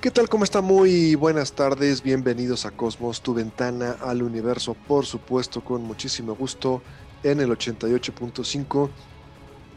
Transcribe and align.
¿Qué 0.00 0.12
tal? 0.12 0.28
¿Cómo 0.28 0.44
está? 0.44 0.60
Muy 0.60 1.16
buenas 1.16 1.54
tardes, 1.54 2.04
bienvenidos 2.04 2.64
a 2.64 2.70
Cosmos, 2.70 3.20
tu 3.20 3.34
ventana 3.34 3.96
al 4.00 4.22
universo, 4.22 4.74
por 4.86 5.04
supuesto, 5.06 5.64
con 5.64 5.82
muchísimo 5.82 6.36
gusto 6.36 6.82
en 7.24 7.40
el 7.40 7.50
88.5 7.50 8.90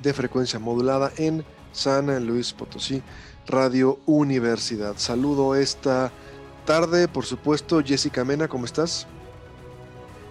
de 0.04 0.14
frecuencia 0.14 0.60
modulada 0.60 1.12
en 1.18 1.44
San 1.72 2.24
Luis 2.28 2.54
Potosí, 2.54 3.02
Radio 3.48 3.98
Universidad. 4.06 4.94
Saludo 4.98 5.56
esta 5.56 6.12
tarde, 6.66 7.08
por 7.08 7.26
supuesto, 7.26 7.82
Jessica 7.84 8.24
Mena, 8.24 8.48
¿cómo 8.48 8.66
estás? 8.66 9.08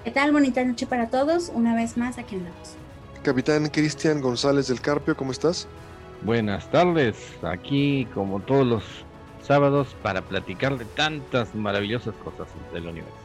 ¿Qué 0.05 0.13
tal? 0.13 0.30
Bonita 0.30 0.63
noche 0.65 0.87
para 0.87 1.11
todos, 1.11 1.51
una 1.52 1.75
vez 1.75 1.97
más 1.97 2.16
aquí 2.16 2.37
andamos. 2.37 2.77
Capitán 3.25 3.69
Cristian 3.69 4.21
González 4.21 4.69
del 4.69 4.80
Carpio, 4.80 5.16
¿cómo 5.16 5.33
estás? 5.33 5.66
Buenas 6.23 6.71
tardes, 6.71 7.16
aquí 7.43 8.07
como 8.15 8.38
todos 8.38 8.65
los 8.65 8.85
sábados 9.51 9.96
para 10.01 10.23
platicar 10.23 10.79
de 10.79 10.84
tantas 10.84 11.56
maravillosas 11.56 12.15
cosas 12.23 12.46
del 12.73 12.87
universo. 12.87 13.16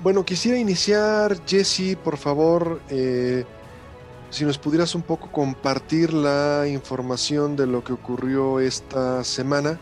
Bueno, 0.00 0.24
quisiera 0.24 0.56
iniciar, 0.58 1.36
Jesse, 1.46 1.94
por 2.02 2.16
favor, 2.16 2.80
eh, 2.88 3.44
si 4.30 4.46
nos 4.46 4.56
pudieras 4.56 4.94
un 4.94 5.02
poco 5.02 5.30
compartir 5.30 6.14
la 6.14 6.66
información 6.66 7.54
de 7.54 7.66
lo 7.66 7.84
que 7.84 7.92
ocurrió 7.92 8.60
esta 8.60 9.22
semana. 9.24 9.78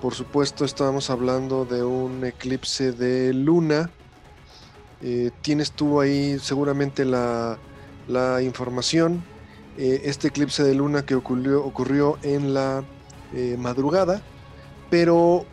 Por 0.00 0.14
supuesto, 0.14 0.64
estábamos 0.64 1.10
hablando 1.10 1.64
de 1.64 1.82
un 1.82 2.24
eclipse 2.24 2.92
de 2.92 3.34
luna. 3.34 3.90
Eh, 5.02 5.32
tienes 5.42 5.72
tú 5.72 6.00
ahí 6.00 6.38
seguramente 6.38 7.04
la, 7.04 7.58
información. 8.40 9.24
Eh, 9.78 10.02
este 10.04 10.28
eclipse 10.28 10.62
de 10.62 10.76
luna 10.76 11.04
que 11.04 11.16
ocurrió, 11.16 11.64
ocurrió 11.64 12.18
en 12.22 12.54
la 12.54 12.84
madrugada 13.58 14.22
pero 14.90 15.44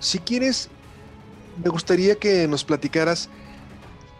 si 0.00 0.18
quieres, 0.18 0.68
me 1.62 1.70
gustaría 1.70 2.16
que 2.16 2.46
nos 2.48 2.64
platicaras 2.64 3.28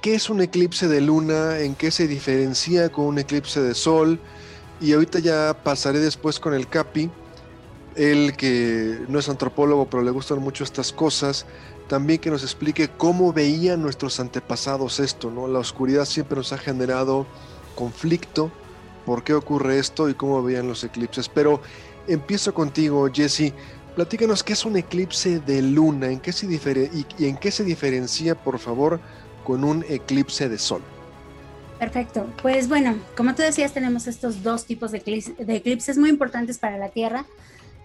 qué 0.01 0.15
es 0.15 0.31
un 0.31 0.41
eclipse 0.41 0.89
de 0.89 1.01
luna, 1.01 1.59
en 1.59 1.75
qué 1.75 1.91
se 1.91 2.07
diferencia 2.07 2.91
con 2.91 3.07
un 3.07 3.19
eclipse 3.19 3.61
de 3.61 3.75
sol. 3.75 4.21
Y 4.81 4.93
ahorita 4.93 5.19
ya 5.19 5.63
pasaré 5.65 6.01
después 6.01 6.39
con 6.39 6.55
el 6.55 6.69
Capi, 6.69 7.11
él 7.97 8.35
que 8.37 9.01
no 9.09 9.19
es 9.19 9.29
antropólogo, 9.29 9.89
pero 9.89 10.03
le 10.03 10.11
gustan 10.11 10.39
mucho 10.41 10.65
estas 10.65 10.93
cosas, 10.93 11.47
también 11.89 12.21
que 12.21 12.31
nos 12.31 12.43
explique 12.43 12.89
cómo 12.89 13.33
veían 13.33 13.83
nuestros 13.83 14.21
antepasados 14.21 15.01
esto, 15.01 15.31
¿no? 15.31 15.49
La 15.49 15.61
oscuridad 15.61 16.05
siempre 16.05 16.37
nos 16.37 16.53
ha 16.53 16.59
generado 16.59 17.27
conflicto, 17.75 18.51
por 19.07 19.23
qué 19.23 19.35
ocurre 19.35 19.79
esto 19.79 20.09
y 20.09 20.15
cómo 20.15 20.43
veían 20.43 20.69
los 20.69 20.85
eclipses. 20.85 21.29
Pero 21.29 21.63
empiezo 22.07 22.53
contigo, 22.53 23.09
Jesse. 23.13 23.53
Platícanos 23.97 24.45
qué 24.45 24.53
es 24.53 24.67
un 24.67 24.77
eclipse 24.77 25.41
de 25.41 25.63
luna, 25.63 26.11
¿En 26.11 26.21
qué 26.21 26.31
se 26.31 26.47
y, 26.47 27.25
en 27.25 27.39
qué 27.39 27.51
se 27.51 27.65
diferencia, 27.65 28.35
por 28.35 28.59
favor, 28.59 29.01
con 29.43 29.65
un 29.65 29.87
eclipse 29.89 30.51
de 30.51 30.59
sol. 30.59 30.83
Perfecto. 31.79 32.31
Pues 32.43 32.69
bueno, 32.69 32.99
como 33.17 33.35
tú 33.35 33.41
decías, 33.41 33.73
tenemos 33.73 34.07
estos 34.07 34.43
dos 34.43 34.67
tipos 34.67 34.93
de, 34.93 34.99
eclipses 35.49 35.97
muy 35.97 36.11
importantes 36.11 36.59
para 36.59 36.77
la 36.77 36.91
Tierra. 36.91 37.25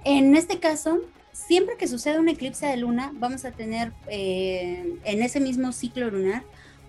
En 0.03 0.35
este 0.35 0.59
caso, 0.59 0.99
siempre 1.31 1.77
que 1.77 1.87
suceda 1.87 2.19
un 2.19 2.27
eclipse 2.27 2.65
de 2.65 2.75
luna, 2.75 3.13
vamos 3.15 3.45
a 3.45 3.51
tener 3.51 3.93
eh, 4.07 4.97
en 5.05 5.21
ese 5.21 5.39
mismo 5.39 5.71
ciclo 5.71 6.09
lunar 6.11 6.43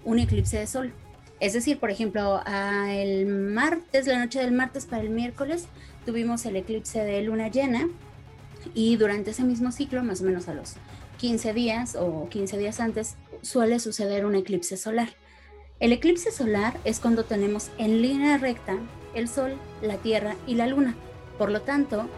un 0.04 0.18
eclipse 0.18 0.58
de 0.58 0.66
sol. 0.66 0.92
Es 1.38 1.52
decir, 1.52 1.78
por 1.78 1.92
ejemplo, 1.92 2.42
el 2.88 3.26
martes, 3.26 4.08
la 4.08 4.18
noche 4.18 4.40
del 4.40 4.50
martes 4.50 4.86
para 4.86 5.04
el 5.04 5.10
miércoles, 5.10 5.66
tuvimos 6.04 6.44
el 6.44 6.56
eclipse 6.56 7.04
de 7.04 7.22
luna 7.22 7.46
llena 7.46 7.88
y 8.74 8.96
durante 8.96 9.30
ese 9.30 9.44
mismo 9.44 9.72
ciclo, 9.72 10.02
más 10.02 10.20
o 10.20 10.24
menos 10.24 10.48
a 10.48 10.54
los 10.54 10.74
15 11.18 11.52
días 11.52 11.96
o 11.98 12.28
15 12.28 12.58
días 12.58 12.80
antes, 12.80 13.16
suele 13.42 13.78
suceder 13.78 14.26
un 14.26 14.34
eclipse 14.34 14.76
solar. 14.76 15.10
El 15.80 15.92
eclipse 15.92 16.30
solar 16.30 16.78
es 16.84 17.00
cuando 17.00 17.24
tenemos 17.24 17.70
en 17.78 18.02
línea 18.02 18.38
recta 18.38 18.78
el 19.14 19.28
Sol, 19.28 19.56
la 19.82 19.96
Tierra 19.96 20.36
y 20.46 20.54
la 20.54 20.66
Luna. 20.66 20.94
Por 21.38 21.50
lo 21.50 21.62
tanto, 21.62 22.08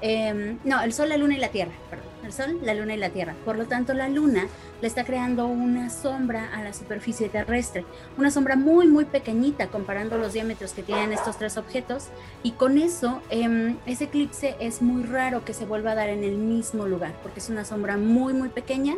em, 0.00 0.58
no, 0.64 0.82
el 0.82 0.92
Sol, 0.92 1.08
la 1.08 1.16
Luna 1.16 1.36
y 1.36 1.40
la 1.40 1.48
Tierra, 1.48 1.72
perdón 1.90 2.05
el 2.26 2.32
Sol, 2.32 2.58
la 2.62 2.74
Luna 2.74 2.94
y 2.94 2.98
la 2.98 3.10
Tierra. 3.10 3.34
Por 3.44 3.56
lo 3.56 3.66
tanto, 3.66 3.94
la 3.94 4.08
Luna 4.08 4.46
le 4.80 4.88
está 4.88 5.04
creando 5.04 5.46
una 5.46 5.88
sombra 5.88 6.54
a 6.54 6.62
la 6.62 6.72
superficie 6.72 7.28
terrestre, 7.28 7.84
una 8.18 8.30
sombra 8.30 8.56
muy, 8.56 8.86
muy 8.86 9.04
pequeñita 9.04 9.68
comparando 9.68 10.18
los 10.18 10.32
diámetros 10.32 10.72
que 10.72 10.82
tienen 10.82 11.12
estos 11.12 11.38
tres 11.38 11.56
objetos. 11.56 12.08
Y 12.42 12.52
con 12.52 12.78
eso, 12.78 13.22
em, 13.30 13.76
ese 13.86 14.04
eclipse 14.04 14.56
es 14.60 14.82
muy 14.82 15.04
raro 15.04 15.44
que 15.44 15.54
se 15.54 15.64
vuelva 15.64 15.92
a 15.92 15.94
dar 15.94 16.08
en 16.08 16.24
el 16.24 16.36
mismo 16.36 16.86
lugar, 16.86 17.14
porque 17.22 17.40
es 17.40 17.48
una 17.48 17.64
sombra 17.64 17.96
muy, 17.96 18.34
muy 18.34 18.48
pequeña 18.48 18.94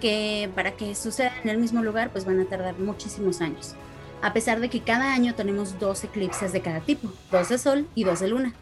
que 0.00 0.50
para 0.54 0.72
que 0.72 0.94
suceda 0.94 1.32
en 1.42 1.50
el 1.50 1.58
mismo 1.58 1.82
lugar, 1.82 2.10
pues 2.10 2.24
van 2.24 2.40
a 2.40 2.44
tardar 2.44 2.78
muchísimos 2.78 3.40
años. 3.40 3.74
A 4.20 4.32
pesar 4.32 4.60
de 4.60 4.68
que 4.68 4.80
cada 4.80 5.14
año 5.14 5.34
tenemos 5.34 5.78
dos 5.78 6.04
eclipses 6.04 6.52
de 6.52 6.60
cada 6.60 6.80
tipo, 6.80 7.08
dos 7.30 7.48
de 7.48 7.58
Sol 7.58 7.86
y 7.94 8.04
dos 8.04 8.20
de 8.20 8.28
Luna. 8.28 8.54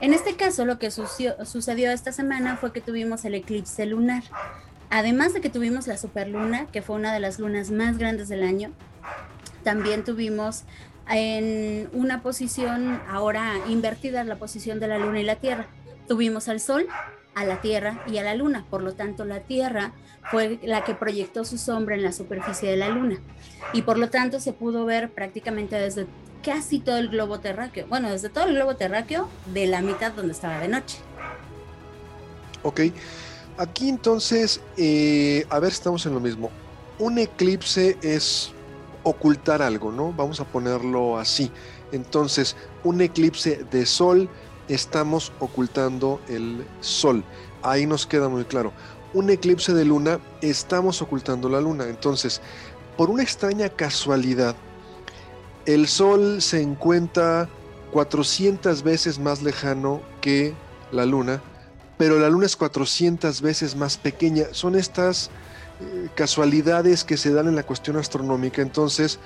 En 0.00 0.12
este 0.12 0.36
caso, 0.36 0.64
lo 0.64 0.78
que 0.78 0.90
sucedió 0.90 1.90
esta 1.90 2.12
semana 2.12 2.56
fue 2.56 2.72
que 2.72 2.80
tuvimos 2.80 3.24
el 3.24 3.34
eclipse 3.34 3.86
lunar. 3.86 4.22
Además 4.90 5.34
de 5.34 5.40
que 5.40 5.50
tuvimos 5.50 5.86
la 5.86 5.96
superluna, 5.96 6.66
que 6.66 6.82
fue 6.82 6.96
una 6.96 7.12
de 7.12 7.20
las 7.20 7.38
lunas 7.38 7.70
más 7.70 7.98
grandes 7.98 8.28
del 8.28 8.42
año, 8.42 8.72
también 9.64 10.04
tuvimos 10.04 10.64
en 11.10 11.88
una 11.92 12.22
posición 12.22 13.00
ahora 13.08 13.54
invertida 13.68 14.22
la 14.24 14.36
posición 14.36 14.80
de 14.80 14.88
la 14.88 14.98
luna 14.98 15.20
y 15.20 15.24
la 15.24 15.36
tierra. 15.36 15.66
Tuvimos 16.08 16.48
al 16.48 16.60
sol, 16.60 16.86
a 17.34 17.44
la 17.44 17.60
tierra 17.60 18.02
y 18.06 18.18
a 18.18 18.22
la 18.22 18.34
luna. 18.34 18.64
Por 18.70 18.82
lo 18.82 18.94
tanto, 18.94 19.24
la 19.24 19.40
tierra 19.40 19.92
fue 20.30 20.58
la 20.62 20.84
que 20.84 20.94
proyectó 20.94 21.44
su 21.44 21.58
sombra 21.58 21.94
en 21.94 22.02
la 22.02 22.12
superficie 22.12 22.70
de 22.70 22.76
la 22.76 22.88
luna. 22.88 23.18
Y 23.72 23.82
por 23.82 23.98
lo 23.98 24.08
tanto 24.08 24.40
se 24.40 24.52
pudo 24.52 24.84
ver 24.84 25.10
prácticamente 25.10 25.76
desde 25.76 26.06
casi 26.42 26.78
todo 26.78 26.96
el 26.96 27.08
globo 27.08 27.40
terráqueo. 27.40 27.86
Bueno, 27.88 28.10
desde 28.10 28.28
todo 28.28 28.44
el 28.44 28.54
globo 28.54 28.76
terráqueo 28.76 29.28
de 29.52 29.66
la 29.66 29.82
mitad 29.82 30.12
donde 30.12 30.32
estaba 30.32 30.58
de 30.58 30.68
noche. 30.68 30.98
Ok. 32.62 32.80
Aquí 33.58 33.88
entonces, 33.88 34.60
eh, 34.76 35.46
a 35.48 35.58
ver, 35.60 35.72
estamos 35.72 36.04
en 36.06 36.14
lo 36.14 36.20
mismo. 36.20 36.50
Un 36.98 37.18
eclipse 37.18 37.96
es 38.02 38.52
ocultar 39.02 39.62
algo, 39.62 39.92
¿no? 39.92 40.12
Vamos 40.12 40.40
a 40.40 40.44
ponerlo 40.44 41.18
así. 41.18 41.50
Entonces, 41.92 42.56
un 42.84 43.00
eclipse 43.00 43.64
de 43.70 43.86
sol, 43.86 44.28
estamos 44.68 45.32
ocultando 45.38 46.20
el 46.28 46.66
sol. 46.80 47.22
Ahí 47.62 47.86
nos 47.86 48.06
queda 48.06 48.28
muy 48.28 48.44
claro. 48.44 48.72
Un 49.14 49.30
eclipse 49.30 49.72
de 49.72 49.84
luna, 49.84 50.18
estamos 50.42 51.00
ocultando 51.00 51.48
la 51.48 51.60
luna. 51.60 51.84
Entonces, 51.88 52.42
por 52.96 53.10
una 53.10 53.22
extraña 53.22 53.68
casualidad, 53.68 54.56
el 55.66 55.88
Sol 55.88 56.40
se 56.40 56.62
encuentra 56.62 57.48
400 57.92 58.82
veces 58.82 59.18
más 59.18 59.42
lejano 59.42 60.00
que 60.20 60.54
la 60.92 61.04
Luna, 61.04 61.42
pero 61.98 62.18
la 62.18 62.28
Luna 62.28 62.46
es 62.46 62.56
400 62.56 63.40
veces 63.40 63.74
más 63.76 63.96
pequeña. 63.96 64.46
Son 64.52 64.76
estas 64.76 65.30
eh, 65.80 66.08
casualidades 66.14 67.04
que 67.04 67.16
se 67.16 67.32
dan 67.32 67.48
en 67.48 67.56
la 67.56 67.64
cuestión 67.64 67.96
astronómica. 67.96 68.62
Entonces, 68.62 69.18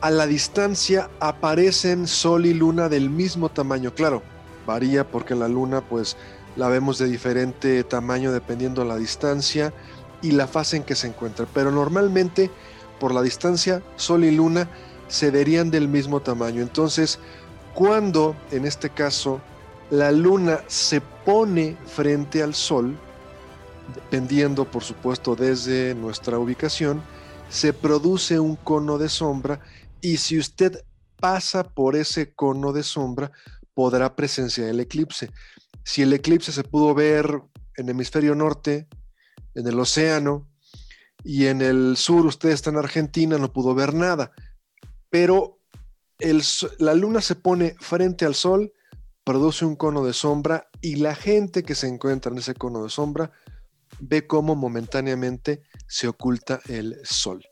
a 0.00 0.10
la 0.10 0.26
distancia 0.26 1.10
aparecen 1.20 2.06
Sol 2.06 2.46
y 2.46 2.54
Luna 2.54 2.88
del 2.88 3.10
mismo 3.10 3.48
tamaño. 3.48 3.94
Claro, 3.94 4.22
varía 4.66 5.06
porque 5.06 5.34
la 5.34 5.48
Luna 5.48 5.82
pues 5.82 6.16
la 6.56 6.68
vemos 6.68 6.98
de 6.98 7.06
diferente 7.06 7.84
tamaño 7.84 8.32
dependiendo 8.32 8.82
de 8.82 8.88
la 8.88 8.96
distancia 8.96 9.72
y 10.22 10.32
la 10.32 10.46
fase 10.46 10.78
en 10.78 10.82
que 10.82 10.94
se 10.94 11.06
encuentra. 11.06 11.46
Pero 11.52 11.70
normalmente 11.70 12.50
por 12.98 13.14
la 13.14 13.22
distancia 13.22 13.82
Sol 13.96 14.24
y 14.24 14.30
Luna 14.30 14.68
se 15.10 15.30
verían 15.30 15.70
del 15.70 15.88
mismo 15.88 16.20
tamaño. 16.20 16.62
Entonces, 16.62 17.18
cuando 17.74 18.34
en 18.50 18.64
este 18.64 18.88
caso 18.88 19.40
la 19.90 20.12
luna 20.12 20.60
se 20.68 21.00
pone 21.00 21.76
frente 21.86 22.42
al 22.42 22.54
sol, 22.54 22.96
dependiendo 23.94 24.64
por 24.70 24.82
supuesto 24.82 25.36
desde 25.36 25.94
nuestra 25.94 26.38
ubicación, 26.38 27.02
se 27.48 27.72
produce 27.72 28.38
un 28.38 28.56
cono 28.56 28.96
de 28.96 29.08
sombra 29.08 29.60
y 30.00 30.16
si 30.16 30.38
usted 30.38 30.84
pasa 31.16 31.64
por 31.64 31.96
ese 31.96 32.32
cono 32.32 32.72
de 32.72 32.84
sombra, 32.84 33.32
podrá 33.74 34.14
presenciar 34.14 34.68
el 34.68 34.80
eclipse. 34.80 35.30
Si 35.82 36.02
el 36.02 36.12
eclipse 36.12 36.52
se 36.52 36.62
pudo 36.62 36.94
ver 36.94 37.42
en 37.76 37.86
el 37.86 37.90
hemisferio 37.90 38.34
norte, 38.34 38.88
en 39.54 39.66
el 39.66 39.78
océano, 39.78 40.46
y 41.24 41.46
en 41.46 41.60
el 41.60 41.96
sur, 41.96 42.26
usted 42.26 42.50
está 42.50 42.70
en 42.70 42.78
Argentina, 42.78 43.36
no 43.38 43.52
pudo 43.52 43.74
ver 43.74 43.94
nada. 43.94 44.32
Pero 45.10 45.58
la 46.78 46.94
luna 46.94 47.20
se 47.20 47.34
pone 47.34 47.74
frente 47.80 48.24
al 48.24 48.34
sol, 48.34 48.72
produce 49.24 49.64
un 49.64 49.76
cono 49.76 50.04
de 50.04 50.12
sombra 50.12 50.68
y 50.80 50.96
la 50.96 51.14
gente 51.14 51.62
que 51.62 51.74
se 51.74 51.88
encuentra 51.88 52.32
en 52.32 52.38
ese 52.38 52.54
cono 52.54 52.82
de 52.84 52.90
sombra 52.90 53.32
ve 53.98 54.26
cómo 54.26 54.54
momentáneamente 54.54 55.62
se 55.86 56.08
oculta 56.08 56.60
el 56.68 56.98
sol. 57.04 57.44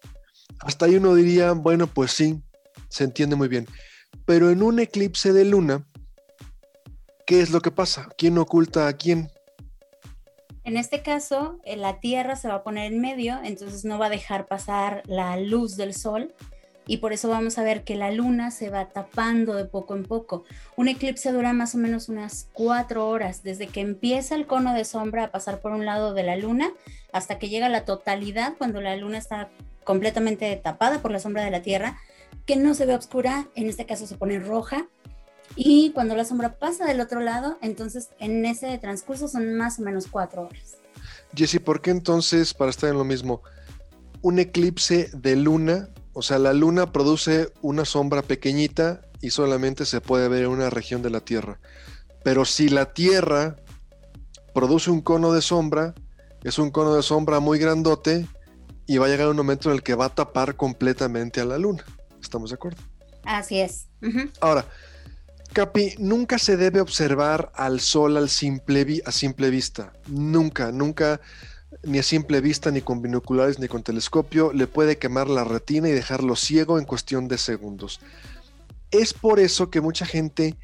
Hasta 0.60 0.86
ahí 0.86 0.96
uno 0.96 1.14
diría, 1.14 1.52
bueno, 1.52 1.86
pues 1.86 2.12
sí, 2.12 2.42
se 2.88 3.04
entiende 3.04 3.36
muy 3.36 3.48
bien. 3.48 3.66
Pero 4.24 4.50
en 4.50 4.62
un 4.62 4.78
eclipse 4.78 5.32
de 5.32 5.44
luna, 5.44 5.86
¿qué 7.26 7.40
es 7.40 7.50
lo 7.50 7.60
que 7.60 7.70
pasa? 7.70 8.08
¿Quién 8.16 8.38
oculta 8.38 8.88
a 8.88 8.92
quién? 8.94 9.30
En 10.64 10.76
este 10.76 11.02
caso, 11.02 11.60
eh, 11.64 11.76
la 11.76 12.00
Tierra 12.00 12.36
se 12.36 12.48
va 12.48 12.56
a 12.56 12.62
poner 12.62 12.92
en 12.92 13.00
medio, 13.00 13.38
entonces 13.42 13.84
no 13.84 13.98
va 13.98 14.06
a 14.06 14.10
dejar 14.10 14.46
pasar 14.46 15.02
la 15.06 15.38
luz 15.38 15.76
del 15.76 15.94
Sol 15.94 16.34
y 16.88 16.96
por 16.96 17.12
eso 17.12 17.28
vamos 17.28 17.58
a 17.58 17.62
ver 17.62 17.84
que 17.84 17.96
la 17.96 18.10
luna 18.10 18.50
se 18.50 18.70
va 18.70 18.88
tapando 18.88 19.54
de 19.54 19.66
poco 19.66 19.94
en 19.94 20.04
poco. 20.04 20.44
Un 20.74 20.88
eclipse 20.88 21.30
dura 21.30 21.52
más 21.52 21.74
o 21.74 21.78
menos 21.78 22.08
unas 22.08 22.48
cuatro 22.54 23.06
horas, 23.06 23.42
desde 23.42 23.66
que 23.68 23.80
empieza 23.80 24.34
el 24.34 24.46
cono 24.46 24.72
de 24.72 24.86
sombra 24.86 25.24
a 25.24 25.30
pasar 25.30 25.60
por 25.60 25.72
un 25.72 25.84
lado 25.84 26.14
de 26.14 26.22
la 26.22 26.36
luna 26.36 26.72
hasta 27.12 27.38
que 27.38 27.50
llega 27.50 27.68
la 27.68 27.84
totalidad 27.84 28.54
cuando 28.56 28.80
la 28.80 28.96
luna 28.96 29.18
está 29.18 29.50
completamente 29.84 30.56
tapada 30.56 31.02
por 31.02 31.10
la 31.10 31.20
sombra 31.20 31.44
de 31.44 31.50
la 31.50 31.60
Tierra, 31.60 31.98
que 32.46 32.56
no 32.56 32.72
se 32.72 32.86
ve 32.86 32.94
oscura, 32.94 33.48
en 33.54 33.68
este 33.68 33.84
caso 33.84 34.06
se 34.06 34.16
pone 34.16 34.38
roja. 34.38 34.86
Y 35.56 35.90
cuando 35.90 36.16
la 36.16 36.24
sombra 36.24 36.58
pasa 36.58 36.86
del 36.86 37.02
otro 37.02 37.20
lado, 37.20 37.58
entonces 37.60 38.08
en 38.18 38.46
ese 38.46 38.78
transcurso 38.78 39.28
son 39.28 39.54
más 39.58 39.78
o 39.78 39.82
menos 39.82 40.06
cuatro 40.06 40.44
horas. 40.44 40.78
Jesse, 41.34 41.60
¿por 41.60 41.82
qué 41.82 41.90
entonces, 41.90 42.54
para 42.54 42.70
estar 42.70 42.88
en 42.88 42.96
lo 42.96 43.04
mismo, 43.04 43.42
un 44.22 44.38
eclipse 44.38 45.10
de 45.12 45.36
luna 45.36 45.90
o 46.18 46.22
sea, 46.22 46.40
la 46.40 46.52
luna 46.52 46.90
produce 46.90 47.52
una 47.62 47.84
sombra 47.84 48.22
pequeñita 48.22 49.02
y 49.20 49.30
solamente 49.30 49.84
se 49.84 50.00
puede 50.00 50.26
ver 50.26 50.42
en 50.42 50.50
una 50.50 50.68
región 50.68 51.00
de 51.00 51.10
la 51.10 51.20
Tierra. 51.20 51.60
Pero 52.24 52.44
si 52.44 52.68
la 52.68 52.92
Tierra 52.92 53.54
produce 54.52 54.90
un 54.90 55.00
cono 55.00 55.32
de 55.32 55.42
sombra, 55.42 55.94
es 56.42 56.58
un 56.58 56.72
cono 56.72 56.96
de 56.96 57.04
sombra 57.04 57.38
muy 57.38 57.60
grandote 57.60 58.26
y 58.84 58.98
va 58.98 59.06
a 59.06 59.08
llegar 59.08 59.28
un 59.28 59.36
momento 59.36 59.70
en 59.70 59.76
el 59.76 59.84
que 59.84 59.94
va 59.94 60.06
a 60.06 60.14
tapar 60.16 60.56
completamente 60.56 61.40
a 61.40 61.44
la 61.44 61.56
luna. 61.56 61.84
¿Estamos 62.20 62.50
de 62.50 62.54
acuerdo? 62.54 62.82
Así 63.22 63.60
es. 63.60 63.86
Ahora, 64.40 64.66
Capi, 65.52 65.94
nunca 65.98 66.40
se 66.40 66.56
debe 66.56 66.80
observar 66.80 67.52
al 67.54 67.78
sol 67.78 68.16
al 68.16 68.28
simple 68.28 69.02
a 69.06 69.12
simple 69.12 69.50
vista. 69.50 69.92
Nunca, 70.08 70.72
nunca 70.72 71.20
ni 71.82 71.98
a 71.98 72.02
simple 72.02 72.40
vista, 72.40 72.70
ni 72.70 72.80
con 72.80 73.02
binoculares, 73.02 73.58
ni 73.58 73.68
con 73.68 73.82
telescopio, 73.82 74.52
le 74.52 74.66
puede 74.66 74.98
quemar 74.98 75.28
la 75.28 75.44
retina 75.44 75.88
y 75.88 75.92
dejarlo 75.92 76.36
ciego 76.36 76.78
en 76.78 76.84
cuestión 76.84 77.28
de 77.28 77.38
segundos. 77.38 78.00
Es 78.90 79.14
por 79.14 79.38
eso 79.38 79.70
que 79.70 79.80
mucha 79.80 80.06
gente 80.06 80.56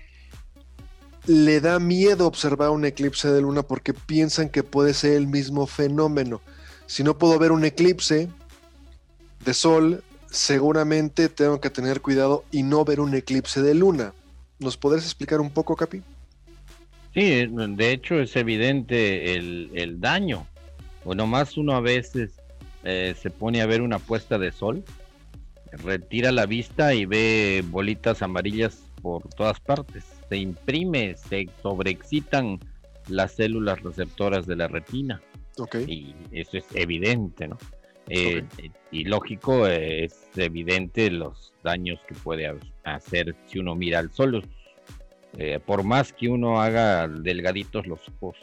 le 1.26 1.60
da 1.60 1.78
miedo 1.78 2.26
observar 2.26 2.70
un 2.70 2.84
eclipse 2.84 3.30
de 3.30 3.40
luna 3.40 3.62
porque 3.62 3.94
piensan 3.94 4.48
que 4.48 4.62
puede 4.62 4.92
ser 4.92 5.12
el 5.12 5.26
mismo 5.26 5.66
fenómeno. 5.66 6.40
Si 6.86 7.02
no 7.02 7.16
puedo 7.16 7.38
ver 7.38 7.52
un 7.52 7.64
eclipse 7.64 8.28
de 9.44 9.54
sol, 9.54 10.02
seguramente 10.30 11.28
tengo 11.28 11.60
que 11.60 11.70
tener 11.70 12.00
cuidado 12.00 12.44
y 12.50 12.62
no 12.62 12.84
ver 12.84 13.00
un 13.00 13.14
eclipse 13.14 13.62
de 13.62 13.74
luna. 13.74 14.12
¿Nos 14.58 14.76
podrías 14.76 15.04
explicar 15.04 15.40
un 15.40 15.50
poco, 15.50 15.76
Capi? 15.76 16.02
Sí, 17.14 17.46
de 17.46 17.92
hecho 17.92 18.20
es 18.20 18.34
evidente 18.34 19.34
el, 19.34 19.70
el 19.74 20.00
daño 20.00 20.46
o 21.04 21.14
nomás 21.14 21.56
uno 21.56 21.74
a 21.74 21.80
veces 21.80 22.40
eh, 22.84 23.14
se 23.16 23.30
pone 23.30 23.62
a 23.62 23.66
ver 23.66 23.82
una 23.82 23.98
puesta 23.98 24.38
de 24.38 24.52
sol, 24.52 24.84
retira 25.72 26.32
la 26.32 26.46
vista 26.46 26.94
y 26.94 27.06
ve 27.06 27.64
bolitas 27.66 28.22
amarillas 28.22 28.82
por 29.02 29.28
todas 29.34 29.60
partes. 29.60 30.04
Se 30.28 30.36
imprime, 30.36 31.16
se 31.16 31.48
sobreexcitan 31.62 32.58
las 33.08 33.32
células 33.32 33.82
receptoras 33.82 34.46
de 34.46 34.56
la 34.56 34.68
retina. 34.68 35.20
Y 35.86 36.14
eso 36.32 36.56
es 36.56 36.64
evidente, 36.74 37.48
¿no? 37.48 37.58
Eh, 38.08 38.44
y 38.90 39.04
lógico, 39.04 39.66
es 39.66 40.28
evidente 40.36 41.10
los 41.10 41.52
daños 41.62 42.00
que 42.06 42.14
puede 42.14 42.54
hacer 42.84 43.34
si 43.46 43.58
uno 43.58 43.74
mira 43.74 43.98
al 43.98 44.10
sol. 44.10 44.46
Eh, 45.38 45.58
por 45.64 45.84
más 45.84 46.12
que 46.12 46.28
uno 46.28 46.60
haga 46.60 47.08
delgaditos 47.08 47.86
los 47.86 48.00
ojos, 48.20 48.36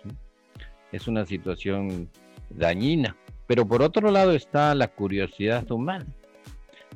es 0.92 1.08
una 1.08 1.26
situación 1.26 2.10
dañina. 2.56 3.16
Pero 3.48 3.68
por 3.68 3.82
otro 3.82 4.12
lado 4.12 4.32
está 4.32 4.74
la 4.76 4.88
curiosidad 4.88 5.70
humana. 5.72 6.06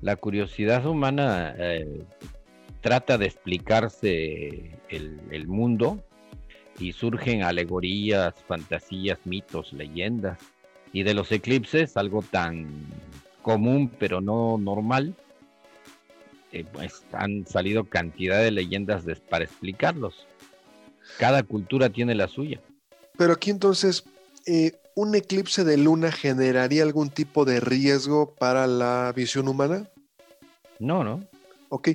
La 0.02 0.16
curiosidad 0.16 0.86
humana 0.86 1.56
eh, 1.58 2.04
trata 2.82 3.18
de 3.18 3.26
explicarse 3.26 4.72
el, 4.90 5.48
mundo 5.48 6.04
y 6.80 6.92
surgen 6.92 7.44
alegorías, 7.44 8.36
fantasías, 8.48 9.20
mitos, 9.26 9.74
leyendas. 9.74 10.40
Y 10.94 11.04
de 11.04 11.14
los 11.14 11.32
eclipses, 11.32 11.98
algo 11.98 12.22
tan 12.22 12.68
común 13.42 13.92
pero 14.00 14.22
no 14.22 14.58
normal, 14.58 15.14
eh, 16.52 16.64
pues 16.72 17.04
han 17.12 17.46
salido 17.46 17.86
cantidad 17.86 18.42
de 18.42 18.52
leyendas 18.52 19.04
para 19.30 19.46
explicarlos. 19.46 20.26
Cada 21.20 21.44
cultura 21.44 21.90
tiene 21.90 22.16
la 22.16 22.28
suya. 22.28 22.62
Pero 23.18 23.34
aquí 23.34 23.50
entonces, 23.50 24.06
eh, 24.46 24.74
¿un 24.96 25.16
eclipse 25.16 25.64
de 25.64 25.78
luna 25.78 26.12
generaría 26.12 26.84
algún 26.84 27.10
tipo 27.10 27.46
de 27.46 27.60
riesgo 27.60 28.34
para 28.36 28.68
la 28.68 29.12
visión 29.16 29.48
humana? 29.48 29.90
No, 30.80 31.04
no. 31.04 31.24
Ok, 31.70 31.90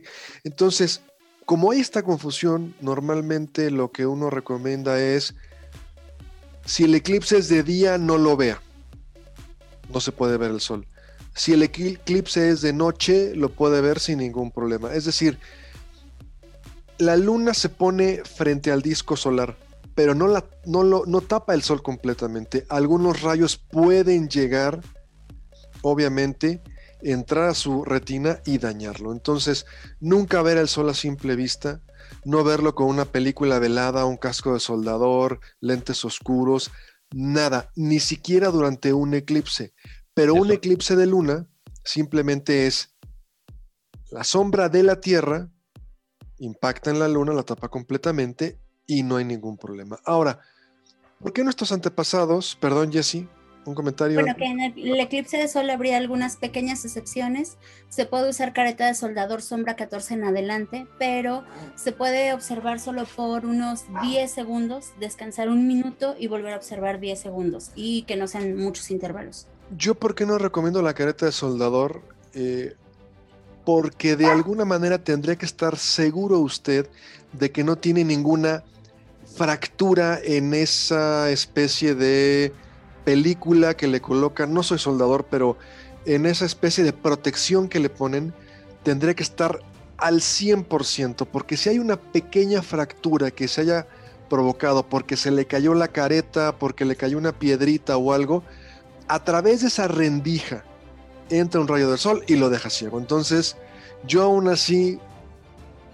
entonces, 0.45 1.03
como 1.47 1.71
hay 1.71 1.81
esta 1.81 2.03
confusión, 2.03 2.75
normalmente 2.81 3.71
lo 3.71 3.91
que 3.91 4.07
uno 4.07 4.31
recomienda 4.31 5.01
es, 5.01 5.35
si 6.67 6.85
el 6.85 6.95
eclipse 6.95 7.39
es 7.39 7.49
de 7.49 7.63
día, 7.63 7.99
no 7.99 8.19
lo 8.19 8.37
vea. 8.37 8.61
No 9.93 10.01
se 10.01 10.13
puede 10.13 10.37
ver 10.37 10.51
el 10.51 10.61
sol. 10.61 10.87
Si 11.35 11.53
el 11.53 11.63
eclipse 11.63 12.51
es 12.51 12.61
de 12.61 12.73
noche, 12.73 13.35
lo 13.35 13.51
puede 13.51 13.81
ver 13.81 14.01
sin 14.01 14.19
ningún 14.19 14.51
problema. 14.51 14.93
Es 14.93 15.05
decir, 15.05 15.39
la 16.99 17.17
luna 17.17 17.55
se 17.55 17.69
pone 17.69 18.23
frente 18.25 18.71
al 18.71 18.83
disco 18.83 19.17
solar 19.17 19.57
pero 20.01 20.15
no, 20.15 20.29
la, 20.29 20.47
no, 20.65 20.83
lo, 20.83 21.05
no 21.05 21.21
tapa 21.21 21.53
el 21.53 21.61
sol 21.61 21.83
completamente. 21.83 22.65
Algunos 22.71 23.21
rayos 23.21 23.59
pueden 23.59 24.31
llegar, 24.31 24.81
obviamente, 25.83 26.63
entrar 27.03 27.51
a 27.51 27.55
su 27.55 27.85
retina 27.85 28.41
y 28.47 28.57
dañarlo. 28.57 29.13
Entonces, 29.13 29.67
nunca 30.01 30.41
ver 30.41 30.57
el 30.57 30.69
sol 30.69 30.89
a 30.89 30.95
simple 30.95 31.37
vista, 31.37 31.83
no 32.25 32.43
verlo 32.45 32.75
con 32.75 32.87
una 32.87 33.05
película 33.05 33.59
velada, 33.59 34.07
un 34.07 34.17
casco 34.17 34.55
de 34.55 34.61
soldador, 34.61 35.41
lentes 35.61 36.03
oscuros, 36.07 36.71
nada, 37.11 37.71
ni 37.77 38.01
siquiera 38.01 38.49
durante 38.49 38.95
un 38.95 39.13
eclipse. 39.13 39.75
Pero 40.15 40.33
un 40.33 40.51
eclipse 40.51 40.97
de 40.97 41.05
luna 41.05 41.47
simplemente 41.85 42.67
es 42.67 42.97
la 44.11 44.25
sombra 44.25 44.71
de 44.71 44.83
la 44.83 44.99
Tierra 44.99 45.51
impacta 46.39 46.89
en 46.89 47.01
la 47.01 47.07
luna, 47.07 47.35
la 47.35 47.43
tapa 47.43 47.69
completamente 47.69 48.59
y 48.91 49.05
no 49.05 49.17
hay 49.17 49.25
ningún 49.25 49.57
problema. 49.57 50.01
Ahora, 50.05 50.41
¿por 51.21 51.33
qué 51.33 51.45
nuestros 51.45 51.71
antepasados, 51.71 52.59
perdón 52.61 52.91
Jesse, 52.91 53.25
un 53.65 53.75
comentario? 53.77 54.21
Bueno, 54.21 54.35
que 54.37 54.47
en 54.47 54.61
el, 54.61 54.99
eclipse 54.99 55.37
de 55.37 55.47
sol 55.47 55.71
habría 55.71 55.97
algunas 55.97 56.37
pequeñas 56.37 56.85
excepciones. 56.85 57.57
Se 57.89 58.05
puede 58.05 58.29
usar 58.29 58.53
careta 58.53 58.87
de 58.87 58.95
soldador 58.95 59.43
sombra 59.43 59.77
14 59.77 60.15
en 60.15 60.25
adelante, 60.25 60.89
pero 60.99 61.45
se 61.77 61.93
puede 61.93 62.35
observar 62.35 62.81
solo 62.81 63.05
por 63.05 63.47
unos 63.47 63.85
10 64.03 64.29
segundos, 64.29 64.93
descansar 64.99 65.49
un 65.49 65.69
minuto 65.69 66.17
y 66.19 66.27
volver 66.27 66.55
a 66.55 66.57
observar 66.57 66.99
10 66.99 67.21
segundos 67.21 67.71
y 67.77 68.03
que 68.03 68.17
no 68.17 68.27
sean 68.27 68.57
muchos 68.57 68.91
intervalos. 68.91 69.47
Yo, 69.77 69.95
¿por 69.95 70.17
qué 70.17 70.27
no 70.27 70.37
recomiendo 70.37 70.83
la 70.83 70.95
careta 70.95 71.27
de 71.27 71.33
soldador? 71.33 72.03
Eh, 72.35 72.75
porque 73.65 74.17
de 74.17 74.27
alguna 74.27 74.65
manera 74.65 74.99
tendría 74.99 75.37
que 75.37 75.47
estar 75.47 75.77
seguro 75.77 76.41
usted 76.41 76.89
de 77.33 77.53
que 77.53 77.63
no 77.63 77.77
tiene 77.77 78.03
ninguna 78.03 78.65
fractura 79.41 80.21
en 80.23 80.53
esa 80.53 81.31
especie 81.31 81.95
de 81.95 82.53
película 83.07 83.73
que 83.73 83.87
le 83.87 84.03
colocan, 84.03 84.53
no 84.53 84.63
soy 84.63 84.79
soldador, 84.79 85.25
pero 85.31 85.57
en 86.05 86.27
esa 86.27 86.45
especie 86.45 86.85
de 86.85 86.93
protección 86.93 87.67
que 87.67 87.81
le 87.81 87.89
ponen, 87.89 88.35
tendría 88.83 89.15
que 89.15 89.23
estar 89.23 89.61
al 89.97 90.21
100%, 90.21 91.27
porque 91.27 91.57
si 91.57 91.71
hay 91.71 91.79
una 91.79 91.97
pequeña 91.97 92.61
fractura 92.61 93.31
que 93.31 93.49
se 93.49 93.63
haya 93.63 93.87
provocado 94.29 94.87
porque 94.87 95.17
se 95.17 95.31
le 95.31 95.47
cayó 95.47 95.73
la 95.73 95.89
careta, 95.89 96.59
porque 96.59 96.85
le 96.85 96.95
cayó 96.95 97.17
una 97.17 97.33
piedrita 97.33 97.97
o 97.97 98.13
algo, 98.13 98.43
a 99.09 99.25
través 99.25 99.63
de 99.63 99.69
esa 99.69 99.89
rendija 99.89 100.65
entra 101.31 101.63
un 101.63 101.69
rayo 101.69 101.89
del 101.89 101.99
sol 101.99 102.25
y 102.27 102.37
lo 102.37 102.51
deja 102.51 102.69
ciego. 102.69 102.99
Entonces, 102.99 103.57
yo 104.07 104.21
aún 104.21 104.49
así, 104.49 104.99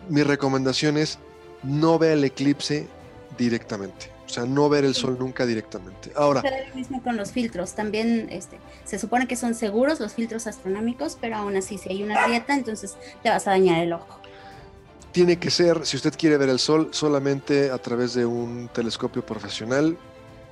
mi 0.09 0.25
recomendación 0.25 0.97
es 0.97 1.21
no 1.63 1.97
vea 1.97 2.15
el 2.15 2.25
eclipse 2.25 2.89
directamente. 3.37 4.11
O 4.27 4.29
sea, 4.29 4.45
no 4.45 4.69
ver 4.69 4.85
el 4.85 4.95
sol 4.95 5.17
nunca 5.19 5.47
directamente. 5.47 6.11
Ahora. 6.17 6.43
lo 6.43 6.75
mismo 6.75 7.03
con 7.03 7.17
los 7.17 7.31
filtros. 7.31 7.75
También 7.75 8.27
este, 8.31 8.59
se 8.85 8.99
supone 8.99 9.29
que 9.29 9.37
son 9.37 9.55
seguros 9.55 10.01
los 10.01 10.15
filtros 10.15 10.47
astronómicos, 10.47 11.17
pero 11.21 11.37
aún 11.37 11.57
así, 11.57 11.79
si 11.79 11.91
hay 11.91 12.03
una 12.03 12.27
grieta, 12.27 12.55
entonces 12.55 12.97
te 13.23 13.29
vas 13.29 13.47
a 13.47 13.51
dañar 13.51 13.83
el 13.83 13.93
ojo. 13.93 14.19
Tiene 15.13 15.39
que 15.39 15.51
ser, 15.51 15.87
si 15.87 15.97
usted 15.97 16.15
quiere 16.17 16.37
ver 16.37 16.49
el 16.49 16.59
sol, 16.59 16.89
solamente 16.91 17.71
a 17.71 17.79
través 17.79 18.15
de 18.15 18.27
un 18.27 18.69
telescopio 18.73 19.25
profesional 19.25 19.97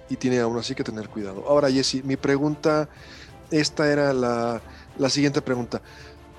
y 0.08 0.16
tiene 0.16 0.38
aún 0.38 0.56
así 0.56 0.74
que 0.74 0.84
tener 0.84 1.08
cuidado. 1.08 1.44
Ahora, 1.48 1.70
Jesse, 1.70 2.04
mi 2.04 2.16
pregunta, 2.16 2.88
esta 3.50 3.90
era 3.90 4.12
la, 4.12 4.62
la 4.96 5.10
siguiente 5.10 5.42
pregunta. 5.42 5.82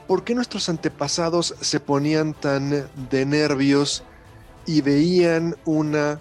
¿Por 0.08 0.24
qué 0.24 0.36
nuestros 0.36 0.70
antepasados 0.70 1.56
se 1.60 1.80
ponían 1.80 2.34
tan 2.34 2.88
de 3.10 3.26
nervios 3.26 4.04
y 4.66 4.82
veían 4.82 5.56
una 5.66 6.20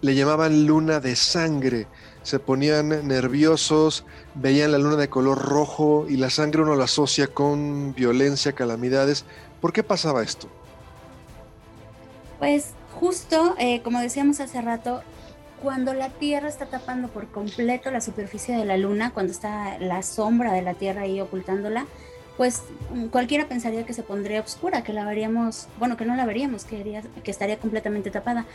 le 0.00 0.14
llamaban 0.14 0.66
luna 0.66 1.00
de 1.00 1.16
sangre. 1.16 1.86
Se 2.22 2.38
ponían 2.38 3.06
nerviosos, 3.08 4.04
veían 4.34 4.72
la 4.72 4.78
luna 4.78 4.96
de 4.96 5.08
color 5.08 5.38
rojo 5.38 6.06
y 6.08 6.16
la 6.16 6.30
sangre 6.30 6.62
uno 6.62 6.76
la 6.76 6.84
asocia 6.84 7.28
con 7.28 7.94
violencia, 7.94 8.52
calamidades. 8.52 9.24
¿Por 9.60 9.72
qué 9.72 9.82
pasaba 9.82 10.22
esto? 10.22 10.48
Pues 12.38 12.72
justo, 12.98 13.54
eh, 13.58 13.82
como 13.82 14.00
decíamos 14.00 14.40
hace 14.40 14.60
rato, 14.60 15.02
cuando 15.62 15.92
la 15.92 16.08
Tierra 16.08 16.48
está 16.48 16.66
tapando 16.66 17.08
por 17.08 17.28
completo 17.28 17.90
la 17.90 18.00
superficie 18.00 18.56
de 18.56 18.64
la 18.64 18.76
Luna, 18.76 19.12
cuando 19.12 19.32
está 19.32 19.78
la 19.78 20.02
sombra 20.02 20.52
de 20.52 20.62
la 20.62 20.74
Tierra 20.74 21.02
ahí 21.02 21.20
ocultándola, 21.20 21.86
pues 22.36 22.62
mm, 22.94 23.06
cualquiera 23.06 23.46
pensaría 23.46 23.84
que 23.84 23.92
se 23.92 24.02
pondría 24.02 24.40
oscura, 24.40 24.82
que 24.82 24.94
la 24.94 25.04
veríamos, 25.04 25.68
bueno, 25.78 25.98
que 25.98 26.06
no 26.06 26.16
la 26.16 26.24
veríamos, 26.24 26.64
que, 26.64 27.02
que 27.22 27.30
estaría 27.30 27.58
completamente 27.58 28.10
tapada 28.10 28.46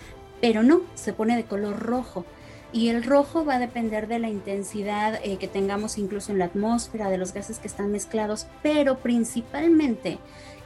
pero 0.42 0.64
no, 0.64 0.82
se 0.96 1.14
pone 1.14 1.36
de 1.36 1.46
color 1.46 1.80
rojo. 1.80 2.26
Y 2.72 2.90
el 2.90 3.04
rojo 3.04 3.46
va 3.46 3.56
a 3.56 3.60
depender 3.60 4.08
de 4.08 4.20
la 4.20 4.30
intensidad 4.30 5.20
eh, 5.24 5.38
que 5.38 5.48
tengamos 5.48 5.98
incluso 5.98 6.32
en 6.32 6.40
la 6.40 6.46
atmósfera, 6.46 7.10
de 7.10 7.18
los 7.18 7.34
gases 7.34 7.60
que 7.60 7.68
están 7.68 7.92
mezclados, 7.92 8.48
pero 8.62 8.98
principalmente 8.98 10.18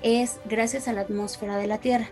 es 0.01 0.39
gracias 0.45 0.87
a 0.87 0.93
la 0.93 1.01
atmósfera 1.01 1.57
de 1.57 1.67
la 1.67 1.77
Tierra. 1.77 2.07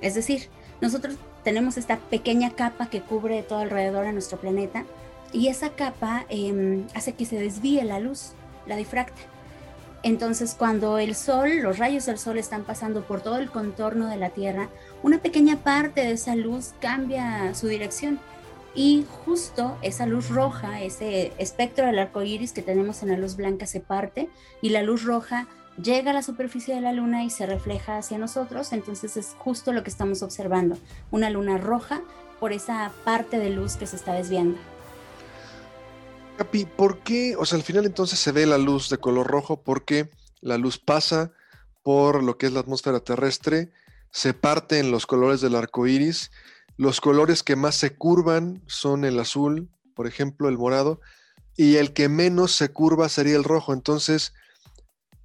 Es 0.00 0.14
decir, 0.14 0.48
nosotros 0.80 1.16
tenemos 1.44 1.76
esta 1.78 1.96
pequeña 1.96 2.50
capa 2.50 2.90
que 2.90 3.00
cubre 3.00 3.42
todo 3.42 3.60
alrededor 3.60 4.04
de 4.04 4.12
nuestro 4.12 4.38
planeta 4.38 4.84
y 5.32 5.48
esa 5.48 5.70
capa 5.70 6.26
em, 6.28 6.86
hace 6.94 7.12
que 7.12 7.24
se 7.24 7.36
desvíe 7.36 7.82
la 7.84 8.00
luz, 8.00 8.32
la 8.66 8.76
difracta. 8.76 9.20
Entonces, 10.04 10.54
cuando 10.56 10.98
el 10.98 11.14
sol, 11.14 11.58
los 11.60 11.78
rayos 11.78 12.06
del 12.06 12.18
sol 12.18 12.38
están 12.38 12.62
pasando 12.62 13.02
por 13.02 13.20
todo 13.20 13.38
el 13.38 13.50
contorno 13.50 14.06
de 14.08 14.16
la 14.16 14.30
Tierra, 14.30 14.68
una 15.02 15.18
pequeña 15.18 15.56
parte 15.56 16.02
de 16.02 16.12
esa 16.12 16.36
luz 16.36 16.74
cambia 16.80 17.52
su 17.54 17.66
dirección 17.66 18.20
y 18.74 19.04
justo 19.24 19.76
esa 19.82 20.06
luz 20.06 20.28
roja, 20.28 20.82
ese 20.82 21.32
espectro 21.38 21.86
del 21.86 21.98
arco 21.98 22.22
iris 22.22 22.52
que 22.52 22.62
tenemos 22.62 23.02
en 23.02 23.08
la 23.08 23.16
luz 23.16 23.34
blanca 23.36 23.66
se 23.66 23.80
parte 23.80 24.28
y 24.62 24.68
la 24.68 24.82
luz 24.82 25.02
roja 25.02 25.48
llega 25.82 26.12
a 26.12 26.14
la 26.14 26.22
superficie 26.22 26.76
de 26.76 26.80
la 26.80 26.92
luna 26.92 27.24
y 27.24 27.30
se 27.30 27.46
refleja 27.46 27.96
hacia 27.96 28.18
nosotros. 28.18 28.72
Entonces, 28.72 29.16
es 29.16 29.34
justo 29.38 29.72
lo 29.72 29.82
que 29.82 29.90
estamos 29.90 30.22
observando: 30.22 30.78
una 31.10 31.28
luna 31.28 31.58
roja 31.58 32.02
por 32.38 32.52
esa 32.52 32.92
parte 33.04 33.38
de 33.38 33.50
luz 33.50 33.76
que 33.76 33.86
se 33.86 33.96
está 33.96 34.12
desviando. 34.12 34.58
Capi, 36.38 36.66
¿por 36.66 37.02
qué? 37.02 37.34
O 37.36 37.44
sea, 37.44 37.58
al 37.58 37.64
final 37.64 37.84
entonces 37.84 38.20
se 38.20 38.30
ve 38.30 38.46
la 38.46 38.58
luz 38.58 38.90
de 38.90 38.98
color 38.98 39.26
rojo 39.26 39.64
porque 39.64 40.08
la 40.40 40.56
luz 40.56 40.78
pasa 40.78 41.32
por 41.82 42.22
lo 42.22 42.38
que 42.38 42.46
es 42.46 42.52
la 42.52 42.60
atmósfera 42.60 43.00
terrestre, 43.00 43.72
se 44.12 44.34
parte 44.34 44.78
en 44.78 44.92
los 44.92 45.04
colores 45.04 45.40
del 45.40 45.56
arco 45.56 45.88
iris. 45.88 46.30
Los 46.76 47.00
colores 47.00 47.42
que 47.42 47.56
más 47.56 47.74
se 47.74 47.96
curvan 47.96 48.62
son 48.68 49.04
el 49.04 49.18
azul, 49.18 49.68
por 49.96 50.06
ejemplo, 50.06 50.48
el 50.48 50.58
morado, 50.58 51.00
y 51.56 51.74
el 51.74 51.92
que 51.92 52.08
menos 52.08 52.52
se 52.52 52.68
curva 52.68 53.08
sería 53.08 53.34
el 53.34 53.42
rojo. 53.42 53.72
Entonces, 53.72 54.32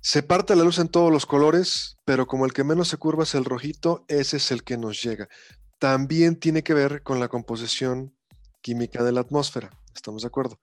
se 0.02 0.24
parte 0.24 0.56
la 0.56 0.64
luz 0.64 0.80
en 0.80 0.88
todos 0.88 1.12
los 1.12 1.28
colores, 1.28 1.98
pero 2.06 2.26
como 2.26 2.46
el 2.46 2.54
que 2.54 2.64
menos 2.64 2.88
se 2.88 2.98
curva 2.98 3.22
es 3.22 3.36
el 3.36 3.46
rojito, 3.46 4.04
ese 4.08 4.38
es 4.38 4.52
el 4.52 4.64
que 4.64 4.78
nos 4.78 5.04
llega. 5.04 5.30
También 5.78 6.40
tiene 6.40 6.64
que 6.64 6.74
ver 6.74 7.04
con 7.04 7.20
la 7.20 7.28
composición 7.28 8.16
química 8.64 9.04
de 9.04 9.12
la 9.12 9.22
atmósfera. 9.22 9.70
¿Estamos 9.94 10.24
de 10.24 10.30
acuerdo? 10.30 10.58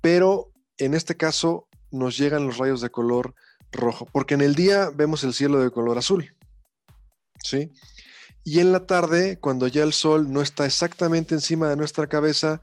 Pero 0.00 0.52
en 0.78 0.94
este 0.94 1.16
caso 1.16 1.68
nos 1.90 2.16
llegan 2.18 2.46
los 2.46 2.58
rayos 2.58 2.80
de 2.80 2.90
color 2.90 3.34
rojo, 3.72 4.06
porque 4.12 4.34
en 4.34 4.42
el 4.42 4.54
día 4.54 4.90
vemos 4.94 5.24
el 5.24 5.34
cielo 5.34 5.60
de 5.60 5.70
color 5.70 5.98
azul, 5.98 6.34
¿sí? 7.42 7.72
Y 8.44 8.60
en 8.60 8.70
la 8.70 8.86
tarde, 8.86 9.40
cuando 9.40 9.66
ya 9.66 9.82
el 9.82 9.92
sol 9.92 10.32
no 10.32 10.40
está 10.40 10.66
exactamente 10.66 11.34
encima 11.34 11.68
de 11.68 11.76
nuestra 11.76 12.06
cabeza, 12.06 12.60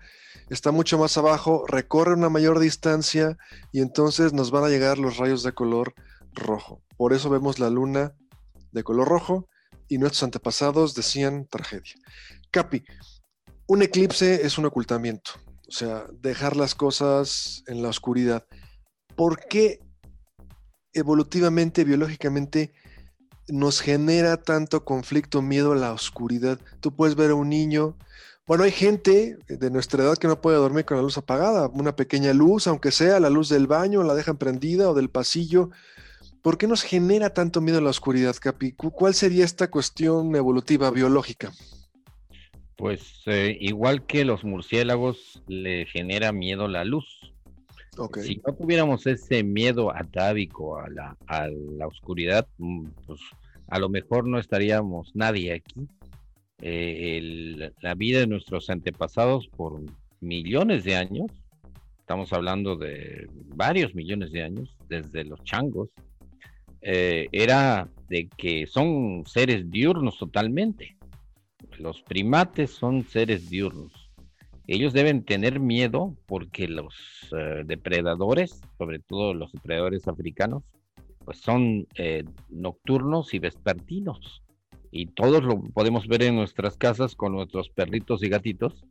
está 0.50 0.72
mucho 0.72 0.98
más 0.98 1.18
abajo, 1.18 1.66
recorre 1.68 2.14
una 2.14 2.30
mayor 2.30 2.60
distancia 2.60 3.38
y 3.74 3.82
entonces 3.82 4.32
nos 4.32 4.50
van 4.50 4.64
a 4.64 4.70
llegar 4.70 4.98
los 4.98 5.18
rayos 5.18 5.44
de 5.44 5.52
color 5.52 5.94
rojo. 6.34 6.82
Por 6.96 7.12
eso 7.12 7.30
vemos 7.30 7.60
la 7.60 7.70
luna 7.70 8.14
de 8.72 8.84
color 8.84 9.10
rojo 9.10 9.48
y 9.90 9.98
nuestros 9.98 10.24
antepasados 10.24 10.96
decían 10.96 11.48
tragedia. 11.50 11.96
Capi, 12.50 12.84
un 13.68 13.82
eclipse 13.82 14.46
es 14.46 14.58
un 14.58 14.66
ocultamiento. 14.66 15.32
O 15.68 15.72
sea, 15.72 16.06
dejar 16.22 16.56
las 16.56 16.76
cosas 16.76 17.64
en 17.68 17.82
la 17.82 17.90
oscuridad. 17.90 18.46
¿Por 19.16 19.40
qué 19.48 19.80
evolutivamente, 20.94 21.84
biológicamente, 21.84 22.74
nos 23.48 23.82
genera 23.82 24.38
tanto 24.38 24.86
conflicto, 24.86 25.42
miedo 25.42 25.72
a 25.72 25.78
la 25.78 25.94
oscuridad? 25.94 26.60
Tú 26.80 26.96
puedes 26.96 27.16
ver 27.16 27.32
a 27.32 27.36
un 27.36 27.50
niño, 27.50 27.98
bueno, 28.46 28.66
hay 28.66 28.72
gente 28.72 29.38
de 29.48 29.70
nuestra 29.72 30.04
edad 30.04 30.18
que 30.18 30.28
no 30.28 30.42
puede 30.42 30.58
dormir 30.58 30.84
con 30.84 30.98
la 30.98 31.04
luz 31.04 31.18
apagada, 31.18 31.70
una 31.70 31.96
pequeña 31.96 32.34
luz, 32.34 32.68
aunque 32.68 32.92
sea 32.92 33.22
la 33.22 33.30
luz 33.30 33.48
del 33.48 33.68
baño, 33.68 34.04
la 34.04 34.16
dejan 34.16 34.38
prendida 34.38 34.90
o 34.90 34.94
del 34.94 35.10
pasillo. 35.10 35.70
¿Por 36.42 36.58
qué 36.58 36.68
nos 36.68 36.82
genera 36.82 37.34
tanto 37.34 37.62
miedo 37.62 37.78
a 37.78 37.82
la 37.82 37.90
oscuridad, 37.90 38.36
Capi? 38.38 38.74
¿Cuál 38.74 39.14
sería 39.14 39.46
esta 39.46 39.72
cuestión 39.72 40.36
evolutiva, 40.36 40.92
biológica? 40.92 41.54
Pues 42.76 43.22
eh, 43.28 43.56
igual 43.60 44.06
que 44.06 44.26
los 44.26 44.44
murciélagos 44.44 45.44
le 45.48 45.86
genera 45.86 46.32
miedo 46.32 46.68
la 46.68 46.84
luz. 46.84 47.06
Si 48.22 48.42
no 48.46 48.54
tuviéramos 48.56 49.06
ese 49.06 49.44
miedo 49.44 49.96
atávico 49.96 50.80
a 50.80 50.90
la, 50.90 51.18
a 51.28 51.48
la 51.48 51.86
oscuridad, 51.86 52.48
mm, 52.58 52.88
pues 53.06 53.20
a 53.68 53.78
lo 53.78 53.90
mejor 53.90 54.28
no 54.28 54.40
estaríamos 54.40 55.16
nadie 55.16 55.54
aquí. 55.54 55.88
Eh, 56.62 57.72
la 57.82 57.94
vida 57.94 58.22
de 58.22 58.28
nuestros 58.28 58.70
antepasados 58.70 59.48
por 59.50 59.82
millones 60.22 60.84
de 60.84 60.96
años, 60.96 61.30
estamos 62.00 62.34
hablando 62.34 62.76
de 62.76 63.28
varios 63.56 63.94
millones 63.94 64.32
de 64.32 64.44
años, 64.44 64.76
desde 64.88 65.26
los 65.26 65.44
changos, 65.44 65.90
eh, 66.82 67.28
era 67.32 67.90
de 68.10 68.28
que 68.28 68.66
son 68.66 69.24
seres 69.28 69.70
diurnos 69.70 70.18
totalmente 70.18 70.96
los 71.78 72.02
primates 72.02 72.72
son 72.72 73.04
seres 73.04 73.50
diurnos. 73.50 74.04
Ellos 74.68 74.94
deben 74.94 75.26
tener 75.26 75.60
miedo 75.60 76.16
porque 76.26 76.68
los 76.68 76.96
eh, 77.38 77.64
depredadores, 77.66 78.62
sobre 78.78 79.00
todo 79.00 79.34
los 79.34 79.52
depredadores 79.52 80.08
africanos, 80.08 80.64
pues 81.26 81.38
son 81.38 81.88
eh, 81.96 82.24
nocturnos 82.50 83.34
y 83.34 83.40
vespertinos. 83.40 84.42
Y 84.90 85.08
todos 85.08 85.44
lo 85.44 85.62
podemos 85.62 86.08
ver 86.08 86.24
en 86.24 86.36
nuestras 86.36 86.78
casas 86.78 87.16
con 87.16 87.34
nuestros 87.34 87.70
perritos 87.70 88.24
y 88.24 88.30
gatitos, 88.30 88.86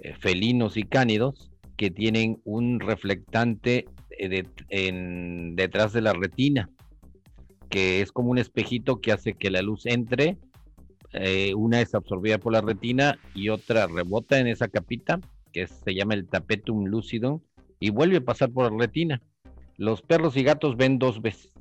eh, 0.00 0.14
felinos 0.18 0.76
y 0.76 0.82
cánidos, 0.82 1.50
que 1.76 1.90
tienen 1.90 2.40
un 2.44 2.80
reflectante 2.80 3.86
detrás 4.18 5.92
de 5.92 6.00
la 6.00 6.12
retina, 6.12 6.68
que 7.70 8.00
es 8.00 8.10
como 8.10 8.30
un 8.30 8.38
espejito 8.38 9.00
que 9.00 9.12
hace 9.12 9.34
que 9.34 9.48
la 9.48 9.62
luz 9.62 9.86
entre 9.86 10.38
eh, 11.12 11.54
una 11.54 11.80
es 11.80 11.94
absorbida 11.94 12.38
por 12.38 12.52
la 12.52 12.60
retina 12.60 13.18
y 13.34 13.48
otra 13.48 13.86
rebota 13.86 14.38
en 14.38 14.46
esa 14.46 14.68
capita, 14.68 15.20
que 15.52 15.66
se 15.66 15.94
llama 15.94 16.14
el 16.14 16.28
tapetum 16.28 16.86
lucidum, 16.86 17.40
y 17.80 17.90
vuelve 17.90 18.18
a 18.18 18.24
pasar 18.24 18.50
por 18.50 18.70
la 18.70 18.78
retina. 18.78 19.22
Los 19.76 20.02
perros 20.02 20.36
y 20.36 20.42
gatos 20.42 20.76
ven 20.76 20.98
dos 20.98 21.22
veces, 21.22 21.52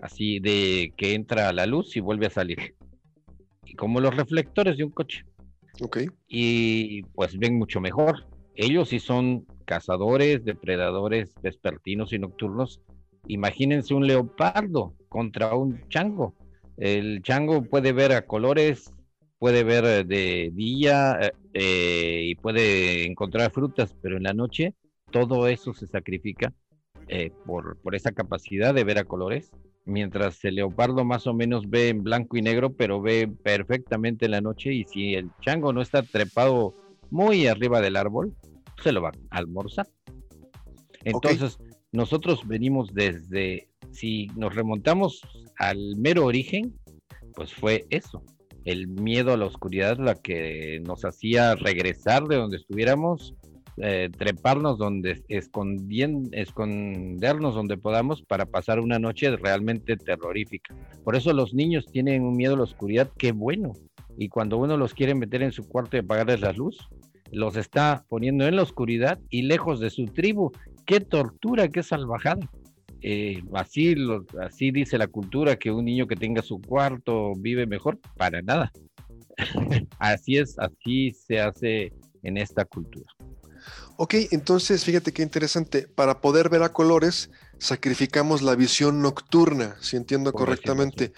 así 0.00 0.40
de 0.40 0.92
que 0.96 1.14
entra 1.14 1.52
la 1.52 1.66
luz 1.66 1.96
y 1.96 2.00
vuelve 2.00 2.26
a 2.26 2.30
salir. 2.30 2.74
Y 3.64 3.74
como 3.74 4.00
los 4.00 4.16
reflectores 4.16 4.78
de 4.78 4.84
un 4.84 4.90
coche. 4.90 5.24
Ok. 5.80 5.98
Y 6.26 7.02
pues 7.14 7.38
ven 7.38 7.58
mucho 7.58 7.80
mejor. 7.80 8.26
Ellos 8.54 8.88
sí 8.88 8.98
son 8.98 9.46
cazadores, 9.66 10.44
depredadores 10.44 11.34
vespertinos 11.42 12.12
y 12.12 12.18
nocturnos. 12.18 12.80
Imagínense 13.26 13.94
un 13.94 14.06
leopardo 14.06 14.94
contra 15.08 15.54
un 15.54 15.86
chango 15.88 16.34
el 16.78 17.22
chango 17.22 17.62
puede 17.62 17.92
ver 17.92 18.12
a 18.12 18.26
colores, 18.26 18.92
puede 19.38 19.64
ver 19.64 19.84
eh, 19.84 20.04
de 20.04 20.50
día 20.54 21.18
eh, 21.20 21.32
eh, 21.54 22.22
y 22.26 22.34
puede 22.36 23.06
encontrar 23.06 23.50
frutas, 23.50 23.96
pero 24.00 24.16
en 24.16 24.24
la 24.24 24.34
noche 24.34 24.74
todo 25.10 25.48
eso 25.48 25.72
se 25.72 25.86
sacrifica 25.86 26.52
por, 27.46 27.78
por 27.78 27.94
esa 27.94 28.12
capacidad 28.12 28.74
de 28.74 28.84
ver 28.84 28.98
a 28.98 29.04
colores, 29.04 29.50
mientras 29.86 30.44
el 30.44 30.56
leopardo 30.56 31.06
más 31.06 31.26
o 31.26 31.32
menos 31.32 31.70
ve 31.70 31.88
en 31.88 32.04
blanco 32.04 32.36
y 32.36 32.42
negro, 32.42 32.74
pero 32.74 33.00
ve 33.00 33.26
perfectamente 33.42 34.26
en 34.26 34.32
la 34.32 34.42
noche 34.42 34.74
y 34.74 34.84
si 34.84 35.14
el 35.14 35.30
chango 35.40 35.72
no 35.72 35.80
está 35.80 36.02
trepado 36.02 36.74
muy 37.10 37.46
arriba 37.46 37.80
del 37.80 37.96
árbol, 37.96 38.34
se 38.82 38.92
lo 38.92 39.00
va 39.00 39.12
a 39.30 39.38
almorzar. 39.38 39.86
Entonces, 41.02 41.58
nosotros 41.92 42.46
venimos 42.46 42.92
desde, 42.92 43.68
si 43.90 44.28
nos 44.36 44.54
remontamos 44.54 45.22
al 45.58 45.96
mero 45.96 46.26
origen, 46.26 46.74
pues 47.34 47.54
fue 47.54 47.86
eso, 47.90 48.22
el 48.64 48.88
miedo 48.88 49.32
a 49.32 49.36
la 49.36 49.46
oscuridad 49.46 49.98
la 49.98 50.14
que 50.14 50.80
nos 50.84 51.04
hacía 51.04 51.54
regresar 51.54 52.24
de 52.24 52.36
donde 52.36 52.58
estuviéramos, 52.58 53.34
eh, 53.80 54.10
treparnos 54.16 54.76
donde 54.76 55.22
escondernos 55.28 57.54
donde 57.54 57.78
podamos 57.78 58.22
para 58.22 58.44
pasar 58.44 58.80
una 58.80 58.98
noche 58.98 59.34
realmente 59.36 59.96
terrorífica. 59.96 60.74
Por 61.04 61.14
eso 61.14 61.32
los 61.32 61.54
niños 61.54 61.86
tienen 61.86 62.24
un 62.24 62.36
miedo 62.36 62.54
a 62.54 62.58
la 62.58 62.64
oscuridad, 62.64 63.10
qué 63.16 63.32
bueno. 63.32 63.72
Y 64.18 64.28
cuando 64.28 64.58
uno 64.58 64.76
los 64.76 64.94
quiere 64.94 65.14
meter 65.14 65.42
en 65.42 65.52
su 65.52 65.66
cuarto 65.68 65.96
y 65.96 66.00
apagarles 66.00 66.40
la 66.40 66.52
luz, 66.52 66.76
los 67.30 67.56
está 67.56 68.04
poniendo 68.08 68.46
en 68.46 68.56
la 68.56 68.62
oscuridad 68.62 69.18
y 69.30 69.42
lejos 69.42 69.80
de 69.80 69.90
su 69.90 70.06
tribu. 70.06 70.50
Qué 70.88 71.00
tortura, 71.00 71.68
qué 71.68 71.82
salvajada. 71.82 72.48
Eh, 73.02 73.42
así, 73.52 73.94
lo, 73.94 74.24
así 74.40 74.70
dice 74.70 74.96
la 74.96 75.06
cultura 75.06 75.56
que 75.56 75.70
un 75.70 75.84
niño 75.84 76.06
que 76.06 76.16
tenga 76.16 76.40
su 76.40 76.62
cuarto 76.62 77.34
vive 77.36 77.66
mejor, 77.66 77.98
para 78.16 78.40
nada. 78.40 78.72
así 79.98 80.38
es, 80.38 80.58
así 80.58 81.12
se 81.12 81.40
hace 81.40 81.92
en 82.22 82.38
esta 82.38 82.64
cultura. 82.64 83.04
Ok, 83.98 84.14
entonces 84.30 84.82
fíjate 84.82 85.12
qué 85.12 85.22
interesante. 85.22 85.86
Para 85.88 86.22
poder 86.22 86.48
ver 86.48 86.62
a 86.62 86.72
colores, 86.72 87.30
sacrificamos 87.58 88.40
la 88.40 88.54
visión 88.54 89.02
nocturna, 89.02 89.76
si 89.80 89.98
entiendo 89.98 90.32
correctamente. 90.32 91.12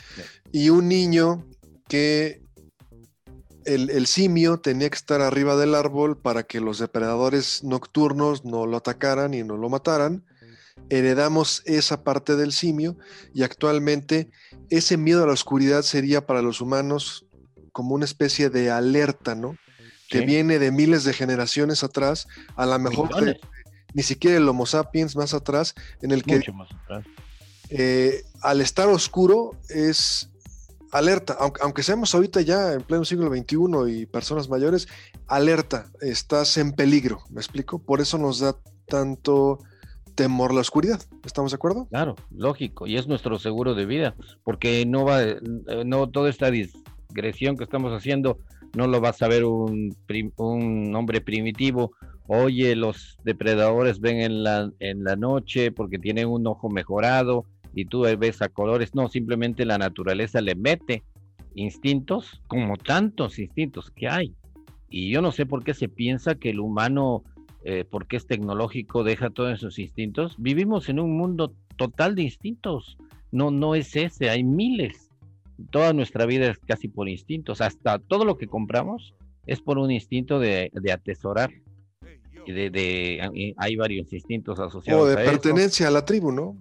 Y 0.51 0.71
un 0.71 0.89
niño 0.89 1.47
que 1.87 2.43
el, 3.65 4.07
simio 4.07 4.61
tenía 4.61 4.89
que 4.91 4.97
estar 4.97 5.21
arriba 5.21 5.57
del 5.57 5.75
árbol 5.75 6.17
para 6.17 6.43
que 6.43 6.61
los 6.61 6.79
depredadores 6.79 7.63
nocturnos 7.63 8.45
no 8.45 8.67
lo 8.67 8.79
atacaran 8.79 9.35
y 9.35 9.43
no 9.43 9.57
lo 9.57 9.69
mataran. 9.69 10.25
Heredamos 10.89 11.63
esa 11.67 12.03
parte 12.03 12.37
del 12.37 12.53
simio 12.53 12.97
y 13.35 13.43
actualmente 13.43 14.31
ese 14.71 14.97
miedo 14.97 15.25
a 15.25 15.27
la 15.27 15.33
oscuridad 15.33 15.83
sería 15.83 16.27
para 16.27 16.43
los 16.43 16.61
humanos 16.61 17.27
como 17.73 17.95
una 17.95 18.05
especie 18.05 18.51
de 18.51 18.71
alerta, 18.71 19.35
¿no? 19.35 19.57
Que 20.09 20.23
viene 20.23 20.59
de 20.59 20.73
miles 20.73 21.05
de 21.05 21.13
generaciones 21.13 21.85
atrás, 21.85 22.27
a 22.57 22.67
lo 22.67 22.79
mejor 22.81 23.37
ni 23.95 24.03
siquiera 24.03 24.37
el 24.37 24.49
Homo 24.49 24.67
sapiens 24.67 25.15
más 25.15 25.35
atrás, 25.35 25.75
en 26.03 26.11
el 26.11 26.25
que 26.25 26.41
eh, 27.71 28.25
al 28.43 28.61
estar 28.61 28.89
oscuro 28.89 29.53
es 29.69 30.29
alerta, 30.91 31.37
aunque, 31.39 31.61
aunque 31.63 31.83
seamos 31.83 32.15
ahorita 32.15 32.41
ya 32.41 32.73
en 32.73 32.83
pleno 32.83 33.05
siglo 33.05 33.29
XXI 33.29 33.57
y 33.89 34.07
personas 34.07 34.49
mayores, 34.49 34.89
alerta, 35.27 35.87
estás 36.01 36.57
en 36.59 36.73
peligro, 36.73 37.21
¿me 37.31 37.41
explico? 37.41 37.79
Por 37.79 38.01
eso 38.01 38.19
nos 38.19 38.41
da 38.41 38.57
tanto 38.87 39.59
temor 40.15 40.53
la 40.53 40.61
oscuridad, 40.61 41.01
¿estamos 41.25 41.53
de 41.53 41.57
acuerdo? 41.57 41.87
Claro, 41.87 42.17
lógico, 42.31 42.87
y 42.87 42.97
es 42.97 43.07
nuestro 43.07 43.39
seguro 43.39 43.75
de 43.75 43.87
vida, 43.87 44.15
porque 44.45 44.85
no 44.87 45.05
va, 45.05 45.21
no 45.85 46.09
toda 46.11 46.29
esta 46.29 46.51
digresión 46.51 47.57
que 47.57 47.65
estamos 47.65 47.93
haciendo 47.93 48.39
no 48.75 48.87
lo 48.87 49.01
va 49.01 49.11
a 49.11 49.15
saber 49.15 49.45
un, 49.45 49.97
un 50.37 50.95
hombre 50.95 51.21
primitivo. 51.21 51.93
Oye, 52.27 52.77
los 52.77 53.19
depredadores 53.25 54.01
ven 54.01 54.21
en 54.21 54.45
la, 54.45 54.71
en 54.79 55.03
la 55.03 55.17
noche 55.17 55.73
porque 55.73 55.99
tienen 55.99 56.29
un 56.29 56.47
ojo 56.47 56.71
mejorado, 56.71 57.47
y 57.75 57.85
tú 57.85 58.03
ves 58.19 58.43
a 58.43 58.49
colores, 58.49 58.95
no, 58.95 59.09
simplemente 59.09 59.65
la 59.65 59.79
naturaleza 59.79 60.41
le 60.41 60.55
mete 60.55 61.03
instintos 61.55 62.43
como 62.47 62.77
tantos 62.77 63.39
instintos 63.39 63.91
que 63.91 64.09
hay. 64.09 64.35
Y 64.89 65.11
yo 65.11 65.23
no 65.23 65.33
sé 65.33 65.47
por 65.47 65.63
qué 65.63 65.75
se 65.75 65.89
piensa 65.89 66.35
que 66.35 66.51
el 66.51 66.61
humano, 66.61 67.23
eh, 67.65 67.85
porque 67.89 68.17
es 68.17 68.27
tecnológico, 68.27 69.05
deja 69.05 69.31
todos 69.31 69.55
esos 69.55 69.79
instintos. 69.79 70.35
Vivimos 70.39 70.89
en 70.89 70.99
un 70.99 71.17
mundo 71.17 71.55
total 71.77 72.17
de 72.17 72.23
instintos. 72.23 72.99
No, 73.31 73.53
no 73.53 73.77
es 73.77 73.95
ese, 73.95 74.31
hay 74.31 74.43
miles. 74.43 75.11
Toda 75.71 75.93
nuestra 75.93 76.27
vida 76.27 76.51
es 76.51 76.59
casi 76.59 76.89
por 76.89 77.09
instintos. 77.09 77.61
Hasta 77.61 77.99
todo 78.01 78.25
lo 78.25 78.37
que 78.37 78.49
compramos 78.49 79.15
es 79.47 79.61
por 79.61 79.79
un 79.79 79.93
instinto 79.93 80.41
de, 80.41 80.73
atesorar. 80.93 81.51
De, 82.47 82.71
de, 82.71 83.55
hay 83.57 83.77
varios 83.77 84.13
instintos 84.13 84.59
asociados. 84.59 85.05
O 85.05 85.07
de 85.07 85.17
pertenencia 85.17 85.87
a 85.87 85.91
la 85.93 86.05
tribu, 86.05 86.33
¿no? 86.33 86.57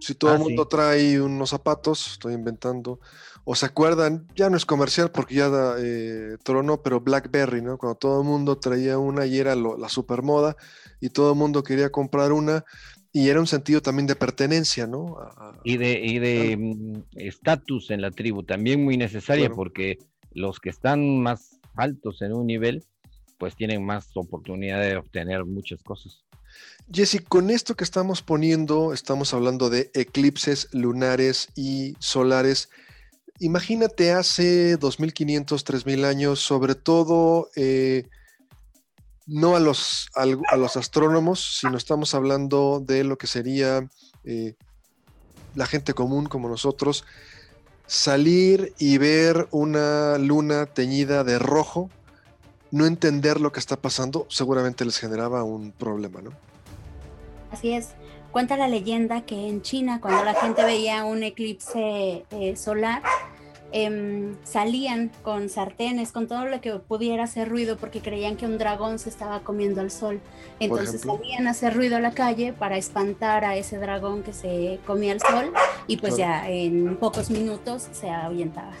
Si 0.00 0.14
todo 0.14 0.32
el 0.32 0.40
ah, 0.40 0.44
mundo 0.44 0.66
trae 0.66 1.20
unos 1.20 1.50
zapatos, 1.50 2.12
estoy 2.12 2.34
inventando, 2.34 3.00
o 3.44 3.54
se 3.54 3.66
acuerdan, 3.66 4.26
ya 4.34 4.50
no 4.50 4.56
es 4.56 4.66
comercial 4.66 5.10
porque 5.10 5.34
ya 5.34 5.50
eh, 5.78 6.36
tronó, 6.42 6.82
pero 6.82 7.00
Blackberry, 7.00 7.62
¿no? 7.62 7.78
Cuando 7.78 7.96
todo 7.96 8.20
el 8.20 8.26
mundo 8.26 8.58
traía 8.58 8.98
una 8.98 9.26
y 9.26 9.38
era 9.38 9.54
la 9.54 9.88
super 9.88 10.22
moda 10.22 10.56
y 11.00 11.10
todo 11.10 11.32
el 11.32 11.38
mundo 11.38 11.62
quería 11.62 11.90
comprar 11.90 12.32
una 12.32 12.64
y 13.12 13.28
era 13.28 13.40
un 13.40 13.46
sentido 13.46 13.82
también 13.82 14.06
de 14.06 14.14
pertenencia, 14.14 14.86
¿no? 14.86 15.16
y 15.64 15.76
de 15.76 16.20
de 16.20 16.56
mm, 16.56 17.02
estatus 17.16 17.90
en 17.90 18.02
la 18.02 18.10
tribu, 18.10 18.42
también 18.44 18.84
muy 18.84 18.96
necesaria 18.96 19.50
porque 19.50 19.98
los 20.32 20.60
que 20.60 20.70
están 20.70 21.20
más 21.20 21.58
altos 21.74 22.22
en 22.22 22.32
un 22.32 22.46
nivel, 22.46 22.84
pues 23.40 23.56
tienen 23.56 23.84
más 23.84 24.06
oportunidad 24.14 24.82
de 24.82 24.98
obtener 24.98 25.46
muchas 25.46 25.82
cosas. 25.82 26.22
Jesse, 26.92 27.22
con 27.26 27.48
esto 27.48 27.74
que 27.74 27.84
estamos 27.84 28.20
poniendo, 28.20 28.92
estamos 28.92 29.32
hablando 29.32 29.70
de 29.70 29.90
eclipses 29.94 30.68
lunares 30.72 31.48
y 31.56 31.96
solares. 32.00 32.68
Imagínate 33.38 34.12
hace 34.12 34.76
2500, 34.76 35.64
3000 35.64 36.04
años, 36.04 36.40
sobre 36.40 36.74
todo 36.74 37.48
eh, 37.56 38.06
no 39.26 39.56
a 39.56 39.60
los, 39.60 40.10
astrónomos, 40.76 41.58
sino 41.60 41.78
estamos 41.78 42.14
hablando 42.14 42.82
de 42.84 43.04
lo 43.04 43.16
que 43.16 43.26
sería 43.26 43.88
eh, 44.24 44.54
la 45.54 45.64
gente 45.64 45.94
común 45.94 46.26
como 46.26 46.50
nosotros, 46.50 47.04
salir 47.86 48.74
y 48.78 48.98
ver 48.98 49.48
una 49.50 50.18
luna 50.18 50.66
teñida 50.66 51.24
de 51.24 51.38
rojo, 51.38 51.88
no 52.70 52.86
entender 52.86 53.40
lo 53.40 53.52
que 53.52 53.60
está 53.60 53.76
pasando, 53.76 54.26
seguramente 54.28 54.84
les 54.84 54.98
generaba 54.98 55.42
un 55.44 55.72
problema, 55.72 56.20
¿no? 56.20 56.30
Así 57.50 57.72
es. 57.72 57.90
Cuenta 58.30 58.56
la 58.56 58.68
leyenda 58.68 59.22
que 59.22 59.48
en 59.48 59.60
China, 59.62 60.00
cuando 60.00 60.24
la 60.24 60.34
gente 60.34 60.64
veía 60.64 61.04
un 61.04 61.24
eclipse 61.24 62.24
eh, 62.30 62.56
solar, 62.56 63.02
em, 63.72 64.36
salían 64.44 65.10
con 65.22 65.48
sartenes, 65.48 66.12
con 66.12 66.28
todo 66.28 66.44
lo 66.44 66.60
que 66.60 66.74
pudiera 66.74 67.24
hacer 67.24 67.48
ruido, 67.48 67.76
porque 67.76 68.00
creían 68.00 68.36
que 68.36 68.46
un 68.46 68.56
dragón 68.56 69.00
se 69.00 69.08
estaba 69.08 69.40
comiendo 69.40 69.80
al 69.80 69.90
sol. 69.90 70.20
Entonces 70.60 71.00
salían 71.00 71.48
a 71.48 71.50
hacer 71.50 71.74
ruido 71.74 71.96
a 71.96 72.00
la 72.00 72.12
calle 72.12 72.52
para 72.52 72.76
espantar 72.76 73.44
a 73.44 73.56
ese 73.56 73.78
dragón 73.78 74.22
que 74.22 74.32
se 74.32 74.78
comía 74.86 75.12
el 75.12 75.20
sol 75.20 75.52
y 75.88 75.96
pues 75.96 76.16
ya 76.16 76.48
en 76.48 76.96
pocos 76.98 77.30
minutos 77.30 77.88
se 77.92 78.10
ahuyentaba. 78.10 78.74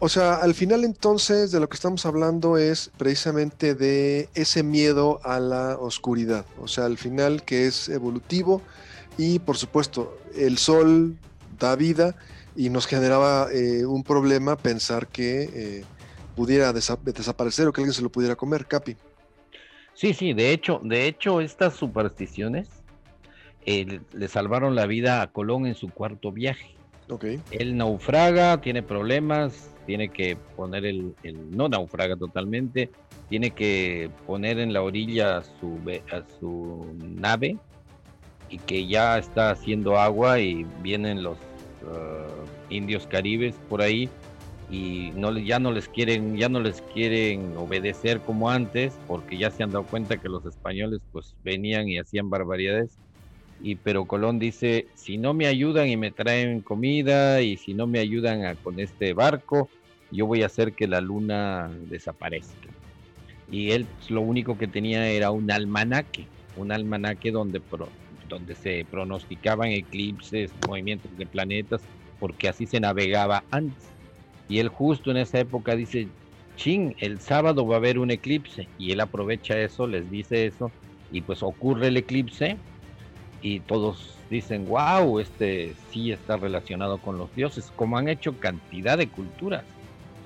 O 0.00 0.08
sea, 0.08 0.36
al 0.36 0.54
final 0.54 0.84
entonces 0.84 1.50
de 1.50 1.60
lo 1.60 1.68
que 1.68 1.74
estamos 1.74 2.06
hablando 2.06 2.56
es 2.56 2.90
precisamente 2.96 3.74
de 3.74 4.28
ese 4.34 4.62
miedo 4.62 5.20
a 5.24 5.40
la 5.40 5.76
oscuridad. 5.78 6.44
O 6.60 6.68
sea, 6.68 6.84
al 6.84 6.98
final 6.98 7.42
que 7.44 7.66
es 7.66 7.88
evolutivo 7.88 8.62
y 9.16 9.40
por 9.40 9.56
supuesto 9.56 10.16
el 10.36 10.58
sol 10.58 11.16
da 11.58 11.74
vida 11.74 12.14
y 12.54 12.70
nos 12.70 12.86
generaba 12.86 13.48
eh, 13.52 13.86
un 13.86 14.04
problema 14.04 14.56
pensar 14.56 15.08
que 15.08 15.42
eh, 15.42 15.84
pudiera 16.36 16.72
desaparecer 16.72 17.66
o 17.66 17.72
que 17.72 17.80
alguien 17.80 17.94
se 17.94 18.02
lo 18.02 18.10
pudiera 18.10 18.36
comer, 18.36 18.66
Capi. 18.66 18.96
Sí, 19.94 20.14
sí, 20.14 20.32
de 20.32 20.52
hecho, 20.52 20.80
de 20.84 21.08
hecho 21.08 21.40
estas 21.40 21.74
supersticiones 21.74 22.68
eh, 23.66 24.00
le 24.12 24.28
salvaron 24.28 24.76
la 24.76 24.86
vida 24.86 25.22
a 25.22 25.32
Colón 25.32 25.66
en 25.66 25.74
su 25.74 25.88
cuarto 25.90 26.30
viaje. 26.30 26.76
Okay. 27.08 27.40
Él 27.50 27.76
naufraga, 27.76 28.60
tiene 28.60 28.82
problemas, 28.82 29.70
tiene 29.88 30.10
que 30.10 30.36
poner 30.54 30.84
el, 30.84 31.14
no 31.50 31.66
naufraga 31.66 32.14
totalmente, 32.14 32.90
tiene 33.30 33.52
que 33.52 34.10
poner 34.26 34.58
en 34.58 34.74
la 34.74 34.82
orilla 34.82 35.38
a 35.38 35.42
su, 35.42 36.94
nave 37.00 37.56
y 38.50 38.58
que 38.58 38.86
ya 38.86 39.16
está 39.16 39.50
haciendo 39.50 39.98
agua 39.98 40.40
y 40.40 40.66
vienen 40.82 41.22
los 41.22 41.38
uh, 41.38 42.44
indios 42.68 43.06
caribes 43.06 43.54
por 43.70 43.80
ahí 43.80 44.10
y 44.70 45.10
no 45.14 45.38
ya 45.38 45.58
no 45.58 45.72
les 45.72 45.88
quieren 45.88 46.36
ya 46.36 46.50
no 46.50 46.60
les 46.60 46.82
quieren 46.82 47.56
obedecer 47.56 48.20
como 48.20 48.50
antes 48.50 48.92
porque 49.06 49.38
ya 49.38 49.50
se 49.50 49.62
han 49.62 49.70
dado 49.70 49.86
cuenta 49.86 50.18
que 50.18 50.28
los 50.28 50.44
españoles 50.44 51.00
pues 51.12 51.34
venían 51.42 51.88
y 51.88 51.98
hacían 51.98 52.28
barbaridades. 52.28 52.98
Y 53.60 53.76
pero 53.76 54.04
Colón 54.04 54.38
dice 54.38 54.86
si 54.94 55.16
no 55.16 55.32
me 55.32 55.46
ayudan 55.46 55.88
y 55.88 55.96
me 55.96 56.10
traen 56.10 56.60
comida 56.60 57.40
y 57.40 57.56
si 57.56 57.72
no 57.72 57.86
me 57.86 58.00
ayudan 58.00 58.54
con 58.56 58.78
este 58.78 59.14
barco 59.14 59.70
yo 60.10 60.26
voy 60.26 60.42
a 60.42 60.46
hacer 60.46 60.72
que 60.72 60.86
la 60.86 61.00
luna 61.00 61.70
desaparezca. 61.88 62.68
Y 63.50 63.70
él 63.72 63.86
lo 64.08 64.20
único 64.20 64.58
que 64.58 64.66
tenía 64.66 65.08
era 65.08 65.30
un 65.30 65.50
almanaque, 65.50 66.26
un 66.56 66.72
almanaque 66.72 67.30
donde, 67.30 67.62
donde 68.28 68.54
se 68.54 68.86
pronosticaban 68.90 69.70
eclipses, 69.70 70.52
movimientos 70.66 71.16
de 71.16 71.26
planetas, 71.26 71.82
porque 72.20 72.48
así 72.48 72.66
se 72.66 72.80
navegaba 72.80 73.44
antes. 73.50 73.88
Y 74.48 74.58
él 74.58 74.68
justo 74.68 75.10
en 75.10 75.18
esa 75.18 75.38
época 75.40 75.76
dice, 75.76 76.08
chin, 76.56 76.94
el 77.00 77.20
sábado 77.20 77.66
va 77.66 77.76
a 77.76 77.78
haber 77.78 77.98
un 77.98 78.10
eclipse 78.10 78.68
y 78.78 78.92
él 78.92 79.00
aprovecha 79.00 79.58
eso, 79.58 79.86
les 79.86 80.10
dice 80.10 80.46
eso 80.46 80.70
y 81.10 81.22
pues 81.22 81.42
ocurre 81.42 81.88
el 81.88 81.96
eclipse 81.96 82.56
y 83.40 83.60
todos 83.60 84.16
dicen, 84.28 84.66
wow, 84.66 85.20
este 85.20 85.74
sí 85.90 86.12
está 86.12 86.36
relacionado 86.36 86.98
con 86.98 87.16
los 87.16 87.34
dioses, 87.34 87.70
como 87.76 87.96
han 87.96 88.08
hecho 88.08 88.38
cantidad 88.38 88.98
de 88.98 89.08
culturas. 89.08 89.64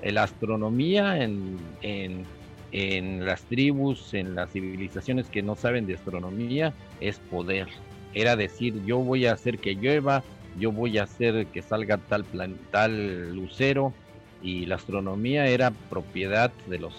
La 0.03 0.23
astronomía 0.23 1.23
en, 1.23 1.57
en, 1.81 2.25
en 2.71 3.25
las 3.25 3.43
tribus, 3.43 4.13
en 4.13 4.35
las 4.35 4.51
civilizaciones 4.51 5.29
que 5.29 5.41
no 5.41 5.55
saben 5.55 5.85
de 5.85 5.95
astronomía, 5.95 6.73
es 6.99 7.19
poder. 7.19 7.67
Era 8.13 8.35
decir, 8.35 8.83
yo 8.85 8.99
voy 8.99 9.25
a 9.25 9.33
hacer 9.33 9.59
que 9.59 9.75
llueva, 9.75 10.23
yo 10.59 10.71
voy 10.71 10.97
a 10.97 11.03
hacer 11.03 11.47
que 11.47 11.61
salga 11.61 11.97
tal, 11.97 12.25
plan, 12.25 12.57
tal 12.71 13.33
lucero, 13.33 13.93
y 14.41 14.65
la 14.65 14.75
astronomía 14.75 15.47
era 15.47 15.71
propiedad 15.89 16.51
de 16.67 16.79
los 16.79 16.93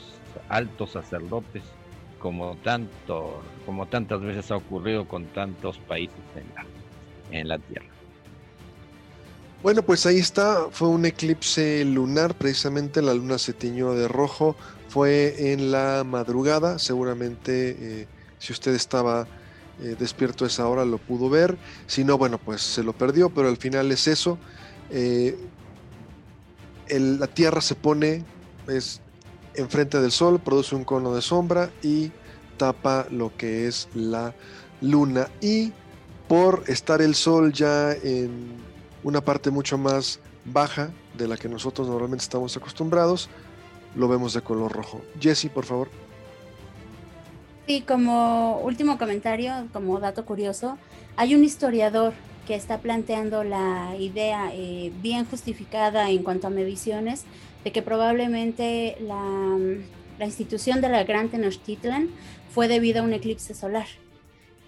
altos 0.49 0.90
sacerdotes 0.93 1.62
como 2.19 2.57
tanto 2.57 3.43
como 3.67 3.87
tantas 3.87 4.21
veces 4.21 4.51
ha 4.51 4.57
ocurrido 4.57 5.07
con 5.07 5.27
tantos 5.27 5.79
países 5.79 6.17
en 6.35 6.45
la, 6.55 7.38
en 7.38 7.49
la 7.49 7.59
Tierra. 7.59 7.93
Bueno, 9.64 9.83
pues 9.83 10.05
ahí 10.05 10.18
está, 10.18 10.68
fue 10.70 10.88
un 10.88 11.07
eclipse 11.07 11.87
lunar, 11.87 12.37
precisamente 12.37 13.00
la 13.00 13.14
luna 13.14 13.38
se 13.38 13.55
tiñó 13.55 13.94
de 13.94 14.09
rojo, 14.09 14.57
fue 14.90 15.53
en 15.55 15.72
la 15.72 16.05
madrugada, 16.05 16.79
seguramente 16.79 17.74
eh, 17.81 18.07
si 18.38 18.53
usted 18.53 18.74
estaba 18.74 19.27
eh, 19.81 19.96
despierto 19.98 20.44
a 20.44 20.48
esa 20.48 20.68
hora 20.68 20.85
lo 20.85 20.98
pudo 20.98 21.31
ver, 21.31 21.57
si 21.87 22.05
no, 22.05 22.18
bueno, 22.18 22.37
pues 22.37 22.61
se 22.61 22.83
lo 22.83 22.92
perdió, 22.92 23.31
pero 23.31 23.48
al 23.48 23.57
final 23.57 23.90
es 23.90 24.07
eso. 24.07 24.37
Eh, 24.90 25.35
la 26.90 27.27
Tierra 27.29 27.62
se 27.62 27.74
pone 27.74 28.22
es 28.68 29.00
enfrente 29.55 29.98
del 29.98 30.12
Sol, 30.12 30.40
produce 30.40 30.74
un 30.74 30.85
cono 30.85 31.14
de 31.14 31.22
sombra 31.22 31.70
y 31.83 32.12
tapa 32.59 33.07
lo 33.11 33.35
que 33.35 33.66
es 33.66 33.88
la 33.94 34.35
Luna. 34.83 35.31
Y 35.40 35.72
por 36.29 36.64
estar 36.66 37.00
el 37.00 37.14
Sol 37.14 37.50
ya 37.50 37.92
en 37.94 38.74
una 39.05 39.21
parte 39.21 39.51
mucho 39.51 39.79
más 39.79 40.19
baja 40.45 40.90
de 41.17 41.29
la 41.29 41.37
que 41.37 41.49
nosotros 41.49 41.87
normalmente 41.87 42.25
estamos 42.25 42.57
acostumbrados, 42.57 43.29
lo 43.95 44.09
vemos 44.09 44.35
de 44.35 44.40
color 44.40 44.73
rojo. 44.73 45.03
Jesse, 45.21 45.49
por 45.49 45.64
favor. 45.64 45.88
Sí, 47.67 47.83
como 47.83 48.59
último 48.59 48.99
comentario, 48.99 49.69
como 49.73 50.01
dato 50.01 50.27
curioso, 50.27 50.77
hay 51.17 51.35
un 51.35 51.45
historiador 51.45 52.12
que 52.47 52.55
está 52.55 52.79
planteando 52.79 53.43
la 53.45 53.95
idea 53.99 54.51
eh, 54.53 54.93
bien 55.01 55.25
justificada 55.25 56.11
en 56.11 56.23
cuanto 56.23 56.49
a 56.49 56.51
mediciones 56.51 57.25
de 57.62 57.73
que 57.73 57.81
probablemente 57.81 58.99
la, 59.01 59.57
la 60.19 60.27
institución 60.27 60.83
de 60.83 60.90
la 60.90 61.05
Gran 61.05 61.31
Tenochtitlan 61.31 62.11
fue 62.51 62.69
debido 62.69 63.01
a 63.01 63.05
un 63.05 63.14
eclipse 63.14 63.55
solar. 63.55 63.87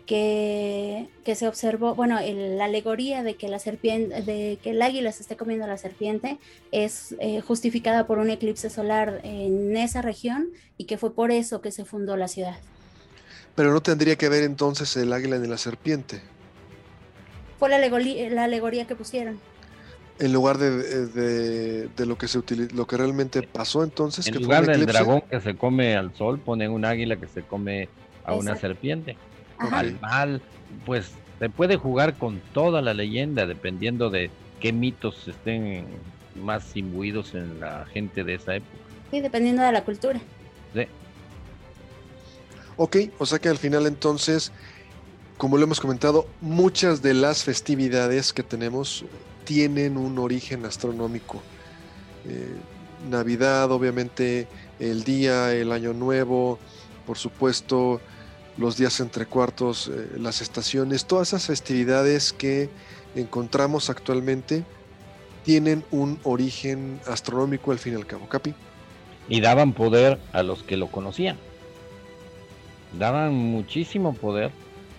Que, 0.07 1.09
que, 1.25 1.35
se 1.35 1.49
observó, 1.49 1.97
bueno, 1.97 2.21
la 2.21 2.67
alegoría 2.67 3.25
de 3.25 3.35
que 3.35 3.49
la 3.49 3.59
serpiente, 3.59 4.23
de 4.23 4.57
que 4.63 4.71
el 4.71 4.81
águila 4.81 5.11
se 5.11 5.23
esté 5.23 5.37
comiendo 5.37 5.65
a 5.65 5.69
la 5.69 5.79
serpiente 5.79 6.39
es 6.71 7.17
eh, 7.19 7.41
justificada 7.41 8.07
por 8.07 8.19
un 8.19 8.31
eclipse 8.31 8.71
solar 8.71 9.21
en 9.25 9.77
esa 9.77 10.03
región 10.03 10.51
y 10.79 10.85
que 10.85 10.97
fue 10.97 11.13
por 11.13 11.33
eso 11.33 11.61
que 11.61 11.73
se 11.73 11.85
fundó 11.85 12.17
la 12.17 12.29
ciudad. 12.29 12.57
Pero 13.57 13.73
no 13.73 13.83
tendría 13.83 14.15
que 14.15 14.29
ver 14.29 14.45
entonces 14.45 14.97
el 14.97 15.13
águila 15.13 15.39
ni 15.39 15.49
la 15.49 15.59
serpiente 15.59 16.23
fue 17.59 17.69
la 17.69 17.77
alegoría, 17.77 18.31
la 18.31 18.45
alegoría 18.45 18.87
que 18.87 18.95
pusieron. 18.95 19.39
En 20.19 20.33
lugar 20.33 20.57
de, 20.57 21.89
de, 21.89 22.07
lo 22.07 22.17
que 22.17 22.27
se 22.27 22.41
lo 22.75 22.87
que 22.87 22.97
realmente 22.97 23.43
pasó 23.43 23.85
entonces. 23.85 24.27
En 24.27 24.35
que 24.35 24.41
lugar 24.41 24.67
del 24.67 24.87
dragón 24.87 25.23
que 25.31 25.41
se 25.41 25.57
come 25.57 25.95
al 25.95 26.15
sol, 26.15 26.39
ponen 26.39 26.71
un 26.71 26.87
águila 26.87 27.17
que 27.17 27.27
se 27.27 27.43
come 27.43 27.89
a 28.25 28.35
una 28.35 28.57
serpiente. 28.57 29.17
Al 29.59 29.99
mal, 30.01 30.43
pues 30.85 31.13
se 31.39 31.49
puede 31.49 31.77
jugar 31.77 32.15
con 32.15 32.41
toda 32.53 32.83
la 32.83 32.95
leyenda 32.95 33.47
dependiendo 33.47 34.11
de 34.11 34.31
qué 34.61 34.73
mitos 34.73 35.29
estén 35.29 35.87
más 36.43 36.77
imbuidos 36.77 37.35
en 37.35 37.61
la 37.61 37.87
gente 37.87 38.25
de 38.25 38.35
esa 38.35 38.57
época. 38.57 38.79
Sí, 39.11 39.21
dependiendo 39.21 39.63
de 39.63 39.73
la 39.73 39.85
cultura. 39.85 40.21
Sí. 40.75 40.87
Ok, 42.77 42.97
o 43.19 43.27
sea 43.27 43.39
que 43.39 43.49
al 43.49 43.59
final 43.59 43.87
entonces 43.87 44.53
como 45.37 45.59
lo 45.59 45.65
hemos 45.65 45.81
comentado, 45.81 46.27
muchas 46.41 47.03
de 47.03 47.13
las 47.13 47.45
festividades 47.45 48.33
que 48.33 48.43
tenemos 48.43 49.05
tienen 49.45 49.97
un 49.97 50.19
origen 50.19 50.65
astronómico. 50.65 51.43
Eh, 52.27 52.57
Navidad, 53.11 53.71
obviamente, 53.71 54.49
el 54.81 55.05
día, 55.05 55.53
el 55.53 55.73
año 55.73 55.93
nuevo, 55.93 56.59
por 57.07 57.19
supuesto, 57.19 58.01
los 58.59 58.77
días 58.77 59.01
entre 59.01 59.27
cuartos, 59.27 59.89
eh, 59.89 60.19
las 60.19 60.41
estaciones, 60.41 61.05
todas 61.07 61.29
esas 61.29 61.47
festividades 61.47 62.33
que 62.33 62.71
encontramos 63.15 63.91
actualmente 63.91 64.65
tienen 65.45 65.85
un 65.91 66.19
origen 66.25 67.01
astronómico 67.07 67.73
al 67.73 67.79
fin 67.79 67.93
y 67.93 67.97
al 67.97 68.07
cabo. 68.07 68.29
Capi. 68.29 68.55
Y 69.29 69.41
daban 69.41 69.73
poder 69.73 70.19
a 70.33 70.43
los 70.43 70.63
que 70.63 70.77
lo 70.77 70.89
conocían. 70.89 71.37
Daban 72.99 73.35
muchísimo 73.35 74.15
poder 74.15 74.51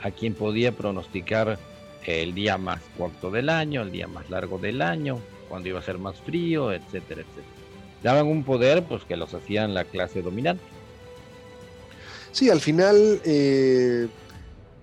a 0.04 0.12
quien 0.12 0.34
podía 0.34 0.72
pronosticar 0.72 1.58
el 2.06 2.34
día 2.34 2.58
más 2.58 2.82
corto 2.98 3.32
del 3.32 3.50
año, 3.50 3.82
el 3.82 3.92
día 3.92 4.08
más 4.08 4.30
largo 4.30 4.58
del 4.58 4.82
año, 4.82 5.20
cuando 5.50 5.70
iba 5.70 5.80
a 5.80 5.84
ser 5.84 5.98
más 5.98 6.16
frío, 6.22 6.72
etcétera, 6.72 7.22
etcétera. 7.22 7.48
Daban 8.04 8.28
un 8.28 8.44
poder 8.44 8.84
pues 8.84 9.04
que 9.04 9.18
los 9.18 9.34
hacían 9.34 9.74
la 9.74 9.84
clase 9.84 10.22
dominante. 10.22 10.64
Sí, 12.38 12.52
al 12.52 12.62
final 12.62 13.20
eh, 13.26 14.08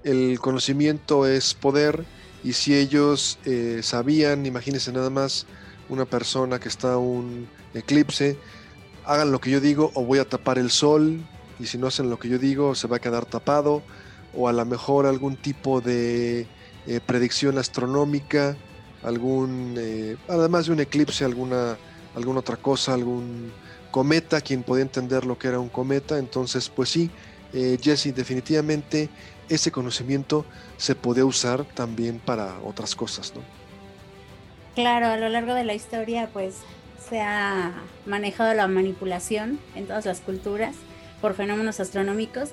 el 0.02 0.40
conocimiento 0.40 1.24
es 1.24 1.54
poder 1.54 2.04
y 2.42 2.54
si 2.54 2.74
ellos 2.74 3.38
eh, 3.44 3.78
sabían, 3.80 4.44
imagínense 4.44 4.90
nada 4.90 5.08
más 5.08 5.46
una 5.88 6.04
persona 6.04 6.58
que 6.58 6.68
está 6.68 6.98
un 6.98 7.46
eclipse, 7.72 8.36
hagan 9.04 9.30
lo 9.30 9.40
que 9.40 9.50
yo 9.50 9.60
digo 9.60 9.92
o 9.94 10.04
voy 10.04 10.18
a 10.18 10.28
tapar 10.28 10.58
el 10.58 10.72
sol 10.72 11.24
y 11.60 11.66
si 11.66 11.78
no 11.78 11.86
hacen 11.86 12.10
lo 12.10 12.18
que 12.18 12.28
yo 12.28 12.40
digo 12.40 12.74
se 12.74 12.88
va 12.88 12.96
a 12.96 13.00
quedar 13.00 13.24
tapado 13.24 13.84
o 14.36 14.48
a 14.48 14.52
lo 14.52 14.64
mejor 14.64 15.06
algún 15.06 15.36
tipo 15.36 15.80
de 15.80 16.48
eh, 16.88 17.00
predicción 17.06 17.56
astronómica, 17.56 18.56
algún, 19.04 19.76
eh, 19.78 20.16
además 20.26 20.66
de 20.66 20.72
un 20.72 20.80
eclipse, 20.80 21.24
alguna, 21.24 21.78
alguna 22.16 22.40
otra 22.40 22.56
cosa, 22.56 22.94
algún 22.94 23.52
cometa, 23.92 24.40
quien 24.40 24.64
podía 24.64 24.82
entender 24.82 25.24
lo 25.24 25.38
que 25.38 25.46
era 25.46 25.60
un 25.60 25.68
cometa. 25.68 26.18
Entonces, 26.18 26.68
pues 26.68 26.88
sí, 26.88 27.12
eh, 27.54 27.78
Jesse, 27.80 28.14
definitivamente 28.14 29.08
ese 29.48 29.70
conocimiento 29.70 30.44
se 30.76 30.94
puede 30.94 31.22
usar 31.22 31.64
también 31.64 32.18
para 32.18 32.58
otras 32.64 32.94
cosas, 32.94 33.32
¿no? 33.34 33.42
Claro, 34.74 35.06
a 35.06 35.16
lo 35.16 35.28
largo 35.28 35.54
de 35.54 35.64
la 35.64 35.74
historia, 35.74 36.28
pues 36.32 36.56
se 37.08 37.20
ha 37.20 37.72
manejado 38.06 38.54
la 38.54 38.66
manipulación 38.66 39.60
en 39.76 39.86
todas 39.86 40.04
las 40.04 40.20
culturas 40.20 40.74
por 41.20 41.34
fenómenos 41.34 41.78
astronómicos 41.78 42.50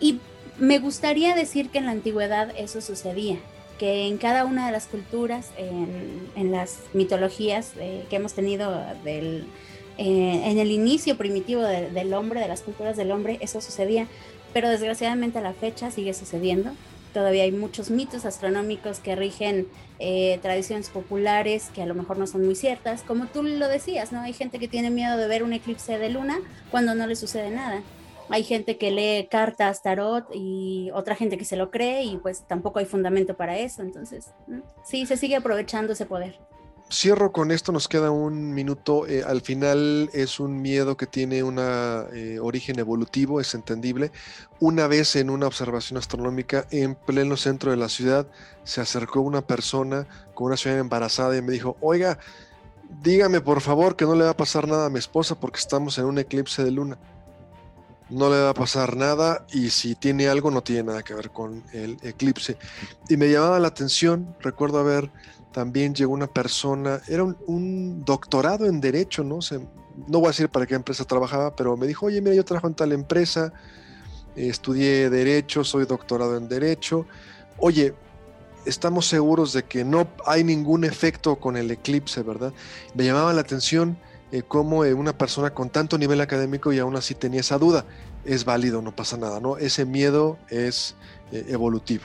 y 0.00 0.18
me 0.58 0.78
gustaría 0.78 1.34
decir 1.34 1.70
que 1.70 1.78
en 1.78 1.86
la 1.86 1.92
antigüedad 1.92 2.52
eso 2.56 2.80
sucedía, 2.80 3.38
que 3.78 4.06
en 4.08 4.18
cada 4.18 4.44
una 4.44 4.66
de 4.66 4.72
las 4.72 4.86
culturas, 4.86 5.50
en, 5.56 6.50
las 6.50 6.80
mitologías 6.92 7.72
eh, 7.78 8.04
que 8.10 8.16
hemos 8.16 8.32
tenido 8.32 8.84
del, 9.04 9.46
eh, 9.96 10.42
en 10.44 10.58
el 10.58 10.70
inicio 10.70 11.16
primitivo 11.16 11.62
del 11.62 12.14
hombre, 12.14 12.40
de 12.40 12.48
las 12.48 12.62
culturas 12.62 12.96
del 12.96 13.10
hombre, 13.10 13.38
eso 13.40 13.60
sucedía, 13.60 14.06
pero 14.52 14.68
desgraciadamente 14.68 15.38
a 15.38 15.42
la 15.42 15.52
fecha 15.52 15.90
sigue 15.90 16.14
sucediendo. 16.14 16.72
Todavía 17.12 17.42
hay 17.42 17.52
muchos 17.52 17.90
mitos 17.90 18.24
astronómicos 18.24 19.00
que 19.00 19.16
rigen 19.16 19.66
eh, 19.98 20.38
tradiciones 20.42 20.90
populares 20.90 21.70
que 21.74 21.82
a 21.82 21.86
lo 21.86 21.94
mejor 21.94 22.18
no 22.18 22.26
son 22.26 22.44
muy 22.44 22.54
ciertas. 22.54 23.02
Como 23.02 23.26
tú 23.26 23.42
lo 23.42 23.66
decías, 23.68 24.12
¿no? 24.12 24.20
Hay 24.20 24.32
gente 24.32 24.58
que 24.58 24.68
tiene 24.68 24.90
miedo 24.90 25.16
de 25.16 25.26
ver 25.26 25.42
un 25.42 25.52
eclipse 25.52 25.98
de 25.98 26.08
luna 26.08 26.38
cuando 26.70 26.94
no 26.94 27.06
le 27.06 27.16
sucede 27.16 27.50
nada 27.50 27.82
hay 28.30 28.44
gente 28.44 28.78
que 28.78 28.92
lee 28.92 29.26
cartas, 29.28 29.82
tarot 29.82 30.28
y 30.32 30.90
otra 30.94 31.16
gente 31.16 31.36
que 31.36 31.44
se 31.44 31.56
lo 31.56 31.70
cree 31.70 32.04
y 32.04 32.16
pues 32.16 32.46
tampoco 32.46 32.78
hay 32.78 32.84
fundamento 32.84 33.36
para 33.36 33.58
eso. 33.58 33.82
Entonces, 33.82 34.32
sí, 34.84 35.04
se 35.04 35.16
sigue 35.16 35.36
aprovechando 35.36 35.92
ese 35.94 36.06
poder. 36.06 36.38
Cierro 36.92 37.30
con 37.30 37.52
esto, 37.52 37.70
nos 37.70 37.86
queda 37.86 38.10
un 38.10 38.52
minuto. 38.52 39.06
Eh, 39.06 39.22
al 39.24 39.42
final 39.42 40.10
es 40.12 40.40
un 40.40 40.60
miedo 40.60 40.96
que 40.96 41.06
tiene 41.06 41.44
un 41.44 41.58
eh, 41.60 42.38
origen 42.40 42.80
evolutivo, 42.80 43.40
es 43.40 43.54
entendible. 43.54 44.10
Una 44.58 44.88
vez 44.88 45.14
en 45.14 45.30
una 45.30 45.46
observación 45.46 45.98
astronómica 45.98 46.66
en 46.72 46.96
pleno 46.96 47.36
centro 47.36 47.70
de 47.70 47.76
la 47.76 47.88
ciudad, 47.88 48.26
se 48.64 48.80
acercó 48.80 49.20
una 49.20 49.40
persona 49.40 50.08
con 50.34 50.48
una 50.48 50.56
ciudad 50.56 50.80
embarazada 50.80 51.36
y 51.36 51.42
me 51.42 51.52
dijo, 51.52 51.76
oiga, 51.80 52.18
dígame 53.04 53.40
por 53.40 53.60
favor 53.60 53.94
que 53.94 54.04
no 54.04 54.16
le 54.16 54.24
va 54.24 54.30
a 54.30 54.36
pasar 54.36 54.66
nada 54.66 54.86
a 54.86 54.90
mi 54.90 54.98
esposa 54.98 55.38
porque 55.38 55.60
estamos 55.60 55.96
en 55.98 56.06
un 56.06 56.18
eclipse 56.18 56.64
de 56.64 56.72
luna 56.72 56.98
no 58.10 58.28
le 58.28 58.40
va 58.40 58.50
a 58.50 58.54
pasar 58.54 58.96
nada 58.96 59.46
y 59.52 59.70
si 59.70 59.94
tiene 59.94 60.28
algo 60.28 60.50
no 60.50 60.62
tiene 60.62 60.82
nada 60.82 61.02
que 61.02 61.14
ver 61.14 61.30
con 61.30 61.62
el 61.72 61.96
eclipse. 62.02 62.56
Y 63.08 63.16
me 63.16 63.30
llamaba 63.30 63.60
la 63.60 63.68
atención, 63.68 64.34
recuerdo 64.40 64.80
haber 64.80 65.10
también 65.52 65.94
llegó 65.94 66.12
una 66.12 66.26
persona, 66.26 67.00
era 67.08 67.24
un, 67.24 68.04
doctorado 68.04 68.66
en 68.66 68.80
Derecho, 68.80 69.24
¿no? 69.24 69.40
no 70.06 70.18
voy 70.18 70.26
a 70.26 70.30
decir 70.30 70.48
para 70.48 70.66
qué 70.66 70.74
empresa 70.74 71.04
trabajaba, 71.04 71.54
pero 71.56 71.76
me 71.76 71.86
dijo, 71.86 72.06
oye, 72.06 72.20
mira, 72.20 72.34
yo 72.34 72.44
trabajo 72.44 72.68
en 72.68 72.74
tal 72.74 72.92
empresa, 72.92 73.52
estudié 74.36 75.10
Derecho, 75.10 75.64
soy 75.64 75.86
doctorado 75.86 76.36
en 76.36 76.48
Derecho. 76.48 77.06
Oye, 77.58 77.94
estamos 78.64 79.06
seguros 79.06 79.52
de 79.52 79.64
que 79.64 79.84
no 79.84 80.08
hay 80.26 80.44
ningún 80.44 80.84
efecto 80.84 81.36
con 81.36 81.56
el 81.56 81.70
eclipse, 81.70 82.22
¿verdad? 82.22 82.52
Me 82.94 83.04
llamaba 83.04 83.32
la 83.32 83.40
atención 83.40 83.98
eh, 84.32 84.42
cómo 84.46 84.84
eh, 84.84 84.94
una 84.94 85.16
persona 85.16 85.50
con 85.50 85.70
tanto 85.70 85.98
nivel 85.98 86.20
académico 86.20 86.72
y 86.72 86.78
aún 86.78 86.96
así 86.96 87.14
tenía 87.14 87.40
esa 87.40 87.58
duda. 87.58 87.84
Es 88.24 88.44
válido, 88.44 88.82
no 88.82 88.94
pasa 88.94 89.16
nada, 89.16 89.40
¿no? 89.40 89.56
Ese 89.56 89.84
miedo 89.84 90.38
es 90.48 90.94
eh, 91.32 91.46
evolutivo. 91.48 92.04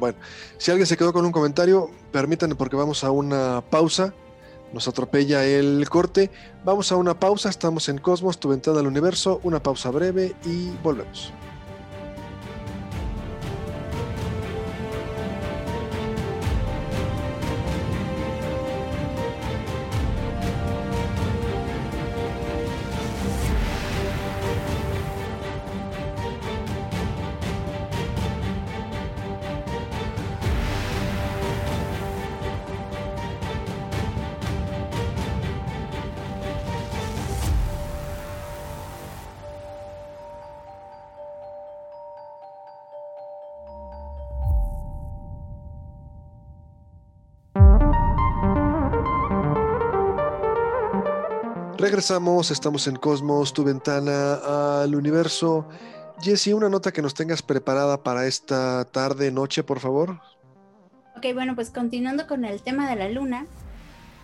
Bueno, 0.00 0.18
si 0.56 0.70
alguien 0.70 0.86
se 0.86 0.96
quedó 0.96 1.12
con 1.12 1.26
un 1.26 1.30
comentario, 1.30 1.90
permítanme 2.10 2.54
porque 2.54 2.74
vamos 2.74 3.04
a 3.04 3.10
una 3.10 3.60
pausa. 3.60 4.14
Nos 4.72 4.88
atropella 4.88 5.44
el 5.44 5.86
corte. 5.90 6.30
Vamos 6.64 6.90
a 6.90 6.96
una 6.96 7.20
pausa. 7.20 7.50
Estamos 7.50 7.88
en 7.90 7.98
Cosmos, 7.98 8.40
tu 8.40 8.48
ventana 8.48 8.80
al 8.80 8.86
universo. 8.86 9.40
Una 9.42 9.62
pausa 9.62 9.90
breve 9.90 10.34
y 10.46 10.70
volvemos. 10.82 11.32
Regresamos, 51.80 52.50
estamos 52.50 52.86
en 52.88 52.96
Cosmos, 52.96 53.54
tu 53.54 53.64
ventana 53.64 54.82
al 54.82 54.94
universo. 54.94 55.66
Jesse, 56.20 56.48
una 56.48 56.68
nota 56.68 56.92
que 56.92 57.00
nos 57.00 57.14
tengas 57.14 57.40
preparada 57.40 58.02
para 58.02 58.26
esta 58.26 58.84
tarde, 58.84 59.30
noche, 59.30 59.64
por 59.64 59.80
favor. 59.80 60.20
Ok, 61.16 61.32
bueno, 61.32 61.54
pues 61.54 61.70
continuando 61.70 62.26
con 62.26 62.44
el 62.44 62.60
tema 62.60 62.86
de 62.90 62.96
la 62.96 63.08
luna, 63.08 63.46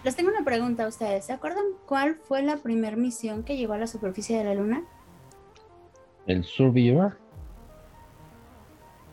les 0.05 0.15
tengo 0.15 0.29
una 0.29 0.45
pregunta 0.45 0.85
a 0.85 0.89
ustedes. 0.89 1.25
¿Se 1.25 1.33
acuerdan 1.33 1.65
cuál 1.87 2.17
fue 2.29 2.43
la 2.43 2.59
primera 2.59 2.97
misión 2.97 3.43
que 3.43 3.57
llegó 3.57 3.73
a 3.73 3.79
la 3.79 3.87
superficie 3.87 4.37
de 4.37 4.45
la 4.45 4.55
luna? 4.55 4.85
¿El 6.27 6.45
Survivor? 6.45 7.17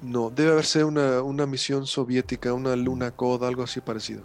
No, 0.02 0.30
debe 0.30 0.52
haber 0.52 0.66
sido 0.66 0.90
una, 0.90 1.22
una 1.22 1.46
misión 1.46 1.88
soviética, 1.88 2.52
una 2.52 2.76
Luna 2.76 3.12
Code, 3.12 3.48
algo 3.48 3.64
así 3.64 3.80
parecido. 3.80 4.24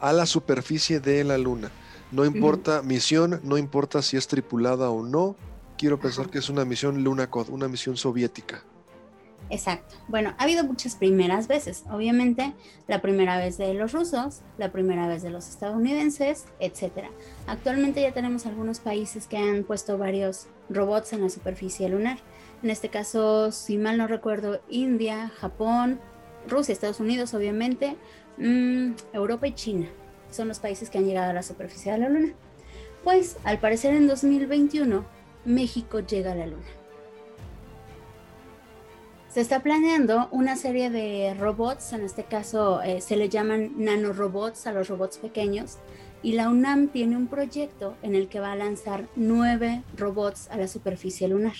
A 0.00 0.12
la 0.12 0.26
superficie 0.26 0.98
de 0.98 1.22
la 1.22 1.38
luna. 1.38 1.70
No 2.12 2.26
importa 2.26 2.82
misión, 2.82 3.40
no 3.42 3.56
importa 3.56 4.02
si 4.02 4.18
es 4.18 4.28
tripulada 4.28 4.90
o 4.90 5.02
no. 5.02 5.34
Quiero 5.78 5.98
pensar 5.98 6.28
que 6.28 6.38
es 6.38 6.50
una 6.50 6.66
misión 6.66 7.02
Lunacod, 7.02 7.48
una 7.48 7.68
misión 7.68 7.96
soviética. 7.96 8.62
Exacto. 9.48 9.96
Bueno, 10.08 10.34
ha 10.36 10.44
habido 10.44 10.62
muchas 10.62 10.94
primeras 10.94 11.48
veces. 11.48 11.84
Obviamente, 11.90 12.52
la 12.86 13.00
primera 13.00 13.38
vez 13.38 13.56
de 13.56 13.72
los 13.72 13.92
rusos, 13.92 14.42
la 14.58 14.70
primera 14.70 15.08
vez 15.08 15.22
de 15.22 15.30
los 15.30 15.48
estadounidenses, 15.48 16.44
etc. 16.60 17.06
Actualmente 17.46 18.02
ya 18.02 18.12
tenemos 18.12 18.44
algunos 18.44 18.80
países 18.80 19.26
que 19.26 19.38
han 19.38 19.64
puesto 19.64 19.96
varios 19.96 20.48
robots 20.68 21.14
en 21.14 21.22
la 21.22 21.30
superficie 21.30 21.88
lunar. 21.88 22.18
En 22.62 22.68
este 22.68 22.90
caso, 22.90 23.52
si 23.52 23.78
mal 23.78 23.96
no 23.96 24.06
recuerdo, 24.06 24.60
India, 24.68 25.32
Japón, 25.40 25.98
Rusia, 26.46 26.74
Estados 26.74 27.00
Unidos, 27.00 27.32
obviamente, 27.32 27.96
mm, 28.36 28.92
Europa 29.14 29.46
y 29.46 29.54
China 29.54 29.88
son 30.32 30.48
los 30.48 30.58
países 30.58 30.90
que 30.90 30.98
han 30.98 31.06
llegado 31.06 31.30
a 31.30 31.34
la 31.34 31.42
superficie 31.42 31.92
de 31.92 31.98
la 31.98 32.08
Luna. 32.08 32.32
Pues 33.04 33.36
al 33.44 33.58
parecer 33.58 33.94
en 33.94 34.06
2021 34.06 35.04
México 35.44 36.00
llega 36.00 36.32
a 36.32 36.36
la 36.36 36.46
Luna. 36.46 36.66
Se 39.28 39.40
está 39.40 39.62
planeando 39.62 40.28
una 40.30 40.56
serie 40.56 40.90
de 40.90 41.34
robots, 41.34 41.94
en 41.94 42.02
este 42.02 42.24
caso 42.24 42.82
eh, 42.82 43.00
se 43.00 43.16
le 43.16 43.30
llaman 43.30 43.72
nanorobots 43.78 44.66
a 44.66 44.72
los 44.72 44.88
robots 44.88 45.16
pequeños, 45.16 45.78
y 46.22 46.32
la 46.32 46.50
UNAM 46.50 46.88
tiene 46.88 47.16
un 47.16 47.28
proyecto 47.28 47.96
en 48.02 48.14
el 48.14 48.28
que 48.28 48.40
va 48.40 48.52
a 48.52 48.56
lanzar 48.56 49.08
nueve 49.16 49.82
robots 49.96 50.48
a 50.50 50.58
la 50.58 50.68
superficie 50.68 51.28
lunar. 51.28 51.54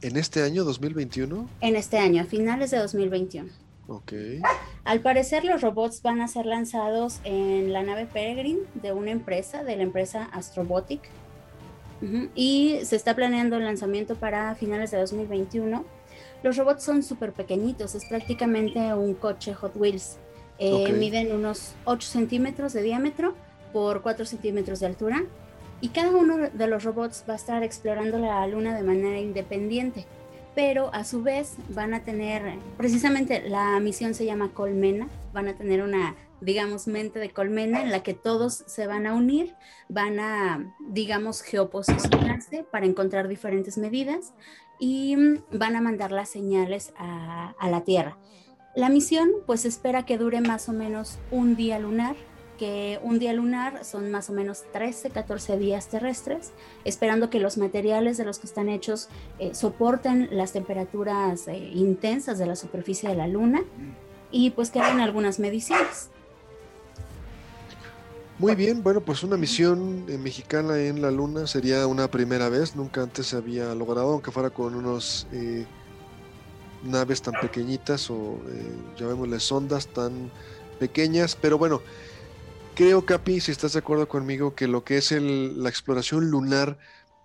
¿En 0.00 0.16
este 0.16 0.42
año 0.42 0.64
2021? 0.64 1.48
En 1.60 1.76
este 1.76 1.98
año, 1.98 2.22
a 2.22 2.24
finales 2.24 2.70
de 2.70 2.78
2021. 2.78 3.63
Al 4.84 5.00
parecer 5.00 5.44
los 5.44 5.60
robots 5.60 6.02
van 6.02 6.20
a 6.20 6.28
ser 6.28 6.46
lanzados 6.46 7.20
en 7.24 7.72
la 7.72 7.82
nave 7.82 8.06
Peregrine 8.06 8.60
de 8.74 8.92
una 8.92 9.10
empresa, 9.10 9.64
de 9.64 9.76
la 9.76 9.82
empresa 9.82 10.28
Astrobotic. 10.32 11.00
Y 12.34 12.80
se 12.82 12.96
está 12.96 13.14
planeando 13.14 13.56
el 13.56 13.64
lanzamiento 13.64 14.14
para 14.14 14.54
finales 14.56 14.90
de 14.90 14.98
2021. 14.98 15.86
Los 16.42 16.58
robots 16.58 16.82
son 16.82 17.02
súper 17.02 17.32
pequeñitos, 17.32 17.94
es 17.94 18.04
prácticamente 18.04 18.92
un 18.92 19.14
coche 19.14 19.54
Hot 19.54 19.74
Wheels. 19.74 20.18
Eh, 20.58 20.92
miden 20.92 21.34
unos 21.34 21.72
8 21.86 22.06
centímetros 22.06 22.74
de 22.74 22.82
diámetro 22.82 23.34
por 23.72 24.02
4 24.02 24.26
centímetros 24.26 24.80
de 24.80 24.86
altura. 24.86 25.24
Y 25.80 25.88
cada 25.88 26.10
uno 26.10 26.36
de 26.36 26.66
los 26.66 26.84
robots 26.84 27.24
va 27.26 27.32
a 27.32 27.36
estar 27.36 27.62
explorando 27.62 28.18
la 28.18 28.46
luna 28.46 28.76
de 28.76 28.82
manera 28.82 29.18
independiente 29.18 30.04
pero 30.54 30.92
a 30.94 31.04
su 31.04 31.22
vez 31.22 31.56
van 31.68 31.94
a 31.94 32.04
tener, 32.04 32.58
precisamente 32.76 33.48
la 33.48 33.78
misión 33.80 34.14
se 34.14 34.24
llama 34.24 34.50
Colmena, 34.52 35.08
van 35.32 35.48
a 35.48 35.54
tener 35.54 35.82
una, 35.82 36.14
digamos, 36.40 36.86
mente 36.86 37.18
de 37.18 37.30
colmena 37.30 37.82
en 37.82 37.90
la 37.90 38.02
que 38.02 38.14
todos 38.14 38.64
se 38.66 38.86
van 38.86 39.06
a 39.06 39.14
unir, 39.14 39.54
van 39.88 40.20
a, 40.20 40.72
digamos, 40.88 41.42
geoposicionarse 41.42 42.64
para 42.70 42.86
encontrar 42.86 43.28
diferentes 43.28 43.78
medidas 43.78 44.32
y 44.78 45.16
van 45.52 45.76
a 45.76 45.80
mandar 45.80 46.12
las 46.12 46.28
señales 46.28 46.92
a, 46.96 47.54
a 47.58 47.70
la 47.70 47.82
Tierra. 47.82 48.18
La 48.76 48.88
misión 48.88 49.30
pues 49.46 49.64
espera 49.64 50.04
que 50.04 50.18
dure 50.18 50.40
más 50.40 50.68
o 50.68 50.72
menos 50.72 51.18
un 51.30 51.54
día 51.56 51.78
lunar 51.78 52.16
que 52.58 52.98
un 53.02 53.18
día 53.18 53.32
lunar 53.32 53.84
son 53.84 54.10
más 54.10 54.30
o 54.30 54.32
menos 54.32 54.64
13, 54.72 55.10
14 55.10 55.58
días 55.58 55.88
terrestres, 55.88 56.52
esperando 56.84 57.30
que 57.30 57.40
los 57.40 57.58
materiales 57.58 58.16
de 58.16 58.24
los 58.24 58.38
que 58.38 58.46
están 58.46 58.68
hechos 58.68 59.08
eh, 59.38 59.54
soporten 59.54 60.28
las 60.30 60.52
temperaturas 60.52 61.48
eh, 61.48 61.56
intensas 61.74 62.38
de 62.38 62.46
la 62.46 62.56
superficie 62.56 63.08
de 63.08 63.16
la 63.16 63.26
luna 63.26 63.62
y 64.30 64.50
pues 64.50 64.70
que 64.70 64.80
hagan 64.80 65.00
algunas 65.00 65.38
mediciones. 65.38 66.10
Muy 68.38 68.56
bien, 68.56 68.82
bueno, 68.82 69.00
pues 69.00 69.22
una 69.22 69.36
misión 69.36 70.06
eh, 70.08 70.18
mexicana 70.18 70.78
en 70.78 71.00
la 71.00 71.10
luna 71.10 71.46
sería 71.46 71.86
una 71.86 72.10
primera 72.10 72.48
vez, 72.48 72.74
nunca 72.74 73.02
antes 73.02 73.28
se 73.28 73.36
había 73.36 73.74
logrado, 73.74 74.12
aunque 74.12 74.32
fuera 74.32 74.50
con 74.50 74.74
unos 74.74 75.26
naves 76.82 77.22
tan 77.22 77.34
pequeñitas 77.40 78.10
o 78.10 78.38
llamémosle 78.98 79.40
sondas 79.40 79.86
tan 79.86 80.30
pequeñas, 80.78 81.36
pero 81.40 81.56
bueno, 81.58 81.80
Creo, 82.74 83.06
Capi, 83.06 83.40
si 83.40 83.52
estás 83.52 83.74
de 83.74 83.78
acuerdo 83.78 84.08
conmigo, 84.08 84.56
que 84.56 84.66
lo 84.66 84.82
que 84.82 84.96
es 84.96 85.12
la 85.12 85.68
exploración 85.68 86.28
lunar 86.28 86.76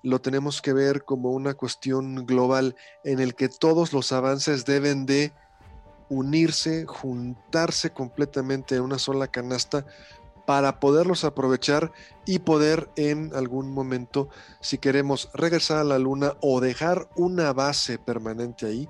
lo 0.03 0.21
tenemos 0.21 0.61
que 0.61 0.73
ver 0.73 1.03
como 1.05 1.31
una 1.31 1.55
cuestión 1.55 2.27
global 2.27 2.75
en 3.03 3.19
el 3.19 3.33
que 3.33 3.49
todos 3.49 3.91
los 3.91 4.11
avances 4.11 4.65
deben 4.65 5.07
de 5.07 5.33
unirse, 6.07 6.85
juntarse 6.85 7.89
completamente 7.89 8.75
en 8.75 8.81
una 8.81 8.99
sola 8.99 9.25
canasta 9.25 9.87
para 10.45 10.79
poderlos 10.79 11.23
aprovechar 11.23 11.91
y 12.27 12.39
poder 12.39 12.91
en 12.95 13.31
algún 13.33 13.71
momento, 13.71 14.29
si 14.61 14.77
queremos 14.77 15.31
regresar 15.33 15.79
a 15.79 15.83
la 15.83 15.97
luna 15.97 16.35
o 16.41 16.61
dejar 16.61 17.09
una 17.15 17.53
base 17.53 17.97
permanente 17.97 18.67
ahí, 18.67 18.87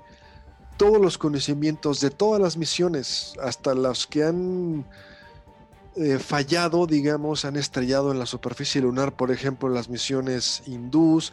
todos 0.76 1.00
los 1.00 1.16
conocimientos 1.16 2.00
de 2.00 2.10
todas 2.10 2.40
las 2.40 2.58
misiones, 2.58 3.32
hasta 3.42 3.74
los 3.74 4.06
que 4.06 4.24
han 4.24 4.84
eh, 5.96 6.18
fallado, 6.18 6.86
digamos, 6.86 7.44
han 7.44 7.56
estrellado 7.56 8.12
en 8.12 8.18
la 8.18 8.26
superficie 8.26 8.80
lunar, 8.80 9.12
por 9.12 9.30
ejemplo, 9.30 9.68
las 9.68 9.88
misiones 9.88 10.62
hindús, 10.66 11.32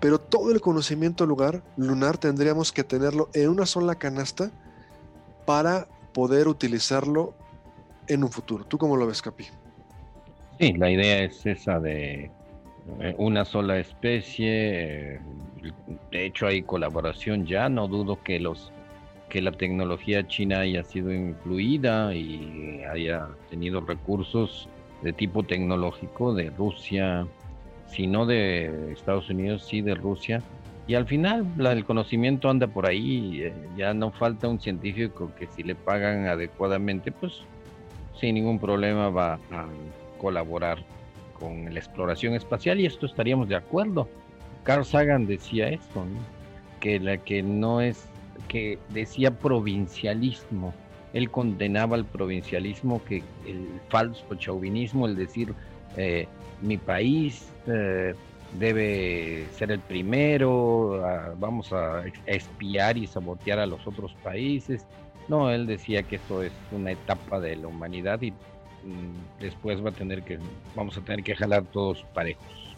pero 0.00 0.18
todo 0.18 0.52
el 0.52 0.60
conocimiento 0.60 1.26
lugar, 1.26 1.62
lunar 1.76 2.18
tendríamos 2.18 2.72
que 2.72 2.84
tenerlo 2.84 3.28
en 3.34 3.48
una 3.48 3.66
sola 3.66 3.96
canasta 3.96 4.50
para 5.44 5.88
poder 6.12 6.48
utilizarlo 6.48 7.34
en 8.06 8.24
un 8.24 8.30
futuro. 8.30 8.64
¿Tú 8.64 8.78
cómo 8.78 8.96
lo 8.96 9.06
ves, 9.06 9.22
Capi? 9.22 9.46
Sí, 10.58 10.72
la 10.72 10.90
idea 10.90 11.24
es 11.24 11.44
esa 11.46 11.78
de 11.78 12.30
eh, 13.00 13.14
una 13.18 13.44
sola 13.44 13.78
especie. 13.78 15.14
Eh, 15.14 15.20
de 16.10 16.26
hecho, 16.26 16.46
hay 16.46 16.62
colaboración 16.62 17.46
ya. 17.46 17.68
No 17.68 17.88
dudo 17.88 18.22
que 18.22 18.40
los 18.40 18.72
que 19.28 19.42
la 19.42 19.52
tecnología 19.52 20.26
china 20.26 20.60
haya 20.60 20.82
sido 20.84 21.12
influida 21.12 22.14
y 22.14 22.82
haya 22.90 23.28
tenido 23.50 23.80
recursos 23.80 24.68
de 25.02 25.12
tipo 25.12 25.42
tecnológico 25.42 26.34
de 26.34 26.50
Rusia, 26.50 27.26
si 27.86 28.06
no 28.06 28.26
de 28.26 28.92
Estados 28.92 29.28
Unidos, 29.30 29.64
sí 29.64 29.80
de 29.80 29.94
Rusia. 29.94 30.42
Y 30.86 30.94
al 30.94 31.06
final 31.06 31.46
el 31.58 31.84
conocimiento 31.84 32.48
anda 32.48 32.66
por 32.66 32.86
ahí, 32.86 33.42
eh, 33.42 33.52
ya 33.76 33.92
no 33.92 34.10
falta 34.10 34.48
un 34.48 34.58
científico 34.58 35.30
que 35.38 35.46
si 35.46 35.62
le 35.62 35.74
pagan 35.74 36.26
adecuadamente, 36.26 37.12
pues 37.12 37.42
sin 38.18 38.34
ningún 38.34 38.58
problema 38.58 39.10
va 39.10 39.34
a 39.34 39.66
colaborar 40.18 40.78
con 41.38 41.72
la 41.72 41.78
exploración 41.78 42.34
espacial 42.34 42.80
y 42.80 42.86
esto 42.86 43.06
estaríamos 43.06 43.48
de 43.48 43.56
acuerdo. 43.56 44.08
Carl 44.64 44.84
Sagan 44.84 45.26
decía 45.26 45.68
esto, 45.68 46.04
que 46.80 46.98
la 46.98 47.18
que 47.18 47.42
no 47.42 47.80
es, 47.80 48.06
que 48.46 48.78
decía 48.90 49.30
provincialismo. 49.30 50.74
Él 51.12 51.30
condenaba 51.30 51.96
el 51.96 52.04
provincialismo, 52.04 53.02
que 53.04 53.22
el 53.46 53.66
falso 53.88 54.34
chauvinismo, 54.36 55.06
el 55.06 55.16
decir 55.16 55.54
eh, 55.96 56.26
mi 56.60 56.76
país 56.76 57.48
eh, 57.66 58.14
debe 58.58 59.46
ser 59.52 59.72
el 59.72 59.80
primero, 59.80 61.02
vamos 61.38 61.72
a 61.72 62.04
espiar 62.26 62.96
y 62.96 63.06
sabotear 63.06 63.58
a 63.58 63.66
los 63.66 63.86
otros 63.86 64.14
países. 64.22 64.84
No, 65.28 65.50
él 65.50 65.66
decía 65.66 66.02
que 66.02 66.16
esto 66.16 66.42
es 66.42 66.52
una 66.72 66.92
etapa 66.92 67.38
de 67.40 67.56
la 67.56 67.68
humanidad 67.68 68.20
y 68.22 68.30
mm, 68.30 69.40
después 69.40 69.84
va 69.84 69.90
a 69.90 69.92
tener 69.92 70.22
que, 70.22 70.38
vamos 70.74 70.96
a 70.96 71.02
tener 71.02 71.22
que 71.22 71.36
jalar 71.36 71.64
todos 71.64 72.04
parejos. 72.14 72.68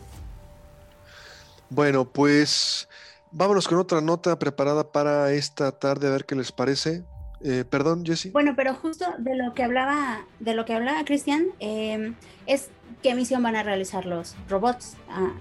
Bueno, 1.71 2.05
pues 2.05 2.89
vámonos 3.33 3.69
con 3.69 3.79
otra 3.79 4.01
nota 4.01 4.39
preparada 4.39 4.93
para 4.93 5.33
esta 5.33 5.73
tarde, 5.73 6.09
a 6.09 6.11
ver 6.11 6.25
qué 6.25 6.35
les 6.35 6.53
parece. 6.53 7.05
Eh, 7.43 7.65
perdón, 7.69 8.05
Jesse. 8.05 8.33
Bueno, 8.33 8.55
pero 8.55 8.75
justo 8.75 9.07
de 9.19 9.35
lo 9.35 9.55
que 9.55 9.63
hablaba, 9.63 10.27
de 10.41 10.55
lo 10.55 10.65
que 10.65 10.75
hablaba 10.75 11.05
Cristian, 11.05 11.47
em, 11.59 12.15
es 12.47 12.69
qué 13.03 13.15
misión 13.15 13.43
van 13.43 13.57
a 13.57 13.63
realizar 13.63 14.05
los 14.05 14.37
robots. 14.49 14.97
Ah, 15.09 15.33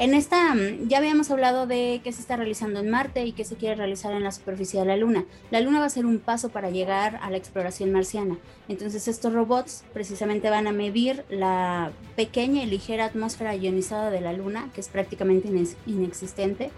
en 0.00 0.14
esta, 0.14 0.54
mm, 0.54 0.88
ya 0.88 0.96
habíamos 0.98 1.30
hablado 1.30 1.66
de 1.66 2.00
qué 2.02 2.10
se 2.10 2.22
está 2.22 2.36
realizando 2.36 2.80
en 2.80 2.88
Marte 2.88 3.26
y 3.26 3.32
qué 3.32 3.44
se 3.44 3.56
quiere 3.56 3.74
realizar 3.74 4.12
en 4.12 4.24
la 4.24 4.32
superficie 4.32 4.80
de 4.80 4.86
la 4.86 4.96
Luna. 4.96 5.24
La 5.50 5.60
Luna 5.60 5.78
va 5.78 5.84
a 5.84 5.90
ser 5.90 6.06
un 6.06 6.20
paso 6.20 6.48
para 6.48 6.70
llegar 6.70 7.20
a 7.22 7.30
la 7.30 7.36
exploración 7.36 7.92
marciana. 7.92 8.38
Entonces 8.68 9.06
estos 9.08 9.32
robots 9.32 9.84
precisamente 9.92 10.48
van 10.48 10.66
a 10.66 10.72
medir 10.72 11.24
la 11.28 11.92
pequeña 12.16 12.62
y 12.62 12.66
ligera 12.66 13.04
atmósfera 13.04 13.54
ionizada 13.54 14.10
de 14.10 14.22
la 14.22 14.32
Luna, 14.32 14.70
que 14.74 14.80
es 14.80 14.88
prácticamente 14.88 15.50
inexistente, 15.86 16.70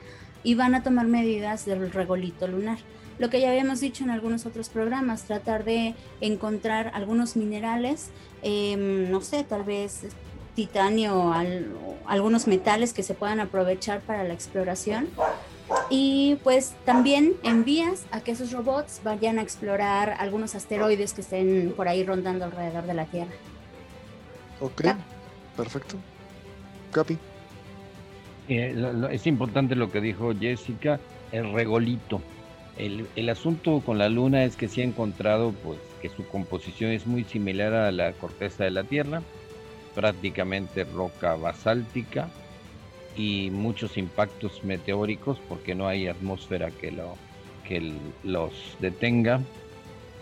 y 0.42 0.54
van 0.54 0.74
a 0.74 0.82
tomar 0.82 1.06
medidas 1.06 1.64
del 1.64 1.90
regolito 1.92 2.46
lunar. 2.46 2.78
Lo 3.18 3.30
que 3.30 3.40
ya 3.40 3.50
habíamos 3.50 3.80
dicho 3.80 4.04
en 4.04 4.10
algunos 4.10 4.46
otros 4.46 4.68
programas, 4.68 5.24
tratar 5.24 5.64
de 5.64 5.94
encontrar 6.20 6.90
algunos 6.94 7.36
minerales, 7.36 8.10
em, 8.42 9.10
no 9.10 9.20
sé, 9.20 9.44
tal 9.44 9.64
vez 9.64 10.02
titanio 10.54 11.16
o 11.16 11.34
algunos 12.06 12.46
metales 12.46 12.92
que 12.92 13.02
se 13.02 13.14
puedan 13.14 13.40
aprovechar 13.40 14.00
para 14.00 14.24
la 14.24 14.34
exploración. 14.34 15.08
Y 15.88 16.36
pues 16.42 16.72
también 16.84 17.34
envías 17.42 18.04
a 18.10 18.20
que 18.20 18.32
esos 18.32 18.52
robots 18.52 19.00
vayan 19.04 19.38
a 19.38 19.42
explorar 19.42 20.16
algunos 20.18 20.54
asteroides 20.54 21.12
que 21.12 21.22
estén 21.22 21.72
por 21.76 21.88
ahí 21.88 22.04
rondando 22.04 22.44
alrededor 22.44 22.84
de 22.86 22.94
la 22.94 23.06
Tierra. 23.06 23.32
Ok, 24.60 24.82
perfecto. 25.56 25.96
Capi. 26.92 27.18
Eh, 28.48 28.74
es 29.10 29.26
importante 29.26 29.76
lo 29.76 29.90
que 29.90 30.00
dijo 30.00 30.32
Jessica, 30.38 31.00
el 31.30 31.52
regolito. 31.52 32.20
El, 32.76 33.28
asunto 33.28 33.82
con 33.84 33.98
la 33.98 34.08
Luna 34.08 34.44
es 34.44 34.56
que 34.56 34.66
se 34.66 34.80
ha 34.80 34.84
encontrado 34.84 35.52
pues, 35.62 35.78
que 36.00 36.08
su 36.08 36.26
composición 36.26 36.90
es 36.90 37.06
muy 37.06 37.24
similar 37.24 37.74
a 37.74 37.92
la 37.92 38.12
corteza 38.12 38.64
de 38.64 38.70
la 38.70 38.84
Tierra 38.84 39.22
prácticamente 39.94 40.84
roca 40.84 41.34
basáltica 41.36 42.28
y 43.16 43.50
muchos 43.50 43.98
impactos 43.98 44.64
meteóricos 44.64 45.38
porque 45.48 45.74
no 45.74 45.86
hay 45.86 46.08
atmósfera 46.08 46.70
que, 46.70 46.92
que 47.66 47.92
los 48.24 48.52
detenga. 48.80 49.40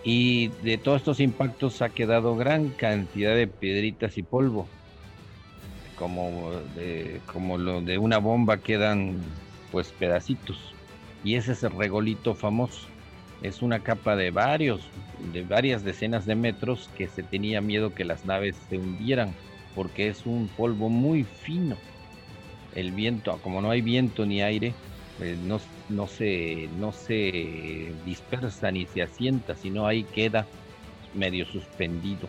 Y 0.02 0.48
de 0.62 0.78
todos 0.78 1.02
estos 1.02 1.20
impactos 1.20 1.82
ha 1.82 1.90
quedado 1.90 2.34
gran 2.34 2.70
cantidad 2.70 3.34
de 3.36 3.46
piedritas 3.46 4.16
y 4.16 4.22
polvo. 4.22 4.66
Como 6.00 6.50
como 7.26 7.58
lo 7.58 7.80
de 7.80 7.98
una 7.98 8.18
bomba 8.18 8.56
quedan 8.56 9.20
pues 9.70 9.92
pedacitos. 9.92 10.74
Y 11.22 11.36
ese 11.36 11.52
es 11.52 11.62
el 11.62 11.70
regolito 11.70 12.34
famoso. 12.34 12.88
Es 13.42 13.62
una 13.62 13.80
capa 13.80 14.16
de 14.16 14.32
varios, 14.32 14.80
de 15.32 15.44
varias 15.44 15.84
decenas 15.84 16.26
de 16.26 16.34
metros 16.34 16.90
que 16.96 17.06
se 17.06 17.22
tenía 17.22 17.60
miedo 17.60 17.94
que 17.94 18.04
las 18.04 18.24
naves 18.24 18.56
se 18.68 18.78
hundieran 18.78 19.32
porque 19.74 20.08
es 20.08 20.26
un 20.26 20.48
polvo 20.48 20.88
muy 20.88 21.24
fino. 21.24 21.76
El 22.74 22.92
viento, 22.92 23.38
como 23.42 23.60
no 23.60 23.70
hay 23.70 23.80
viento 23.80 24.26
ni 24.26 24.42
aire, 24.42 24.74
pues 25.18 25.38
no, 25.38 25.60
no, 25.88 26.06
se, 26.06 26.68
no 26.78 26.92
se 26.92 27.92
dispersa 28.04 28.70
ni 28.70 28.86
se 28.86 29.02
asienta, 29.02 29.54
sino 29.54 29.86
ahí 29.86 30.04
queda 30.04 30.46
medio 31.14 31.44
suspendido. 31.46 32.28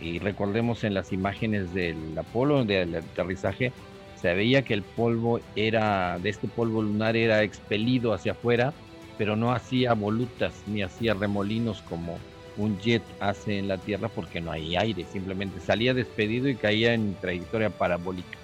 Y 0.00 0.18
recordemos 0.18 0.84
en 0.84 0.94
las 0.94 1.12
imágenes 1.12 1.72
del 1.72 2.16
Apolo, 2.18 2.64
del 2.64 2.94
aterrizaje, 2.94 3.72
se 4.20 4.34
veía 4.34 4.62
que 4.62 4.74
el 4.74 4.82
polvo 4.82 5.40
era, 5.54 6.18
de 6.18 6.30
este 6.30 6.48
polvo 6.48 6.82
lunar 6.82 7.16
era 7.16 7.42
expelido 7.42 8.12
hacia 8.12 8.32
afuera, 8.32 8.72
pero 9.18 9.36
no 9.36 9.52
hacía 9.52 9.94
volutas 9.94 10.62
ni 10.66 10.82
hacía 10.82 11.14
remolinos 11.14 11.82
como 11.82 12.18
un 12.56 12.78
jet 12.78 13.02
hace 13.20 13.58
en 13.58 13.68
la 13.68 13.78
Tierra 13.78 14.08
porque 14.08 14.40
no 14.40 14.52
hay 14.52 14.76
aire, 14.76 15.04
simplemente 15.12 15.60
salía 15.60 15.94
despedido 15.94 16.48
y 16.48 16.54
caía 16.54 16.94
en 16.94 17.14
trayectoria 17.20 17.70
parabólica. 17.70 18.38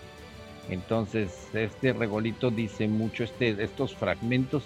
Entonces, 0.69 1.49
este 1.53 1.93
regolito 1.93 2.51
dice 2.51 2.87
mucho, 2.87 3.25
este, 3.25 3.63
estos 3.63 3.95
fragmentos 3.95 4.65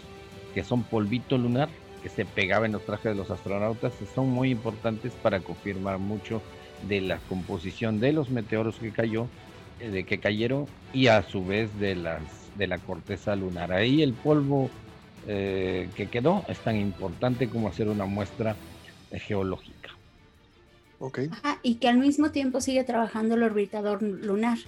que 0.53 0.65
son 0.65 0.83
polvito 0.83 1.39
lunar, 1.39 1.69
que 2.03 2.09
se 2.09 2.25
pegaba 2.25 2.67
en 2.67 2.73
los 2.73 2.85
trajes 2.85 3.13
de 3.13 3.15
los 3.15 3.31
astronautas, 3.31 3.95
son 4.15 4.29
muy 4.29 4.51
importantes 4.51 5.13
para 5.23 5.41
confirmar 5.41 5.99
mucho 5.99 6.43
de 6.89 7.01
la 7.01 7.19
composición 7.29 8.01
de 8.01 8.13
los 8.13 8.31
meteoros 8.31 8.77
que 8.77 8.91
cayó, 8.91 9.27
eh, 9.81 9.91
de 9.91 10.05
que 10.05 10.19
cayeron, 10.19 10.67
y 10.93 11.09
a 11.09 11.23
su 11.23 11.45
vez 11.45 11.79
de 11.79 11.95
las 11.95 12.23
de 12.57 12.67
la 12.69 12.79
corteza 12.79 13.35
lunar. 13.35 13.73
Ahí 13.73 14.03
el 14.03 14.13
polvo 14.13 14.71
eh, 15.27 15.89
que 15.97 16.07
quedó 16.07 16.45
es 16.49 16.59
tan 16.59 16.77
importante 16.77 17.49
como 17.49 17.69
hacer 17.69 17.89
una 17.89 18.07
muestra 18.07 18.57
geológica. 19.13 19.91
Okay. 21.01 21.29
y 21.63 21.75
que 21.75 21.89
al 21.89 21.99
mismo 21.99 22.31
tiempo 22.31 22.61
sigue 22.61 22.85
trabajando 22.85 23.35
el 23.35 23.43
orbitador 23.43 24.03
lunar. 24.03 24.59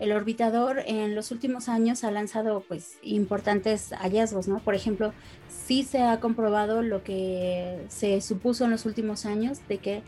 El 0.00 0.12
orbitador 0.12 0.82
en 0.86 1.14
los 1.14 1.30
últimos 1.30 1.68
años 1.68 2.04
ha 2.04 2.10
lanzado 2.10 2.64
pues 2.66 2.98
importantes 3.02 3.90
hallazgos, 3.98 4.48
¿no? 4.48 4.60
Por 4.60 4.74
ejemplo, 4.74 5.12
sí 5.48 5.82
se 5.82 6.02
ha 6.02 6.20
comprobado 6.20 6.82
lo 6.82 7.02
que 7.02 7.78
se 7.88 8.20
supuso 8.20 8.64
en 8.64 8.70
los 8.70 8.86
últimos 8.86 9.26
años 9.26 9.58
de 9.68 9.78
que 9.78 10.02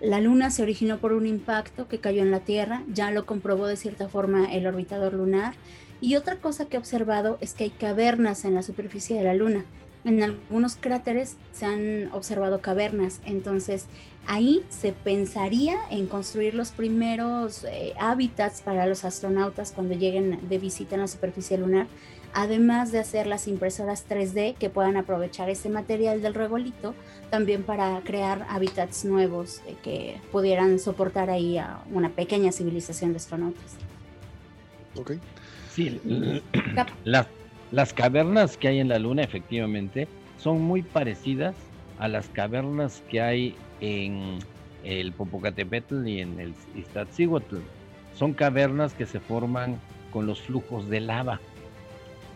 la 0.00 0.20
Luna 0.20 0.50
se 0.50 0.62
originó 0.62 0.98
por 0.98 1.12
un 1.12 1.26
impacto 1.26 1.88
que 1.88 1.98
cayó 1.98 2.22
en 2.22 2.30
la 2.30 2.40
Tierra, 2.40 2.82
ya 2.92 3.10
lo 3.10 3.26
comprobó 3.26 3.66
de 3.66 3.76
cierta 3.76 4.08
forma 4.08 4.52
el 4.52 4.66
orbitador 4.66 5.14
lunar. 5.14 5.54
Y 6.00 6.16
otra 6.16 6.36
cosa 6.36 6.66
que 6.66 6.76
he 6.76 6.78
observado 6.78 7.38
es 7.40 7.54
que 7.54 7.64
hay 7.64 7.70
cavernas 7.70 8.44
en 8.44 8.54
la 8.54 8.62
superficie 8.62 9.16
de 9.16 9.24
la 9.24 9.34
Luna 9.34 9.64
en 10.06 10.22
algunos 10.22 10.76
cráteres 10.76 11.36
se 11.52 11.66
han 11.66 12.10
observado 12.12 12.60
cavernas, 12.60 13.20
entonces 13.24 13.86
ahí 14.26 14.62
se 14.68 14.92
pensaría 14.92 15.78
en 15.90 16.06
construir 16.06 16.54
los 16.54 16.70
primeros 16.70 17.64
eh, 17.64 17.92
hábitats 17.98 18.62
para 18.62 18.86
los 18.86 19.04
astronautas 19.04 19.72
cuando 19.72 19.94
lleguen 19.94 20.48
de 20.48 20.58
visita 20.58 20.94
en 20.94 21.00
la 21.00 21.08
superficie 21.08 21.58
lunar, 21.58 21.88
además 22.34 22.92
de 22.92 23.00
hacer 23.00 23.26
las 23.26 23.48
impresoras 23.48 24.06
3D 24.08 24.54
que 24.54 24.70
puedan 24.70 24.96
aprovechar 24.96 25.50
ese 25.50 25.68
material 25.70 26.22
del 26.22 26.34
regolito 26.34 26.94
también 27.30 27.64
para 27.64 28.00
crear 28.02 28.46
hábitats 28.48 29.04
nuevos 29.04 29.60
eh, 29.66 29.74
que 29.82 30.20
pudieran 30.30 30.78
soportar 30.78 31.30
ahí 31.30 31.58
a 31.58 31.80
una 31.92 32.10
pequeña 32.10 32.52
civilización 32.52 33.10
de 33.10 33.16
astronautas. 33.16 33.74
Ok. 34.94 35.12
Sí, 35.74 36.00
la, 37.04 37.28
las 37.76 37.92
cavernas 37.92 38.56
que 38.56 38.68
hay 38.68 38.80
en 38.80 38.88
la 38.88 38.98
Luna, 38.98 39.22
efectivamente, 39.22 40.08
son 40.38 40.62
muy 40.62 40.80
parecidas 40.80 41.54
a 41.98 42.08
las 42.08 42.26
cavernas 42.30 43.02
que 43.10 43.20
hay 43.20 43.54
en 43.82 44.38
el 44.82 45.12
Popocatépetl 45.12 46.08
y 46.08 46.20
en 46.20 46.40
el 46.40 46.54
Iztaccíhuatl. 46.74 47.58
Son 48.14 48.32
cavernas 48.32 48.94
que 48.94 49.04
se 49.04 49.20
forman 49.20 49.78
con 50.10 50.26
los 50.26 50.40
flujos 50.40 50.88
de 50.88 51.00
lava. 51.00 51.38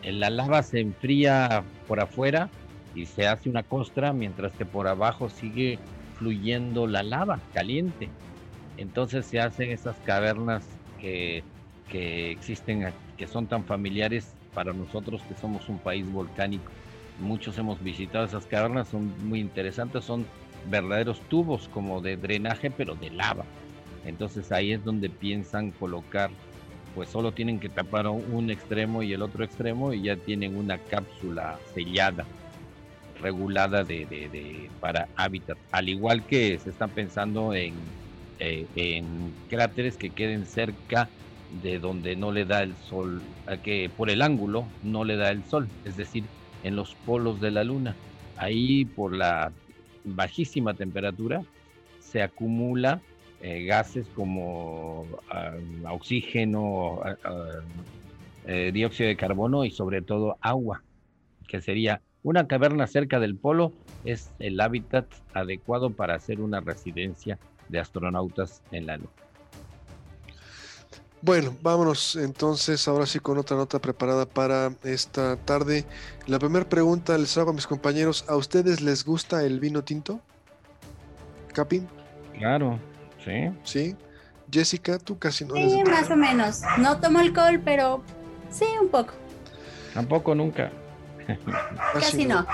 La 0.04 0.28
lava 0.28 0.62
se 0.62 0.80
enfría 0.80 1.64
por 1.88 2.00
afuera 2.00 2.50
y 2.94 3.06
se 3.06 3.26
hace 3.26 3.48
una 3.48 3.62
costra, 3.62 4.12
mientras 4.12 4.52
que 4.52 4.66
por 4.66 4.88
abajo 4.88 5.30
sigue 5.30 5.78
fluyendo 6.18 6.86
la 6.86 7.02
lava 7.02 7.40
caliente. 7.54 8.10
Entonces 8.76 9.24
se 9.24 9.40
hacen 9.40 9.70
esas 9.70 9.96
cavernas 10.04 10.66
que, 11.00 11.42
que 11.88 12.30
existen, 12.30 12.92
que 13.16 13.26
son 13.26 13.46
tan 13.46 13.64
familiares 13.64 14.34
para 14.54 14.72
nosotros 14.72 15.22
que 15.22 15.34
somos 15.34 15.68
un 15.68 15.78
país 15.78 16.10
volcánico 16.10 16.70
muchos 17.20 17.58
hemos 17.58 17.82
visitado 17.82 18.24
esas 18.24 18.46
cavernas, 18.46 18.88
son 18.88 19.12
muy 19.28 19.40
interesantes, 19.40 20.04
son 20.04 20.26
verdaderos 20.68 21.20
tubos 21.28 21.68
como 21.68 22.00
de 22.00 22.16
drenaje, 22.16 22.70
pero 22.70 22.94
de 22.94 23.10
lava. 23.10 23.44
Entonces 24.04 24.50
ahí 24.50 24.72
es 24.72 24.82
donde 24.82 25.10
piensan 25.10 25.70
colocar, 25.72 26.30
pues 26.94 27.08
solo 27.08 27.32
tienen 27.32 27.60
que 27.60 27.68
tapar 27.68 28.08
un 28.08 28.50
extremo 28.50 29.02
y 29.02 29.12
el 29.12 29.22
otro 29.22 29.44
extremo 29.44 29.92
y 29.92 30.02
ya 30.02 30.16
tienen 30.16 30.56
una 30.56 30.78
cápsula 30.78 31.58
sellada, 31.74 32.24
regulada 33.20 33.84
de, 33.84 34.70
para 34.80 35.08
hábitat. 35.16 35.58
Al 35.70 35.88
igual 35.88 36.24
que 36.26 36.58
se 36.58 36.70
están 36.70 36.90
pensando 36.90 37.54
en, 37.54 37.74
eh, 38.38 38.66
en 38.74 39.34
cráteres 39.48 39.96
que 39.96 40.10
queden 40.10 40.46
cerca 40.46 41.08
de 41.62 41.78
donde 41.78 42.16
no 42.16 42.32
le 42.32 42.44
da 42.44 42.62
el 42.62 42.74
sol, 42.76 43.20
que 43.62 43.90
por 43.96 44.10
el 44.10 44.22
ángulo 44.22 44.66
no 44.82 45.04
le 45.04 45.16
da 45.16 45.30
el 45.30 45.44
sol, 45.44 45.68
es 45.84 45.96
decir, 45.96 46.24
en 46.62 46.76
los 46.76 46.94
polos 46.94 47.40
de 47.40 47.50
la 47.50 47.64
luna. 47.64 47.96
Ahí 48.36 48.84
por 48.84 49.14
la 49.14 49.52
bajísima 50.04 50.74
temperatura 50.74 51.42
se 51.98 52.22
acumula 52.22 53.00
eh, 53.42 53.64
gases 53.64 54.06
como 54.14 55.06
ah, 55.30 55.52
oxígeno, 55.90 57.00
ah, 57.04 57.16
ah, 57.24 57.60
eh, 58.46 58.70
dióxido 58.72 59.08
de 59.08 59.16
carbono 59.16 59.64
y 59.64 59.70
sobre 59.70 60.02
todo 60.02 60.36
agua, 60.40 60.82
que 61.48 61.60
sería 61.60 62.02
una 62.22 62.46
caverna 62.46 62.86
cerca 62.86 63.18
del 63.18 63.36
polo, 63.36 63.72
es 64.04 64.30
el 64.38 64.60
hábitat 64.60 65.06
adecuado 65.32 65.90
para 65.90 66.14
hacer 66.14 66.40
una 66.40 66.60
residencia 66.60 67.38
de 67.68 67.78
astronautas 67.78 68.62
en 68.72 68.86
la 68.86 68.96
Luna. 68.98 69.10
Bueno, 71.22 71.54
vámonos 71.60 72.16
entonces 72.16 72.88
ahora 72.88 73.04
sí 73.04 73.18
con 73.18 73.36
otra 73.36 73.56
nota 73.56 73.78
preparada 73.78 74.24
para 74.24 74.72
esta 74.84 75.36
tarde. 75.36 75.84
La 76.26 76.38
primera 76.38 76.66
pregunta 76.66 77.16
les 77.18 77.36
hago 77.36 77.50
a 77.50 77.52
mis 77.52 77.66
compañeros, 77.66 78.24
¿a 78.26 78.36
ustedes 78.36 78.80
les 78.80 79.04
gusta 79.04 79.44
el 79.44 79.60
vino 79.60 79.84
tinto? 79.84 80.20
Capi. 81.52 81.82
Claro, 82.38 82.78
sí. 83.22 83.50
Sí. 83.64 83.96
Jessica, 84.50 84.98
tú 84.98 85.18
casi 85.18 85.44
no. 85.44 85.54
Sí, 85.54 85.82
más 85.84 86.10
o 86.10 86.16
menos. 86.16 86.62
No 86.78 86.98
tomo 86.98 87.18
alcohol, 87.18 87.60
pero 87.62 88.02
sí, 88.50 88.64
un 88.80 88.88
poco. 88.88 89.12
Tampoco 89.92 90.34
nunca. 90.34 90.72
casi 91.92 92.24
no. 92.24 92.46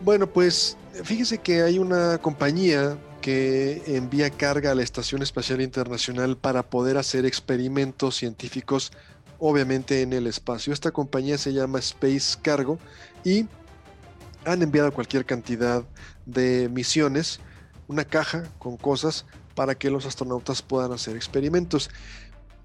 Bueno, 0.00 0.26
pues 0.26 0.76
fíjese 1.04 1.38
que 1.38 1.62
hay 1.62 1.78
una 1.78 2.18
compañía 2.18 2.96
que 3.26 3.82
envía 3.88 4.30
carga 4.30 4.70
a 4.70 4.74
la 4.76 4.84
Estación 4.84 5.20
Espacial 5.20 5.60
Internacional 5.60 6.36
para 6.36 6.62
poder 6.70 6.96
hacer 6.96 7.26
experimentos 7.26 8.14
científicos, 8.14 8.92
obviamente 9.40 10.02
en 10.02 10.12
el 10.12 10.28
espacio. 10.28 10.72
Esta 10.72 10.92
compañía 10.92 11.36
se 11.36 11.52
llama 11.52 11.80
Space 11.80 12.38
Cargo 12.40 12.78
y 13.24 13.46
han 14.44 14.62
enviado 14.62 14.92
cualquier 14.92 15.26
cantidad 15.26 15.82
de 16.24 16.68
misiones, 16.68 17.40
una 17.88 18.04
caja 18.04 18.44
con 18.60 18.76
cosas 18.76 19.26
para 19.56 19.74
que 19.74 19.90
los 19.90 20.06
astronautas 20.06 20.62
puedan 20.62 20.92
hacer 20.92 21.16
experimentos. 21.16 21.90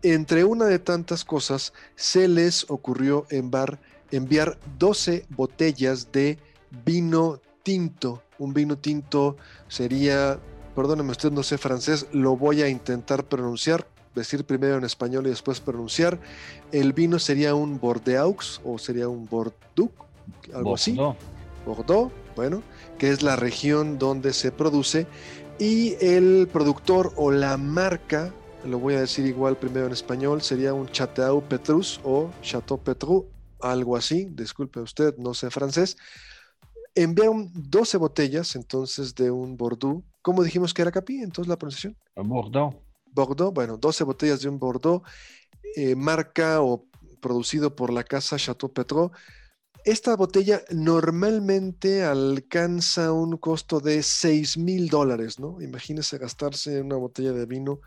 Entre 0.03 0.43
una 0.43 0.65
de 0.65 0.77
tantas 0.77 1.25
cosas, 1.25 1.73
se 1.95 2.27
les 2.27 2.69
ocurrió 2.69 3.25
enviar 3.31 4.59
12 4.77 5.25
botellas 5.29 6.11
de 6.11 6.37
vino 6.85 7.41
tinto. 7.63 8.21
Un 8.37 8.53
vino 8.53 8.77
tinto 8.77 9.37
sería 9.67 10.39
perdóneme 10.75 11.11
usted, 11.11 11.31
no 11.31 11.43
sé 11.43 11.57
francés, 11.57 12.07
lo 12.11 12.37
voy 12.37 12.61
a 12.61 12.69
intentar 12.69 13.25
pronunciar, 13.25 13.87
decir 14.15 14.45
primero 14.45 14.77
en 14.77 14.83
español 14.83 15.27
y 15.27 15.29
después 15.29 15.59
pronunciar. 15.59 16.19
El 16.71 16.93
vino 16.93 17.19
sería 17.19 17.55
un 17.55 17.79
Bordeaux 17.79 18.61
o 18.63 18.77
sería 18.77 19.07
un 19.07 19.25
Bordeaux, 19.27 19.91
algo 20.53 20.75
así. 20.75 20.97
Bordeaux, 21.65 22.11
bueno, 22.35 22.63
que 22.97 23.09
es 23.09 23.21
la 23.21 23.35
región 23.35 23.99
donde 23.99 24.33
se 24.33 24.51
produce. 24.51 25.07
Y 25.59 25.95
el 26.01 26.49
productor 26.51 27.13
o 27.17 27.31
la 27.31 27.57
marca, 27.57 28.33
lo 28.65 28.79
voy 28.79 28.95
a 28.95 29.01
decir 29.01 29.25
igual 29.25 29.57
primero 29.57 29.85
en 29.85 29.93
español, 29.93 30.41
sería 30.41 30.73
un 30.73 30.87
Chateau 30.87 31.41
Petrus 31.41 31.99
o 32.03 32.31
Chateau 32.41 32.79
Petrus, 32.79 33.25
algo 33.59 33.95
así, 33.95 34.27
disculpe 34.31 34.79
usted, 34.79 35.15
no 35.17 35.33
sé 35.33 35.51
francés. 35.51 35.97
Enviaron 36.95 37.51
12 37.53 37.97
botellas 37.97 38.55
entonces 38.55 39.13
de 39.13 39.29
un 39.29 39.55
Bordeaux 39.55 40.03
¿Cómo 40.21 40.43
dijimos 40.43 40.73
que 40.73 40.81
era 40.81 40.91
Capi? 40.91 41.21
Entonces 41.21 41.47
la 41.47 41.57
pronunciación. 41.57 41.97
Bordeaux. 42.15 42.75
Bordeaux, 43.13 43.53
bueno, 43.53 43.77
12 43.77 44.03
botellas 44.03 44.41
de 44.41 44.49
un 44.49 44.59
Bordeaux, 44.59 45.03
eh, 45.75 45.95
marca 45.95 46.61
o 46.61 46.85
producido 47.19 47.75
por 47.75 47.91
la 47.91 48.03
casa 48.03 48.37
Chateau 48.37 48.71
Petrot. 48.71 49.11
Esta 49.83 50.15
botella 50.15 50.61
normalmente 50.69 52.03
alcanza 52.03 53.11
un 53.11 53.37
costo 53.37 53.79
de 53.79 54.03
6 54.03 54.57
mil 54.57 54.89
dólares, 54.89 55.39
¿no? 55.39 55.59
Imagínese 55.61 56.19
gastarse 56.19 56.77
en 56.77 56.85
una 56.85 56.97
botella 56.97 57.31
de 57.31 57.45
vino 57.45 57.79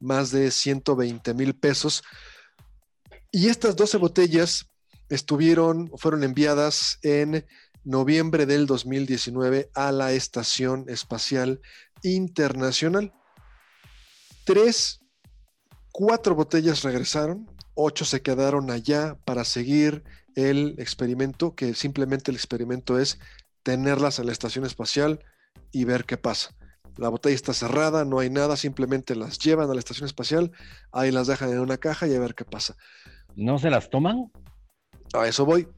más 0.00 0.30
de 0.30 0.50
120 0.50 1.32
mil 1.34 1.54
pesos. 1.54 2.02
Y 3.30 3.48
estas 3.48 3.76
12 3.76 3.96
botellas 3.96 4.66
estuvieron, 5.08 5.90
fueron 5.96 6.24
enviadas 6.24 6.98
en 7.02 7.46
noviembre 7.84 8.46
del 8.46 8.66
2019 8.66 9.70
a 9.74 9.92
la 9.92 10.12
Estación 10.12 10.84
Espacial 10.88 11.60
Internacional. 12.02 13.12
Tres, 14.44 15.00
cuatro 15.92 16.34
botellas 16.34 16.82
regresaron, 16.82 17.46
ocho 17.74 18.04
se 18.04 18.22
quedaron 18.22 18.70
allá 18.70 19.16
para 19.24 19.44
seguir 19.44 20.04
el 20.34 20.74
experimento, 20.78 21.54
que 21.54 21.74
simplemente 21.74 22.30
el 22.30 22.36
experimento 22.36 22.98
es 22.98 23.18
tenerlas 23.62 24.18
en 24.18 24.26
la 24.26 24.32
estación 24.32 24.64
espacial 24.64 25.24
y 25.72 25.84
ver 25.84 26.04
qué 26.04 26.16
pasa. 26.16 26.54
La 26.96 27.08
botella 27.08 27.34
está 27.34 27.54
cerrada, 27.54 28.04
no 28.04 28.18
hay 28.18 28.30
nada, 28.30 28.56
simplemente 28.56 29.14
las 29.14 29.38
llevan 29.38 29.70
a 29.70 29.74
la 29.74 29.80
estación 29.80 30.06
espacial, 30.06 30.52
ahí 30.92 31.10
las 31.10 31.26
dejan 31.26 31.50
en 31.50 31.60
una 31.60 31.78
caja 31.78 32.06
y 32.06 32.14
a 32.14 32.20
ver 32.20 32.34
qué 32.34 32.44
pasa. 32.44 32.76
¿No 33.36 33.58
se 33.58 33.70
las 33.70 33.90
toman? 33.90 34.30
A 35.12 35.26
eso 35.26 35.44
voy. 35.44 35.68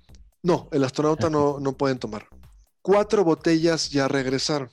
No, 0.43 0.68
el 0.72 0.84
astronauta 0.84 1.30
no, 1.30 1.61
no 1.61 1.76
pueden 1.76 1.99
tomar. 1.99 2.26
Cuatro 2.82 3.24
botellas 3.24 3.90
ya 3.90 4.09
regresaron, 4.09 4.70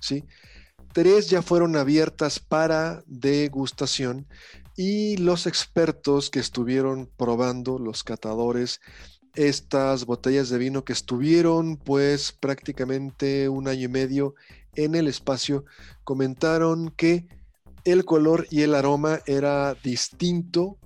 ¿sí? 0.00 0.24
Tres 0.92 1.30
ya 1.30 1.42
fueron 1.42 1.76
abiertas 1.76 2.40
para 2.40 3.02
degustación 3.06 4.26
y 4.76 5.16
los 5.16 5.46
expertos 5.46 6.30
que 6.30 6.40
estuvieron 6.40 7.08
probando, 7.16 7.78
los 7.78 8.02
catadores, 8.02 8.80
estas 9.34 10.06
botellas 10.06 10.48
de 10.48 10.58
vino 10.58 10.84
que 10.84 10.92
estuvieron 10.92 11.76
pues 11.76 12.32
prácticamente 12.32 13.48
un 13.48 13.68
año 13.68 13.84
y 13.84 13.88
medio 13.88 14.34
en 14.74 14.94
el 14.94 15.08
espacio, 15.08 15.64
comentaron 16.04 16.90
que 16.90 17.26
el 17.84 18.04
color 18.04 18.46
y 18.50 18.62
el 18.62 18.74
aroma 18.74 19.20
era 19.26 19.74
distinto 19.74 20.78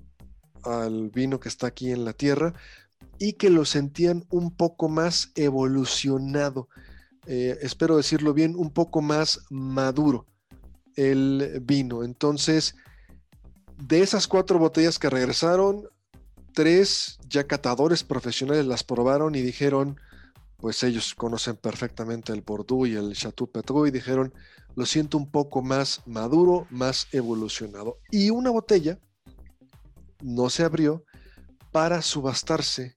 al 0.64 1.10
vino 1.10 1.40
que 1.40 1.48
está 1.48 1.68
aquí 1.68 1.90
en 1.90 2.04
la 2.04 2.12
Tierra, 2.12 2.54
y 3.18 3.34
que 3.34 3.50
lo 3.50 3.64
sentían 3.64 4.24
un 4.30 4.54
poco 4.54 4.88
más 4.88 5.32
evolucionado, 5.34 6.68
eh, 7.26 7.58
espero 7.62 7.96
decirlo 7.96 8.32
bien, 8.32 8.54
un 8.56 8.70
poco 8.70 9.02
más 9.02 9.40
maduro 9.50 10.26
el 10.96 11.60
vino. 11.62 12.02
Entonces, 12.02 12.74
de 13.76 14.00
esas 14.00 14.26
cuatro 14.26 14.58
botellas 14.58 14.98
que 14.98 15.10
regresaron, 15.10 15.88
tres 16.52 17.18
ya 17.28 17.44
catadores 17.44 18.02
profesionales 18.02 18.66
las 18.66 18.82
probaron 18.82 19.34
y 19.34 19.42
dijeron, 19.42 20.00
pues 20.56 20.82
ellos 20.82 21.14
conocen 21.14 21.56
perfectamente 21.56 22.32
el 22.32 22.40
Bordeaux 22.40 22.88
y 22.88 22.94
el 22.94 23.14
Chateau 23.14 23.48
Petrou 23.48 23.86
y 23.86 23.92
dijeron, 23.92 24.34
lo 24.74 24.86
siento 24.86 25.18
un 25.18 25.30
poco 25.30 25.62
más 25.62 26.02
maduro, 26.06 26.66
más 26.70 27.06
evolucionado. 27.12 27.98
Y 28.10 28.30
una 28.30 28.50
botella 28.50 28.98
no 30.20 30.50
se 30.50 30.64
abrió 30.64 31.04
para 31.70 32.02
subastarse 32.02 32.96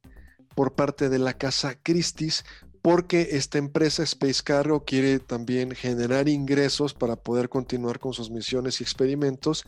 por 0.55 0.73
parte 0.73 1.09
de 1.09 1.19
la 1.19 1.33
casa 1.33 1.75
Christie's 1.81 2.43
porque 2.81 3.29
esta 3.31 3.57
empresa 3.57 4.03
Space 4.03 4.41
Cargo 4.43 4.85
quiere 4.85 5.19
también 5.19 5.71
generar 5.71 6.27
ingresos 6.27 6.93
para 6.93 7.15
poder 7.15 7.47
continuar 7.47 7.99
con 7.99 8.13
sus 8.13 8.31
misiones 8.31 8.81
y 8.81 8.83
experimentos 8.83 9.65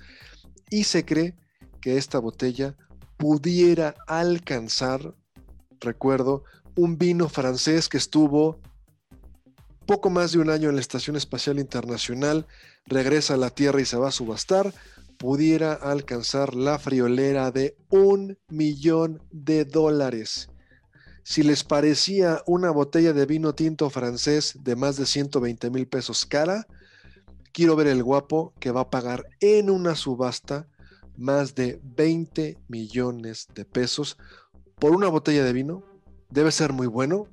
y 0.69 0.85
se 0.85 1.05
cree 1.05 1.35
que 1.79 1.97
esta 1.97 2.17
botella 2.17 2.75
pudiera 3.17 3.93
alcanzar, 4.07 5.13
recuerdo, 5.79 6.43
un 6.75 6.97
vino 6.97 7.29
francés 7.29 7.87
que 7.87 7.97
estuvo 7.97 8.59
poco 9.85 10.09
más 10.09 10.31
de 10.31 10.39
un 10.39 10.49
año 10.49 10.69
en 10.69 10.75
la 10.75 10.81
Estación 10.81 11.15
Espacial 11.15 11.59
Internacional, 11.59 12.47
regresa 12.85 13.35
a 13.35 13.37
la 13.37 13.49
Tierra 13.49 13.81
y 13.81 13.85
se 13.85 13.97
va 13.97 14.07
a 14.07 14.11
subastar, 14.11 14.73
pudiera 15.17 15.73
alcanzar 15.73 16.55
la 16.55 16.79
friolera 16.79 17.51
de 17.51 17.75
un 17.89 18.37
millón 18.49 19.21
de 19.31 19.65
dólares. 19.65 20.49
Si 21.23 21.41
les 21.41 21.63
parecía 21.63 22.43
una 22.45 22.69
botella 22.69 23.13
de 23.13 23.25
vino 23.25 23.55
tinto 23.55 23.89
francés 23.89 24.57
de 24.61 24.75
más 24.75 24.97
de 24.97 25.05
120 25.05 25.69
mil 25.69 25.87
pesos 25.87 26.25
cara, 26.25 26.67
quiero 27.53 27.77
ver 27.77 27.87
el 27.87 28.03
guapo 28.03 28.53
que 28.59 28.71
va 28.71 28.81
a 28.81 28.89
pagar 28.89 29.25
en 29.39 29.69
una 29.69 29.95
subasta 29.95 30.67
más 31.15 31.55
de 31.55 31.79
20 31.83 32.57
millones 32.67 33.47
de 33.55 33.63
pesos 33.63 34.17
por 34.79 34.91
una 34.91 35.07
botella 35.07 35.45
de 35.45 35.53
vino. 35.53 35.83
Debe 36.29 36.51
ser 36.51 36.73
muy 36.73 36.87
bueno, 36.87 37.27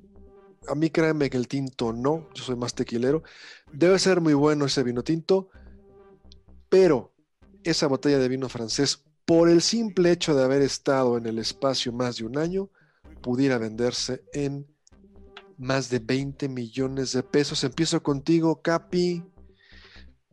A 0.69 0.75
mí 0.75 0.91
créanme 0.91 1.31
que 1.31 1.37
el 1.37 1.47
tinto 1.47 1.91
no, 1.91 2.29
yo 2.35 2.43
soy 2.43 2.55
más 2.55 2.75
tequilero. 2.75 3.23
Debe 3.73 3.97
ser 3.97 4.21
muy 4.21 4.35
bueno 4.35 4.65
ese 4.65 4.83
vino 4.83 5.03
tinto, 5.03 5.49
pero 6.69 7.13
esa 7.63 7.87
botella 7.87 8.19
de 8.19 8.29
vino 8.29 8.47
francés, 8.47 9.03
por 9.25 9.49
el 9.49 9.63
simple 9.63 10.11
hecho 10.11 10.35
de 10.35 10.43
haber 10.43 10.61
estado 10.61 11.17
en 11.17 11.25
el 11.25 11.39
espacio 11.39 11.91
más 11.91 12.17
de 12.17 12.25
un 12.25 12.37
año, 12.37 12.69
pudiera 13.21 13.57
venderse 13.57 14.23
en 14.33 14.67
más 15.57 15.89
de 15.89 15.99
20 15.99 16.49
millones 16.49 17.13
de 17.13 17.23
pesos. 17.23 17.63
Empiezo 17.63 18.01
contigo, 18.01 18.61
Capi. 18.61 19.23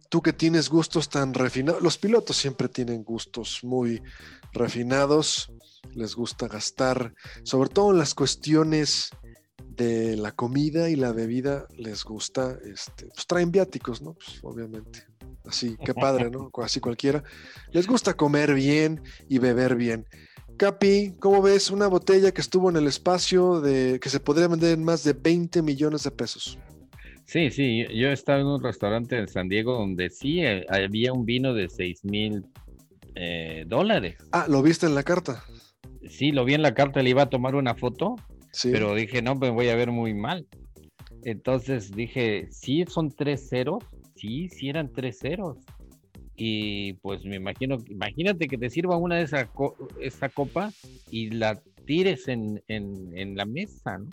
Tú 0.08 0.22
que 0.22 0.32
tienes 0.32 0.70
gustos 0.70 1.10
tan 1.10 1.34
refinados, 1.34 1.82
los 1.82 1.98
pilotos 1.98 2.36
siempre 2.36 2.68
tienen 2.68 3.04
gustos 3.04 3.60
muy 3.62 4.02
refinados, 4.54 5.52
les 5.94 6.14
gusta 6.14 6.48
gastar, 6.48 7.14
sobre 7.42 7.68
todo 7.68 7.92
en 7.92 7.98
las 7.98 8.14
cuestiones 8.14 9.10
de 9.78 10.16
la 10.16 10.32
comida 10.32 10.88
y 10.88 10.96
la 10.96 11.12
bebida, 11.12 11.66
les 11.76 12.04
gusta, 12.04 12.58
este, 12.64 13.06
pues 13.06 13.26
traen 13.26 13.52
viáticos, 13.52 14.02
¿no? 14.02 14.14
Pues 14.14 14.40
obviamente, 14.42 15.04
así, 15.44 15.76
qué 15.84 15.94
padre, 15.94 16.30
¿no? 16.30 16.50
Así 16.62 16.80
cualquiera. 16.80 17.22
Les 17.70 17.86
gusta 17.86 18.14
comer 18.14 18.54
bien 18.54 19.02
y 19.28 19.38
beber 19.38 19.76
bien. 19.76 20.06
Capi, 20.58 21.14
¿cómo 21.20 21.40
ves 21.40 21.70
una 21.70 21.86
botella 21.86 22.32
que 22.32 22.40
estuvo 22.40 22.68
en 22.68 22.76
el 22.76 22.88
espacio 22.88 23.60
de 23.60 24.00
que 24.00 24.10
se 24.10 24.18
podría 24.18 24.48
vender 24.48 24.76
en 24.76 24.82
más 24.82 25.04
de 25.04 25.12
20 25.12 25.62
millones 25.62 26.02
de 26.02 26.10
pesos? 26.10 26.58
Sí, 27.26 27.52
sí, 27.52 27.86
yo 27.94 28.08
estaba 28.08 28.40
en 28.40 28.46
un 28.46 28.60
restaurante 28.60 29.16
en 29.16 29.28
San 29.28 29.48
Diego 29.48 29.74
donde 29.74 30.10
sí 30.10 30.40
eh, 30.40 30.66
había 30.68 31.12
un 31.12 31.24
vino 31.24 31.54
de 31.54 31.68
6 31.68 32.04
mil 32.04 32.44
eh, 33.14 33.66
dólares. 33.68 34.16
Ah, 34.32 34.46
¿lo 34.48 34.60
viste 34.60 34.86
en 34.86 34.96
la 34.96 35.04
carta? 35.04 35.44
Sí, 36.08 36.32
lo 36.32 36.44
vi 36.44 36.54
en 36.54 36.62
la 36.62 36.74
carta, 36.74 37.02
le 37.02 37.10
iba 37.10 37.22
a 37.22 37.30
tomar 37.30 37.54
una 37.54 37.76
foto, 37.76 38.16
sí. 38.50 38.70
pero 38.72 38.96
dije, 38.96 39.22
no, 39.22 39.36
me 39.36 39.50
voy 39.50 39.68
a 39.68 39.76
ver 39.76 39.92
muy 39.92 40.12
mal. 40.12 40.44
Entonces 41.22 41.92
dije, 41.92 42.48
sí, 42.50 42.84
son 42.88 43.12
tres 43.12 43.48
ceros, 43.48 43.84
sí, 44.16 44.48
sí 44.48 44.68
eran 44.68 44.92
tres 44.92 45.20
ceros. 45.20 45.58
Y 46.40 46.92
pues 46.94 47.24
me 47.24 47.36
imagino, 47.36 47.78
imagínate 47.88 48.46
que 48.46 48.56
te 48.56 48.70
sirva 48.70 48.96
una 48.96 49.16
de 49.16 49.22
esa, 49.22 49.50
esa 50.00 50.28
copa 50.28 50.72
y 51.10 51.30
la 51.30 51.60
tires 51.84 52.28
en, 52.28 52.62
en, 52.68 53.10
en 53.18 53.36
la 53.36 53.44
mesa, 53.44 53.98
¿no? 53.98 54.08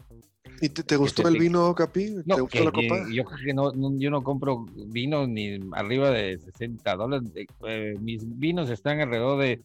¿Y 0.62 0.70
te, 0.70 0.96
gustó 0.96 1.28
el 1.28 1.38
vino, 1.38 1.74
Capi? 1.76 2.16
No, 2.26 2.36
¿Te 2.36 2.42
gustó 2.42 2.64
la 2.64 2.72
copa? 2.72 3.06
Yo, 3.12 3.26
que 3.26 3.54
no, 3.54 3.72
yo 3.98 4.10
no 4.10 4.24
compro 4.24 4.66
vino 4.88 5.28
ni 5.28 5.60
arriba 5.74 6.12
de 6.12 6.38
60 6.40 6.96
dólares. 6.96 7.30
Eh, 7.68 7.96
mis 8.00 8.24
vinos 8.40 8.70
están 8.70 9.02
alrededor 9.02 9.42
de, 9.42 9.62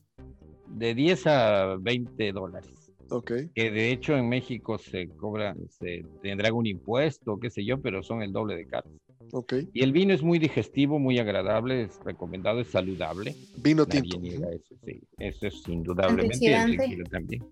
de 0.66 0.94
10 0.94 1.26
a 1.28 1.76
20 1.80 2.32
dólares. 2.32 2.92
Ok. 3.11 3.32
Que 3.54 3.70
de 3.70 3.90
hecho 3.90 4.16
en 4.16 4.28
México 4.28 4.78
se 4.78 5.08
cobra, 5.08 5.54
se 5.68 6.04
tendrá 6.22 6.52
un 6.52 6.66
impuesto, 6.66 7.38
qué 7.38 7.50
sé 7.50 7.64
yo, 7.64 7.80
pero 7.80 8.02
son 8.02 8.22
el 8.22 8.32
doble 8.32 8.56
de 8.56 8.66
caros. 8.66 8.92
Ok. 9.32 9.54
Y 9.72 9.82
el 9.82 9.92
vino 9.92 10.12
es 10.12 10.22
muy 10.22 10.38
digestivo, 10.38 10.98
muy 10.98 11.18
agradable, 11.18 11.82
es 11.82 11.98
recomendado, 12.04 12.60
es 12.60 12.68
saludable. 12.68 13.34
Vino 13.56 13.86
tinto. 13.86 14.20
Eso, 14.22 14.74
sí, 14.84 15.00
eso 15.18 15.46
es 15.46 15.68
indudablemente. 15.68 16.54
El 16.54 17.04
también 17.10 17.44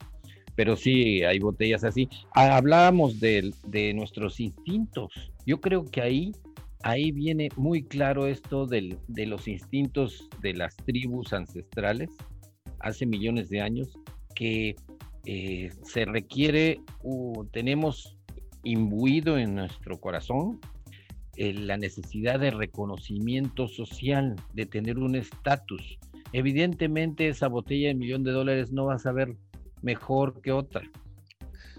pero 0.59 0.75
sí 0.75 1.23
hay 1.23 1.39
botellas 1.39 1.85
así. 1.85 2.09
Ah, 2.35 2.57
hablábamos 2.57 3.21
de, 3.21 3.55
de, 3.69 3.95
nuestros 3.95 4.41
instintos. 4.41 5.13
Yo 5.47 5.61
creo 5.61 5.85
que 5.85 6.03
ahí, 6.03 6.33
ahí 6.83 7.13
viene 7.13 7.49
muy 7.55 7.85
claro 7.85 8.27
esto 8.27 8.67
del, 8.67 8.99
de 9.07 9.27
los 9.27 9.47
instintos 9.47 10.29
de 10.43 10.55
las 10.55 10.77
tribus 10.79 11.33
ancestrales 11.33 12.11
hace 12.81 13.07
millones 13.07 13.51
de 13.51 13.61
años, 13.61 13.97
que 14.35 14.75
eh, 15.27 15.71
se 15.85 16.05
requiere, 16.05 16.81
uh, 17.05 17.45
tenemos 17.53 18.19
imbuido 18.65 19.39
en 19.39 19.55
nuestro 19.55 20.01
corazón 20.01 20.61
eh, 21.41 21.53
la 21.55 21.77
necesidad 21.77 22.41
de 22.41 22.51
reconocimiento 22.51 23.69
social, 23.69 24.35
de 24.55 24.67
tener 24.67 24.99
un 24.99 25.15
estatus. 25.15 25.99
Evidentemente 26.33 27.29
esa 27.29 27.47
botella 27.47 27.87
de 27.89 27.95
millón 27.95 28.25
de 28.25 28.33
dólares 28.33 28.73
no 28.73 28.87
va 28.87 28.95
a 28.95 28.99
saber 28.99 29.37
mejor 29.81 30.41
que 30.43 30.51
otra. 30.51 30.83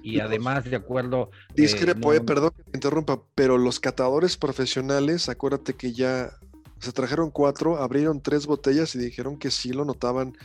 Y 0.01 0.21
además, 0.21 0.63
de 0.63 0.77
acuerdo. 0.77 1.29
Discrepo, 1.55 2.13
eh, 2.13 2.21
perdón 2.21 2.51
que 2.55 2.63
te 2.63 2.71
interrumpa, 2.73 3.21
pero 3.35 3.57
los 3.57 3.81
catadores 3.81 4.37
profesionales, 4.37 5.27
acuérdate 5.27 5.73
que 5.73 5.91
ya 5.91 6.31
se 6.79 6.93
trajeron 6.93 7.29
cuatro, 7.29 7.75
abrieron 7.75 8.21
tres 8.21 8.47
botellas 8.47 8.95
y 8.95 8.99
dijeron 8.99 9.37
que 9.37 9.51
sí 9.51 9.73
lo 9.73 9.83
notaban. 9.83 10.37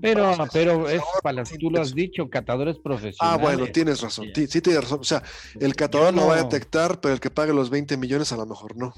Pero, 0.00 0.34
pero 0.52 0.88
es 0.88 1.02
para 1.22 1.44
tú 1.44 1.70
lo 1.70 1.80
has 1.80 1.94
dicho, 1.94 2.28
catadores 2.28 2.78
profesionales. 2.78 3.18
Ah, 3.20 3.36
bueno, 3.36 3.66
tienes 3.66 4.00
razón, 4.00 4.28
sí, 4.34 4.46
sí 4.46 4.60
tienes 4.60 4.82
razón. 4.82 5.00
O 5.00 5.04
sea, 5.04 5.22
el 5.58 5.74
catador 5.74 6.14
no, 6.14 6.26
va 6.26 6.36
a 6.36 6.42
detectar, 6.42 7.00
pero 7.00 7.14
el 7.14 7.20
que 7.20 7.30
pague 7.30 7.52
los 7.52 7.70
20 7.70 7.96
millones 7.96 8.32
a 8.32 8.36
lo 8.36 8.46
mejor 8.46 8.76
no. 8.76 8.94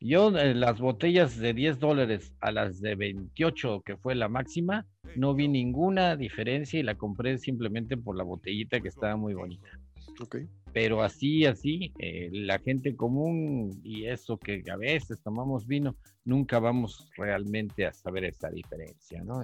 Yo, 0.00 0.36
eh, 0.36 0.54
las 0.54 0.78
botellas 0.78 1.36
de 1.38 1.54
10 1.54 1.78
dólares 1.78 2.32
a 2.40 2.52
las 2.52 2.80
de 2.80 2.94
28, 2.94 3.82
que 3.84 3.96
fue 3.96 4.14
la 4.14 4.28
máxima, 4.28 4.86
no 5.16 5.34
vi 5.34 5.48
ninguna 5.48 6.16
diferencia 6.16 6.78
y 6.78 6.82
la 6.82 6.96
compré 6.96 7.38
simplemente 7.38 7.96
por 7.96 8.16
la 8.16 8.24
botellita 8.24 8.80
que 8.80 8.88
estaba 8.88 9.16
muy 9.16 9.34
bonita. 9.34 9.68
Okay. 10.20 10.46
Pero 10.72 11.02
así, 11.02 11.46
así, 11.46 11.92
eh, 11.98 12.28
la 12.32 12.58
gente 12.58 12.94
común 12.94 13.80
y 13.82 14.06
eso 14.06 14.38
que 14.38 14.62
a 14.70 14.76
veces 14.76 15.20
tomamos 15.22 15.66
vino, 15.66 15.96
nunca 16.24 16.58
vamos 16.58 17.08
realmente 17.16 17.86
a 17.86 17.92
saber 17.92 18.24
esa 18.24 18.50
diferencia, 18.50 19.22
¿no? 19.24 19.42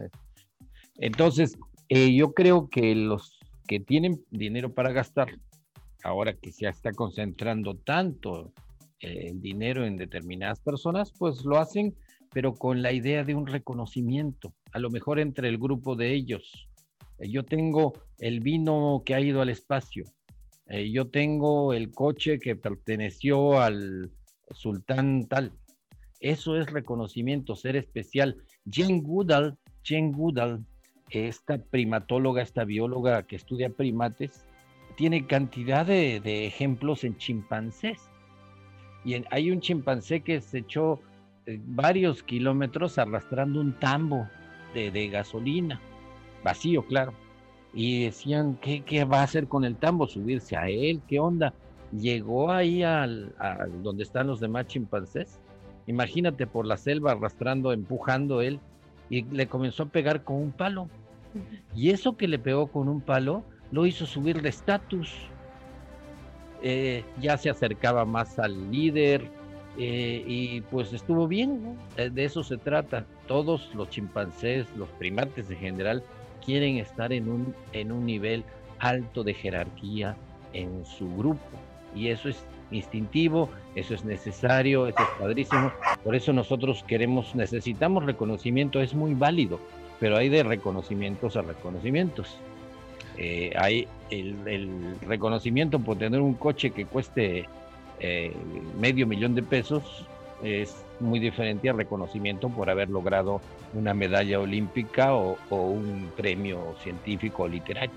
Entonces, 0.96 1.58
eh, 1.88 2.14
yo 2.14 2.32
creo 2.32 2.68
que 2.68 2.94
los 2.94 3.38
que 3.66 3.80
tienen 3.80 4.24
dinero 4.30 4.72
para 4.74 4.92
gastar, 4.92 5.28
ahora 6.04 6.34
que 6.34 6.52
se 6.52 6.68
está 6.68 6.92
concentrando 6.92 7.76
tanto 7.76 8.52
el 9.00 9.40
dinero 9.40 9.84
en 9.84 9.96
determinadas 9.96 10.60
personas, 10.60 11.12
pues 11.18 11.44
lo 11.44 11.58
hacen, 11.58 11.94
pero 12.32 12.54
con 12.54 12.82
la 12.82 12.92
idea 12.92 13.24
de 13.24 13.34
un 13.34 13.46
reconocimiento, 13.46 14.54
a 14.72 14.78
lo 14.78 14.90
mejor 14.90 15.18
entre 15.18 15.48
el 15.48 15.58
grupo 15.58 15.96
de 15.96 16.12
ellos. 16.12 16.68
Eh, 17.18 17.28
yo 17.28 17.44
tengo 17.44 17.92
el 18.18 18.40
vino 18.40 19.02
que 19.04 19.14
ha 19.14 19.20
ido 19.20 19.40
al 19.42 19.48
espacio, 19.48 20.04
eh, 20.66 20.90
yo 20.90 21.08
tengo 21.08 21.74
el 21.74 21.90
coche 21.90 22.38
que 22.38 22.56
perteneció 22.56 23.60
al 23.60 24.10
sultán 24.50 25.26
tal. 25.28 25.52
Eso 26.20 26.56
es 26.56 26.70
reconocimiento, 26.70 27.56
ser 27.56 27.76
especial. 27.76 28.36
Jane 28.70 29.00
Goodall, 29.02 29.58
Jane 29.84 30.12
Goodall, 30.12 30.64
esta 31.12 31.58
primatóloga, 31.58 32.42
esta 32.42 32.64
bióloga 32.64 33.24
que 33.24 33.36
estudia 33.36 33.70
primates, 33.70 34.46
tiene 34.96 35.26
cantidad 35.26 35.86
de, 35.86 36.20
de 36.20 36.46
ejemplos 36.46 37.04
en 37.04 37.16
chimpancés 37.16 38.12
y 39.04 39.24
hay 39.30 39.50
un 39.50 39.60
chimpancé 39.60 40.20
que 40.20 40.40
se 40.40 40.58
echó 40.58 41.00
eh, 41.46 41.60
varios 41.64 42.22
kilómetros 42.22 42.98
arrastrando 42.98 43.60
un 43.60 43.78
tambo 43.78 44.28
de, 44.74 45.08
gasolina, 45.08 45.80
vacío, 46.42 46.86
claro. 46.86 47.12
Y 47.74 48.04
decían, 48.04 48.56
¿qué, 48.60 48.82
¿qué, 48.82 49.04
va 49.04 49.20
a 49.20 49.24
hacer 49.24 49.48
con 49.48 49.64
el 49.64 49.76
tambo? 49.76 50.06
¿Subirse 50.06 50.56
a 50.56 50.68
él? 50.68 51.02
¿Qué 51.06 51.18
onda? 51.18 51.52
Llegó 51.90 52.50
ahí 52.50 52.82
al, 52.82 53.34
donde 53.82 54.02
están 54.02 54.28
los 54.28 54.40
demás 54.40 54.66
chimpancés. 54.66 55.40
Imagínate 55.86 56.46
por 56.46 56.66
la 56.66 56.78
selva 56.78 57.12
arrastrando, 57.12 57.72
empujando 57.72 58.40
él, 58.40 58.60
y 59.10 59.24
le 59.24 59.46
comenzó 59.46 59.82
a 59.82 59.88
pegar 59.88 60.24
con 60.24 60.36
un 60.36 60.52
palo. 60.52 60.88
Y 61.74 61.90
eso 61.90 62.16
que 62.16 62.28
le 62.28 62.38
pegó 62.38 62.66
con 62.66 62.88
un 62.88 63.00
palo 63.00 63.44
lo 63.70 63.86
hizo 63.86 64.06
subir 64.06 64.42
de 64.42 64.50
estatus 64.50 65.10
eh, 66.64 67.04
ya 67.20 67.36
se 67.36 67.50
acercaba 67.50 68.04
más 68.04 68.38
al 68.38 68.70
líder 68.70 69.28
eh, 69.76 70.22
y 70.24 70.60
pues 70.60 70.92
estuvo 70.92 71.26
bien, 71.26 71.76
eh, 71.96 72.08
de 72.08 72.24
eso 72.24 72.44
se 72.44 72.56
trata. 72.56 73.04
Todos 73.26 73.74
los 73.74 73.90
chimpancés, 73.90 74.66
los 74.76 74.88
primates 74.90 75.50
en 75.50 75.58
general, 75.58 76.04
quieren 76.44 76.76
estar 76.76 77.12
en 77.12 77.28
un, 77.28 77.54
en 77.72 77.90
un 77.90 78.06
nivel 78.06 78.44
alto 78.78 79.24
de 79.24 79.34
jerarquía 79.34 80.16
en 80.52 80.84
su 80.84 81.12
grupo 81.16 81.40
y 81.96 82.08
eso 82.08 82.28
es 82.28 82.44
instintivo, 82.70 83.48
eso 83.74 83.94
es 83.94 84.04
necesario, 84.04 84.86
eso 84.86 84.98
es 85.02 85.20
padrísimo. 85.20 85.72
Por 86.04 86.14
eso 86.14 86.32
nosotros 86.32 86.84
queremos, 86.86 87.34
necesitamos 87.34 88.04
reconocimiento, 88.04 88.80
es 88.80 88.94
muy 88.94 89.14
válido, 89.14 89.58
pero 90.02 90.16
hay 90.16 90.28
de 90.28 90.42
reconocimientos 90.42 91.36
a 91.36 91.42
reconocimientos. 91.42 92.26
Eh, 93.16 93.52
hay 93.56 93.86
el, 94.10 94.96
reconocimiento 95.06 95.78
por 95.78 95.96
tener 95.96 96.20
un 96.20 96.34
coche 96.34 96.72
que 96.72 96.86
cueste 96.86 97.48
eh, 98.00 98.32
medio 98.80 99.06
millón 99.06 99.36
de 99.36 99.44
pesos 99.44 100.04
es 100.42 100.74
muy 100.98 101.20
diferente 101.20 101.70
al 101.70 101.76
reconocimiento 101.76 102.48
por 102.48 102.68
haber 102.68 102.90
logrado 102.90 103.40
una 103.74 103.94
medalla 103.94 104.40
olímpica 104.40 105.14
o, 105.14 105.38
un 105.50 106.10
premio 106.16 106.74
científico 106.82 107.44
o 107.44 107.48
literario. 107.48 107.94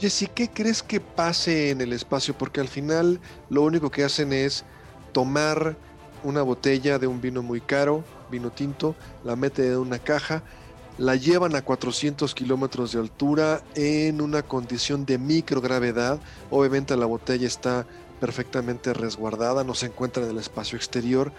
Jessy, 0.00 0.26
¿qué 0.26 0.48
crees 0.48 0.82
que 0.82 1.00
pase 1.00 1.68
en 1.68 1.82
el 1.82 1.92
espacio? 1.92 2.32
Porque 2.32 2.62
al 2.62 2.68
final 2.68 3.20
lo 3.50 3.60
único 3.60 3.90
que 3.90 4.04
hacen 4.04 4.32
es 4.32 4.64
tomar 5.12 5.76
una 6.22 6.40
botella 6.40 6.98
de 6.98 7.06
un 7.06 7.20
vino 7.20 7.42
muy 7.42 7.60
caro, 7.60 8.02
vino 8.30 8.48
tinto, 8.50 8.94
la 9.22 9.36
mete 9.36 9.66
en 9.66 9.76
una 9.76 9.98
caja 9.98 10.42
la 10.98 11.16
llevan 11.16 11.56
a 11.56 11.62
400 11.62 12.34
kilómetros 12.34 12.92
de 12.92 13.00
altura 13.00 13.62
en 13.74 14.20
una 14.20 14.42
condición 14.42 15.04
de 15.04 15.18
microgravedad. 15.18 16.20
Obviamente 16.50 16.96
la 16.96 17.06
botella 17.06 17.46
está 17.46 17.86
perfectamente 18.20 18.94
resguardada, 18.94 19.64
no 19.64 19.74
se 19.74 19.86
encuentra 19.86 20.24
en 20.24 20.30
el 20.30 20.38
espacio 20.38 20.76
exterior. 20.76 21.32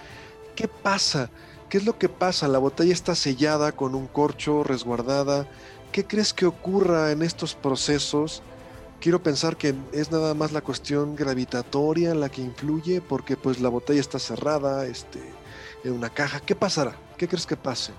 ¿Qué 0.55 0.67
pasa? 0.67 1.29
¿Qué 1.69 1.77
es 1.77 1.85
lo 1.85 1.97
que 1.97 2.09
pasa? 2.09 2.47
La 2.47 2.59
botella 2.59 2.93
está 2.93 3.15
sellada 3.15 3.71
con 3.71 3.95
un 3.95 4.07
corcho, 4.07 4.63
resguardada. 4.63 5.47
¿Qué 5.91 6.05
crees 6.05 6.33
que 6.33 6.45
ocurra 6.45 7.11
en 7.11 7.21
estos 7.21 7.55
procesos? 7.55 8.43
Quiero 8.99 9.23
pensar 9.23 9.55
que 9.55 9.73
es 9.93 10.11
nada 10.11 10.33
más 10.33 10.51
la 10.51 10.61
cuestión 10.61 11.15
gravitatoria 11.15 12.13
la 12.13 12.29
que 12.29 12.41
influye, 12.41 13.01
porque 13.01 13.37
pues 13.37 13.59
la 13.59 13.69
botella 13.69 14.01
está 14.01 14.19
cerrada, 14.19 14.85
este, 14.85 15.21
en 15.83 15.93
una 15.93 16.09
caja. 16.09 16.39
¿Qué 16.39 16.55
pasará? 16.55 16.97
¿Qué 17.17 17.27
crees 17.27 17.45
que 17.45 17.57
pase? 17.57 17.93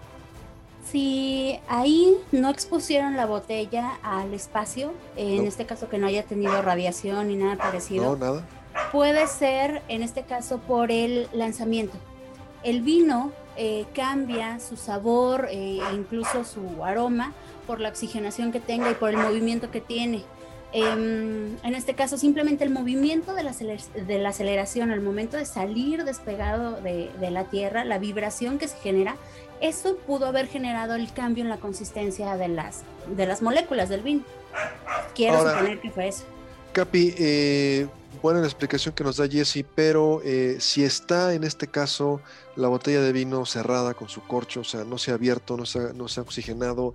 Si 0.90 1.58
ahí 1.68 2.16
no 2.30 2.50
expusieron 2.50 3.16
la 3.16 3.26
botella 3.26 3.98
al 4.02 4.32
espacio, 4.32 4.92
en 5.16 5.44
este 5.46 5.66
caso 5.66 5.88
que 5.88 5.98
no 5.98 6.06
haya 6.06 6.22
tenido 6.22 6.62
radiación 6.62 7.28
ni 7.28 7.36
nada 7.36 7.56
parecido, 7.56 8.16
no, 8.16 8.16
nada. 8.16 8.46
puede 8.92 9.26
ser 9.26 9.82
en 9.88 10.02
este 10.02 10.22
caso 10.22 10.58
por 10.58 10.92
el 10.92 11.28
lanzamiento. 11.32 11.96
El 12.62 12.82
vino 12.82 13.32
eh, 13.56 13.86
cambia 13.94 14.60
su 14.60 14.76
sabor 14.76 15.48
e 15.50 15.80
incluso 15.94 16.44
su 16.44 16.84
aroma 16.84 17.32
por 17.66 17.80
la 17.80 17.88
oxigenación 17.88 18.52
que 18.52 18.60
tenga 18.60 18.90
y 18.90 18.94
por 18.94 19.10
el 19.10 19.16
movimiento 19.16 19.70
que 19.70 19.80
tiene. 19.80 20.24
Em, 20.72 21.56
en 21.62 21.74
este 21.74 21.94
caso, 21.94 22.18
simplemente 22.18 22.64
el 22.64 22.70
movimiento 22.70 23.34
de 23.34 23.44
la, 23.44 23.52
de 23.52 24.18
la 24.18 24.28
aceleración 24.28 24.90
al 24.90 25.00
momento 25.00 25.36
de 25.36 25.46
salir 25.46 26.04
despegado 26.04 26.80
de, 26.82 27.10
de, 27.18 27.30
la 27.30 27.44
Tierra, 27.44 27.84
la 27.84 27.98
vibración 27.98 28.58
que 28.58 28.68
se 28.68 28.76
genera, 28.78 29.16
eso 29.60 29.96
pudo 30.06 30.26
haber 30.26 30.46
generado 30.48 30.94
el 30.94 31.12
cambio 31.12 31.42
en 31.44 31.50
la 31.50 31.58
consistencia 31.58 32.36
de 32.36 32.48
las, 32.48 32.82
de 33.14 33.26
las 33.26 33.42
moléculas 33.42 33.88
del 33.88 34.02
vino. 34.02 34.22
Quiero 35.14 35.38
suponer 35.38 35.80
que 35.80 35.90
fue 35.90 36.08
eso. 36.08 36.24
Capi, 36.72 37.14
eh, 37.18 37.86
buena 38.22 38.40
la 38.40 38.46
explicación 38.46 38.94
que 38.94 39.02
nos 39.02 39.16
da 39.16 39.26
Jesse, 39.26 39.64
pero 39.74 40.20
eh, 40.24 40.58
si 40.60 40.84
está 40.84 41.32
en 41.34 41.44
este 41.44 41.66
caso 41.66 42.20
la 42.54 42.68
botella 42.68 43.00
de 43.00 43.12
vino 43.12 43.46
cerrada 43.46 43.94
con 43.94 44.08
su 44.08 44.22
corcho, 44.22 44.60
o 44.60 44.64
sea, 44.64 44.84
no 44.84 44.98
se 44.98 45.10
ha 45.10 45.14
abierto, 45.14 45.56
no 45.56 45.64
se 45.64 45.94
no 45.94 46.08
se 46.08 46.20
ha 46.20 46.22
oxigenado, 46.22 46.94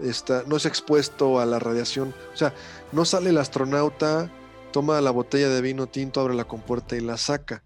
está, 0.00 0.44
no 0.46 0.56
es 0.56 0.66
expuesto 0.66 1.40
a 1.40 1.46
la 1.46 1.58
radiación, 1.58 2.14
o 2.34 2.36
sea, 2.36 2.52
no 2.92 3.04
sale 3.04 3.30
el 3.30 3.38
astronauta, 3.38 4.30
toma 4.70 5.00
la 5.00 5.10
botella 5.10 5.48
de 5.48 5.62
vino 5.62 5.86
tinto, 5.86 6.20
abre 6.20 6.34
la 6.34 6.44
compuerta 6.44 6.96
y 6.96 7.00
la 7.00 7.16
saca 7.16 7.62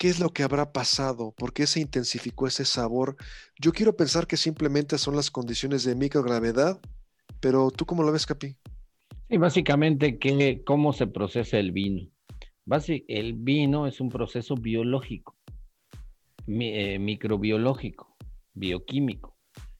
¿Qué 0.00 0.08
es 0.08 0.18
lo 0.18 0.30
que 0.30 0.42
habrá 0.42 0.72
pasado? 0.72 1.34
¿Por 1.36 1.52
qué 1.52 1.66
se 1.66 1.78
intensificó 1.78 2.46
ese 2.46 2.64
sabor? 2.64 3.16
Yo 3.60 3.70
quiero 3.70 3.98
pensar 3.98 4.26
que 4.26 4.38
simplemente 4.38 4.96
son 4.96 5.14
las 5.14 5.30
condiciones 5.30 5.84
de 5.84 5.94
microgravedad, 5.94 6.80
pero 7.38 7.70
¿tú 7.70 7.84
cómo 7.84 8.02
lo 8.02 8.10
ves, 8.10 8.24
Capi? 8.24 8.56
Sí, 9.28 9.36
básicamente, 9.36 10.18
¿qué, 10.18 10.62
¿cómo 10.64 10.94
se 10.94 11.06
procesa 11.06 11.58
el 11.58 11.72
vino? 11.72 12.08
el 13.08 13.34
vino 13.34 13.86
es 13.86 14.00
un 14.00 14.08
proceso 14.08 14.54
biológico, 14.54 15.36
eh, 16.46 16.98
microbiológico, 16.98 18.16
bioquímico. 18.54 19.36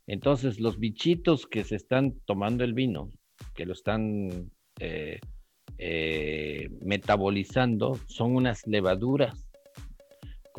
Entonces, 0.06 0.60
los 0.60 0.78
bichitos 0.78 1.46
que 1.46 1.64
se 1.64 1.76
están 1.76 2.20
tomando 2.26 2.62
el 2.62 2.74
vino, 2.74 3.08
que 3.54 3.64
lo 3.64 3.72
están 3.72 4.50
eh, 4.80 5.18
eh, 5.78 6.68
metabolizando, 6.82 7.98
son 8.06 8.36
unas 8.36 8.66
levaduras 8.66 9.49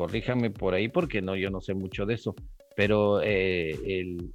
corríjame 0.02 0.50
por 0.50 0.74
ahí 0.74 0.88
porque 0.88 1.22
no, 1.22 1.36
yo 1.36 1.48
no 1.48 1.60
sé 1.60 1.74
mucho 1.74 2.06
de 2.06 2.14
eso, 2.14 2.34
pero 2.74 3.22
eh, 3.22 3.70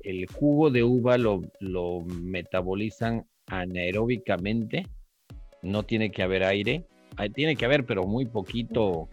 el, 0.02 0.26
jugo 0.28 0.70
de 0.70 0.82
uva 0.82 1.18
lo, 1.18 1.42
lo, 1.60 2.06
metabolizan 2.06 3.28
anaeróbicamente, 3.48 4.88
no 5.62 5.84
tiene 5.84 6.10
que 6.10 6.24
haber 6.24 6.46
aire, 6.46 6.86
tiene 7.36 7.58
que 7.58 7.66
haber, 7.66 7.86
pero 7.86 8.06
muy 8.06 8.24
poquito, 8.24 9.10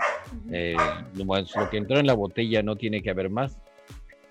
eh, 0.52 0.76
lo 1.16 1.68
que 1.70 1.76
entró 1.76 1.98
en 1.98 2.06
la 2.06 2.14
botella 2.14 2.62
no 2.62 2.76
tiene 2.76 3.02
que 3.02 3.10
haber 3.10 3.30
más, 3.30 3.58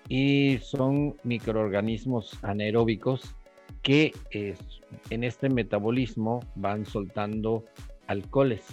y 0.08 0.56
son 0.62 1.16
microorganismos 1.24 2.38
anaeróbicos 2.42 3.34
que 3.82 4.14
en 5.10 5.24
este 5.24 5.50
metabolismo 5.50 6.40
van 6.54 6.86
soltando 6.86 7.66
alcoholes 8.06 8.64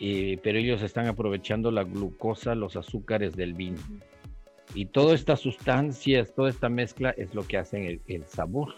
eh, 0.00 0.38
pero 0.42 0.58
ellos 0.58 0.82
están 0.82 1.06
aprovechando 1.06 1.70
la 1.70 1.84
glucosa, 1.84 2.54
los 2.54 2.76
azúcares 2.76 3.34
del 3.34 3.54
vino. 3.54 3.78
Y 4.74 4.86
todas 4.86 5.20
estas 5.20 5.40
sustancias, 5.40 6.34
toda 6.34 6.50
esta 6.50 6.68
mezcla 6.68 7.10
es 7.10 7.34
lo 7.34 7.46
que 7.46 7.56
hacen 7.56 8.00
el, 8.06 8.24
sabor, 8.26 8.74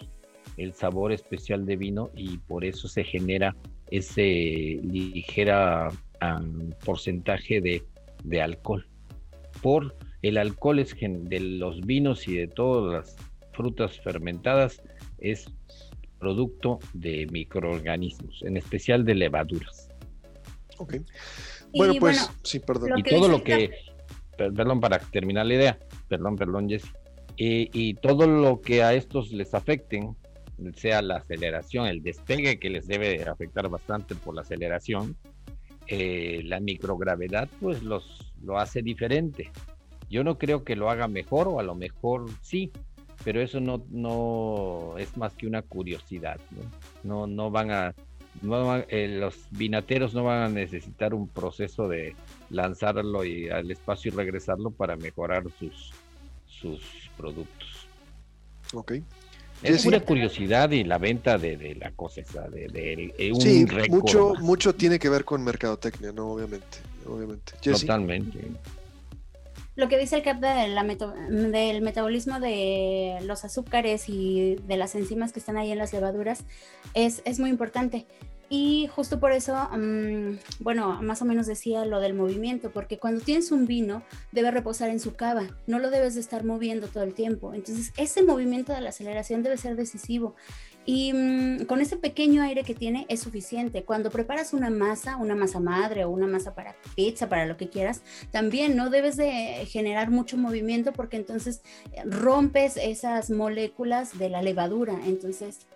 el 0.57 0.73
sabor 0.73 1.13
especial 1.13 1.67
de 1.67 1.77
vino 1.77 2.11
y 2.15 2.39
por 2.39 2.65
eso 2.65 2.89
se 2.89 3.05
genera 3.05 3.57
ese 3.91 4.79
ligera 4.83 5.89
porcentaje 6.85 7.61
de, 7.61 7.83
de, 8.23 8.41
alcohol. 8.43 8.87
Por 9.63 9.97
el 10.23 10.39
alcohol 10.39 10.79
es 10.79 10.95
de 11.01 11.41
los 11.41 11.81
vinos 11.81 12.29
y 12.29 12.37
de 12.37 12.47
todas 12.47 12.93
las 12.93 13.17
frutas 13.53 13.99
fermentadas 14.01 14.83
es 15.19 15.53
producto 16.19 16.79
de 16.93 17.27
microorganismos, 17.33 18.43
en 18.43 18.57
especial 18.57 19.05
de 19.05 19.15
levaduras. 19.17 19.90
Ok. 20.81 20.97
Bueno, 21.75 21.95
pues 22.01 22.31
sí, 22.43 22.59
perdón. 22.59 22.99
Y 22.99 23.03
todo 23.03 23.29
lo 23.29 23.45
que, 23.45 23.71
perdón, 24.37 24.81
para 24.81 24.99
terminar 24.99 25.45
la 25.45 25.55
idea, 25.55 25.79
perdón, 26.09 26.37
perdón, 26.37 26.69
Jesse. 26.71 26.91
Y, 27.37 27.95
todo 27.95 28.27
lo 28.27 28.61
que 28.61 28.83
a 28.83 28.95
estos 28.95 29.31
les 29.31 29.55
afecten, 29.55 30.17
sea 30.75 31.01
la 31.03 31.17
aceleración, 31.17 31.87
el 31.87 32.03
despegue 32.03 32.59
que 32.59 32.71
les 32.71 32.87
debe 32.87 33.23
afectar 33.25 33.69
bastante 33.69 34.15
por 34.15 34.35
la 34.35 34.43
aceleración, 34.43 35.17
eh, 35.87 36.43
la 36.45 36.61
microgravedad 36.61 37.49
pues 37.61 37.83
los, 37.83 38.33
lo 38.43 38.59
hace 38.59 38.83
diferente. 38.83 39.51
Yo 40.11 40.23
no 40.25 40.39
creo 40.39 40.65
que 40.65 40.77
lo 40.77 40.91
haga 40.91 41.09
mejor 41.09 41.49
o 41.49 41.61
a 41.61 41.63
lo 41.63 41.75
mejor 41.75 42.27
sí, 42.43 42.73
pero 43.25 43.41
eso 43.41 43.61
no, 43.61 43.85
no 43.91 44.97
es 44.99 45.17
más 45.17 45.35
que 45.35 45.47
una 45.47 45.63
curiosidad. 45.63 46.39
No, 47.03 47.27
no, 47.27 47.27
no 47.27 47.51
van 47.51 47.71
a 47.71 47.95
eh, 48.89 49.09
los 49.21 49.35
vinateros 49.51 50.15
no 50.15 50.25
van 50.25 50.43
a 50.43 50.49
necesitar 50.49 51.15
un 51.15 51.29
proceso 51.29 51.89
de 51.89 52.15
lanzarlo 52.51 53.25
y, 53.25 53.49
al 53.49 53.71
espacio 53.71 54.13
y 54.13 54.15
regresarlo 54.15 54.71
para 54.71 54.97
mejorar 54.97 55.45
sus, 55.59 55.93
sus 56.47 56.81
productos. 57.17 57.87
Ok. 58.73 58.93
Es 59.63 59.85
una 59.85 60.01
curiosidad 60.01 60.71
y 60.71 60.85
la 60.85 60.97
venta 60.97 61.37
de, 61.37 61.75
la 61.75 61.91
cosa 61.91 62.23
de, 62.49 62.67
de, 62.69 63.33
un 63.33 63.41
sí, 63.43 63.67
mucho, 63.91 64.35
mucho 64.41 64.75
tiene 64.75 64.99
que 64.99 65.11
ver 65.11 65.27
con 65.27 65.45
mercadotecnia, 65.45 66.13
¿no? 66.13 66.31
Obviamente, 66.33 66.79
obviamente. 67.07 67.53
Totalmente 67.63 68.39
lo 69.77 69.89
que 69.89 69.99
dice 69.99 70.17
el 70.17 70.23
CAP 70.23 70.41
del 70.41 71.83
metabolismo 71.83 72.41
de 72.41 73.19
los 73.23 73.45
azúcares 73.45 74.09
y 74.09 74.57
de 74.67 74.77
las 74.77 74.95
enzimas 74.95 75.33
que 75.33 75.41
están 75.41 75.57
ahí 75.57 75.71
en 75.71 75.79
las 75.79 75.93
levaduras 75.93 76.45
es, 76.95 77.23
es 77.25 77.39
muy 77.39 77.51
importante. 77.51 78.07
Y 78.53 78.89
justo 78.89 79.21
por 79.21 79.31
eso, 79.31 79.55
mm, 79.71 80.39
bueno, 80.59 81.01
más 81.03 81.23
o 81.23 81.25
menos 81.25 81.47
decía 81.47 81.85
lo 81.85 82.01
del 82.01 82.15
movimiento, 82.15 82.73
porque 82.73 82.99
cuando 82.99 83.21
tienes 83.21 83.53
un 83.53 83.65
vino 83.65 84.03
debe 84.33 84.51
reposar 84.51 84.91
en 84.91 84.99
su 84.99 85.15
cava, 85.15 85.45
no 85.69 85.79
lo 85.79 85.89
debes 85.89 86.17
de 86.17 86.21
estar 86.21 86.43
moviendo 86.45 86.89
todo 86.89 87.05
el 87.05 87.15
tiempo. 87.15 87.55
Entonces, 87.55 87.93
ese 87.97 88.25
movimiento 88.25 88.73
de 88.73 88.81
la 88.81 88.91
aceleración 88.91 89.45
debe 89.45 89.57
ser 89.57 89.77
decisivo. 89.77 90.35
Y 90.87 91.13
mm, 91.13 91.65
con 91.67 91.81
ese 91.81 91.97
pequeño 91.97 92.43
aire 92.43 92.65
que 92.65 92.75
tiene 92.75 93.07
es 93.09 93.21
suficiente. 93.21 93.83
Cuando 93.85 94.11
preparas 94.11 94.53
una 94.53 94.71
masa, 94.71 95.17
una 95.17 95.35
masa 95.35 95.61
madre 95.61 96.05
o 96.05 96.11
una 96.11 96.27
masa 96.27 96.55
para 96.55 96.75
pizza, 96.95 97.29
para 97.29 97.47
lo 97.47 97.57
que 97.57 97.69
quieras, 97.69 98.03
también 98.31 98.77
no 98.77 98.91
debes 98.91 99.17
de 99.17 99.67
generar 99.67 100.11
mucho 100.11 100.37
movimiento 100.37 100.93
porque 100.93 101.17
entonces 101.17 101.63
eh, 101.93 102.03
rompes 102.05 102.77
esas 102.77 103.31
moléculas 103.31 104.19
de 104.19 104.31
la 104.31 104.43
levadura. 104.43 104.95
Entonces, 105.07 105.67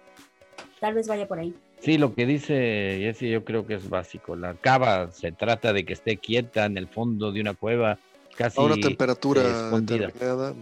tal 0.81 0.95
vez 0.95 1.07
vaya 1.07 1.29
por 1.29 1.39
ahí. 1.39 1.55
Sí, 1.81 1.99
lo 1.99 2.15
que 2.15 2.25
dice 2.25 2.99
Jesse 2.99 3.31
yo 3.31 3.45
creo 3.45 3.67
que 3.67 3.75
es 3.75 3.91
básico. 3.91 4.37
La 4.37 4.55
cava 4.55 5.11
se 5.13 5.33
trata 5.33 5.75
de 5.75 5.85
que 5.85 5.93
esté 5.93 6.17
quieta 6.17 6.65
en 6.65 6.79
el 6.79 6.89
fondo 6.89 7.31
de 7.31 7.43
una 7.43 7.53
cueva, 7.53 7.99
casi 8.37 8.61
a 8.61 8.65
una 8.65 8.77
temperatura 8.77 9.71
determinada. 9.71 10.55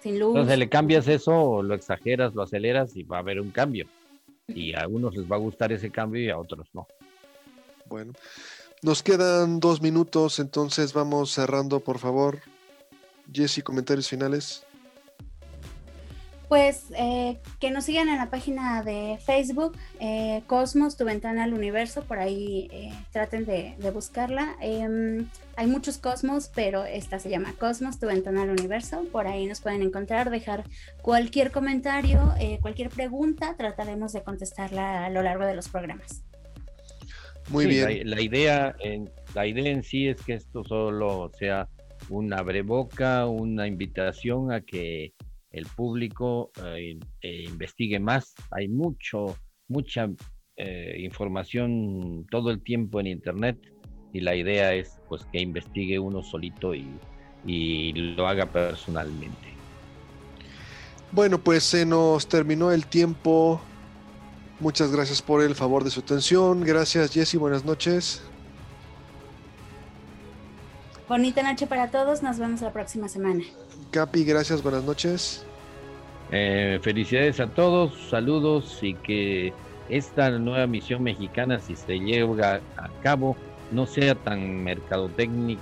Sin 0.00 0.18
luz. 0.18 0.30
Entonces 0.30 0.58
le 0.58 0.68
cambias 0.68 1.08
eso, 1.08 1.62
lo 1.62 1.74
exageras, 1.74 2.34
lo 2.34 2.42
aceleras 2.42 2.96
y 2.96 3.02
va 3.02 3.18
a 3.18 3.20
haber 3.20 3.40
un 3.40 3.50
cambio. 3.50 3.86
Y 4.48 4.74
a 4.74 4.80
algunos 4.80 5.16
les 5.16 5.30
va 5.30 5.36
a 5.36 5.38
gustar 5.38 5.72
ese 5.72 5.90
cambio 5.90 6.22
y 6.22 6.30
a 6.30 6.38
otros 6.38 6.68
no. 6.74 6.86
Bueno, 7.86 8.12
nos 8.82 9.02
quedan 9.02 9.60
dos 9.60 9.80
minutos, 9.80 10.38
entonces 10.40 10.92
vamos 10.92 11.30
cerrando, 11.30 11.80
por 11.80 11.98
favor. 11.98 12.40
Jesse, 13.32 13.62
comentarios 13.62 14.08
finales. 14.08 14.64
Pues 16.52 16.92
eh, 16.98 17.38
que 17.60 17.70
nos 17.70 17.84
sigan 17.84 18.10
en 18.10 18.18
la 18.18 18.28
página 18.28 18.82
de 18.82 19.16
Facebook, 19.24 19.74
eh, 20.00 20.42
Cosmos, 20.46 20.98
tu 20.98 21.06
ventana 21.06 21.44
al 21.44 21.54
universo, 21.54 22.04
por 22.04 22.18
ahí 22.18 22.68
eh, 22.70 22.92
traten 23.10 23.46
de, 23.46 23.74
buscarla. 23.90 24.56
Em, 24.60 25.30
hay 25.56 25.66
muchos 25.66 25.96
Cosmos, 25.96 26.50
pero 26.54 26.84
esta 26.84 27.18
se 27.18 27.30
llama 27.30 27.54
Cosmos, 27.58 27.98
tu 27.98 28.06
ventana 28.06 28.42
al 28.42 28.50
universo. 28.50 29.06
Por 29.10 29.26
ahí 29.28 29.46
nos 29.46 29.62
pueden 29.62 29.80
encontrar, 29.80 30.28
dejar 30.28 30.64
cualquier 31.00 31.52
comentario, 31.52 32.34
cualquier 32.60 32.90
pregunta, 32.90 33.56
trataremos 33.56 34.12
de 34.12 34.22
contestarla 34.22 35.06
a 35.06 35.08
lo 35.08 35.22
largo 35.22 35.46
de 35.46 35.54
los 35.54 35.70
programas. 35.70 36.22
Muy 37.48 37.64
bien. 37.64 38.10
La, 38.10 38.20
idea 38.20 38.76
en, 38.80 39.10
la 39.34 39.46
idea 39.46 39.70
en 39.70 39.82
sí 39.82 40.06
es 40.06 40.20
que 40.20 40.34
esto 40.34 40.64
solo 40.64 41.30
sea 41.38 41.70
un 42.10 42.30
abreboca, 42.34 43.24
una 43.24 43.66
invitación 43.66 44.52
a 44.52 44.60
que 44.60 45.14
el 45.52 45.66
público 45.66 46.50
eh, 46.64 46.98
eh, 47.20 47.44
investigue 47.46 48.00
más. 48.00 48.34
Hay 48.50 48.68
mucho, 48.68 49.36
mucha 49.68 50.08
eh, 50.56 50.96
información 51.00 52.26
todo 52.30 52.50
el 52.50 52.62
tiempo 52.62 53.00
en 53.00 53.06
Internet 53.06 53.58
y 54.12 54.20
la 54.20 54.34
idea 54.34 54.74
es 54.74 55.00
pues 55.08 55.24
que 55.32 55.40
investigue 55.40 55.98
uno 55.98 56.22
solito 56.22 56.74
y, 56.74 56.86
y 57.46 57.92
lo 57.92 58.26
haga 58.26 58.46
personalmente. 58.46 59.52
Bueno, 61.10 61.38
pues 61.38 61.64
se 61.64 61.84
nos 61.84 62.26
terminó 62.26 62.72
el 62.72 62.86
tiempo. 62.86 63.60
Muchas 64.60 64.92
gracias 64.92 65.20
por 65.20 65.42
el 65.42 65.54
favor 65.54 65.84
de 65.84 65.90
su 65.90 66.00
atención. 66.00 66.62
Gracias 66.62 67.12
Jesse, 67.12 67.36
buenas 67.36 67.64
noches. 67.64 68.22
Bonita 71.08 71.42
noche 71.42 71.66
para 71.66 71.90
todos, 71.90 72.22
nos 72.22 72.38
vemos 72.38 72.62
la 72.62 72.72
próxima 72.72 73.08
semana. 73.08 73.44
Capi, 73.92 74.24
gracias, 74.24 74.62
buenas 74.62 74.84
noches. 74.84 75.44
Eh, 76.30 76.80
felicidades 76.82 77.40
a 77.40 77.46
todos, 77.46 77.92
saludos 78.08 78.78
y 78.80 78.94
que 78.94 79.52
esta 79.90 80.30
nueva 80.30 80.66
misión 80.66 81.02
mexicana, 81.02 81.58
si 81.60 81.76
se 81.76 82.00
lleva 82.00 82.60
a 82.78 82.88
cabo, 83.02 83.36
no 83.70 83.86
sea 83.86 84.14
tan 84.14 84.64
mercadotecnia, 84.64 85.58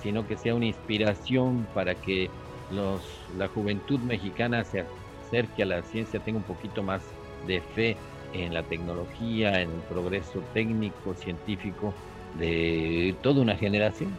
sino 0.00 0.24
que 0.24 0.36
sea 0.36 0.54
una 0.54 0.66
inspiración 0.66 1.66
para 1.74 1.96
que 1.96 2.30
los, 2.70 3.02
la 3.36 3.48
juventud 3.48 3.98
mexicana 3.98 4.62
se 4.62 4.84
acerque 5.26 5.64
a 5.64 5.66
la 5.66 5.82
ciencia, 5.82 6.20
tenga 6.20 6.38
un 6.38 6.44
poquito 6.44 6.84
más 6.84 7.02
de 7.48 7.60
fe 7.74 7.96
en 8.34 8.54
la 8.54 8.62
tecnología, 8.62 9.60
en 9.62 9.70
el 9.70 9.80
progreso 9.88 10.44
técnico, 10.54 11.12
científico 11.14 11.92
de 12.38 13.16
toda 13.20 13.42
una 13.42 13.56
generación. 13.56 14.10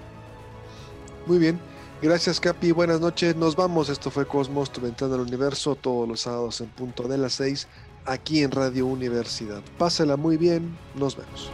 Muy 1.26 1.40
bien. 1.40 1.71
Gracias, 2.02 2.40
Capi. 2.40 2.72
Buenas 2.72 3.00
noches. 3.00 3.36
Nos 3.36 3.56
vamos. 3.56 3.90
Esto 3.90 4.10
fue 4.10 4.26
Cosmos, 4.26 4.72
tu 4.72 4.82
ventana 4.82 5.14
al 5.14 5.22
universo, 5.22 5.76
todos 5.76 6.08
los 6.08 6.22
sábados 6.22 6.60
en 6.60 6.70
punto 6.70 7.08
de 7.08 7.18
las 7.20 7.34
6, 7.34 7.68
aquí 8.06 8.42
en 8.42 8.50
Radio 8.50 8.88
Universidad. 8.88 9.62
Pásela 9.78 10.18
muy 10.18 10.36
bien. 10.36 10.76
Nos 10.96 11.16
vemos. 11.16 11.52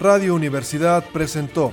Radio 0.00 0.34
Universidad 0.34 1.04
presentó 1.12 1.72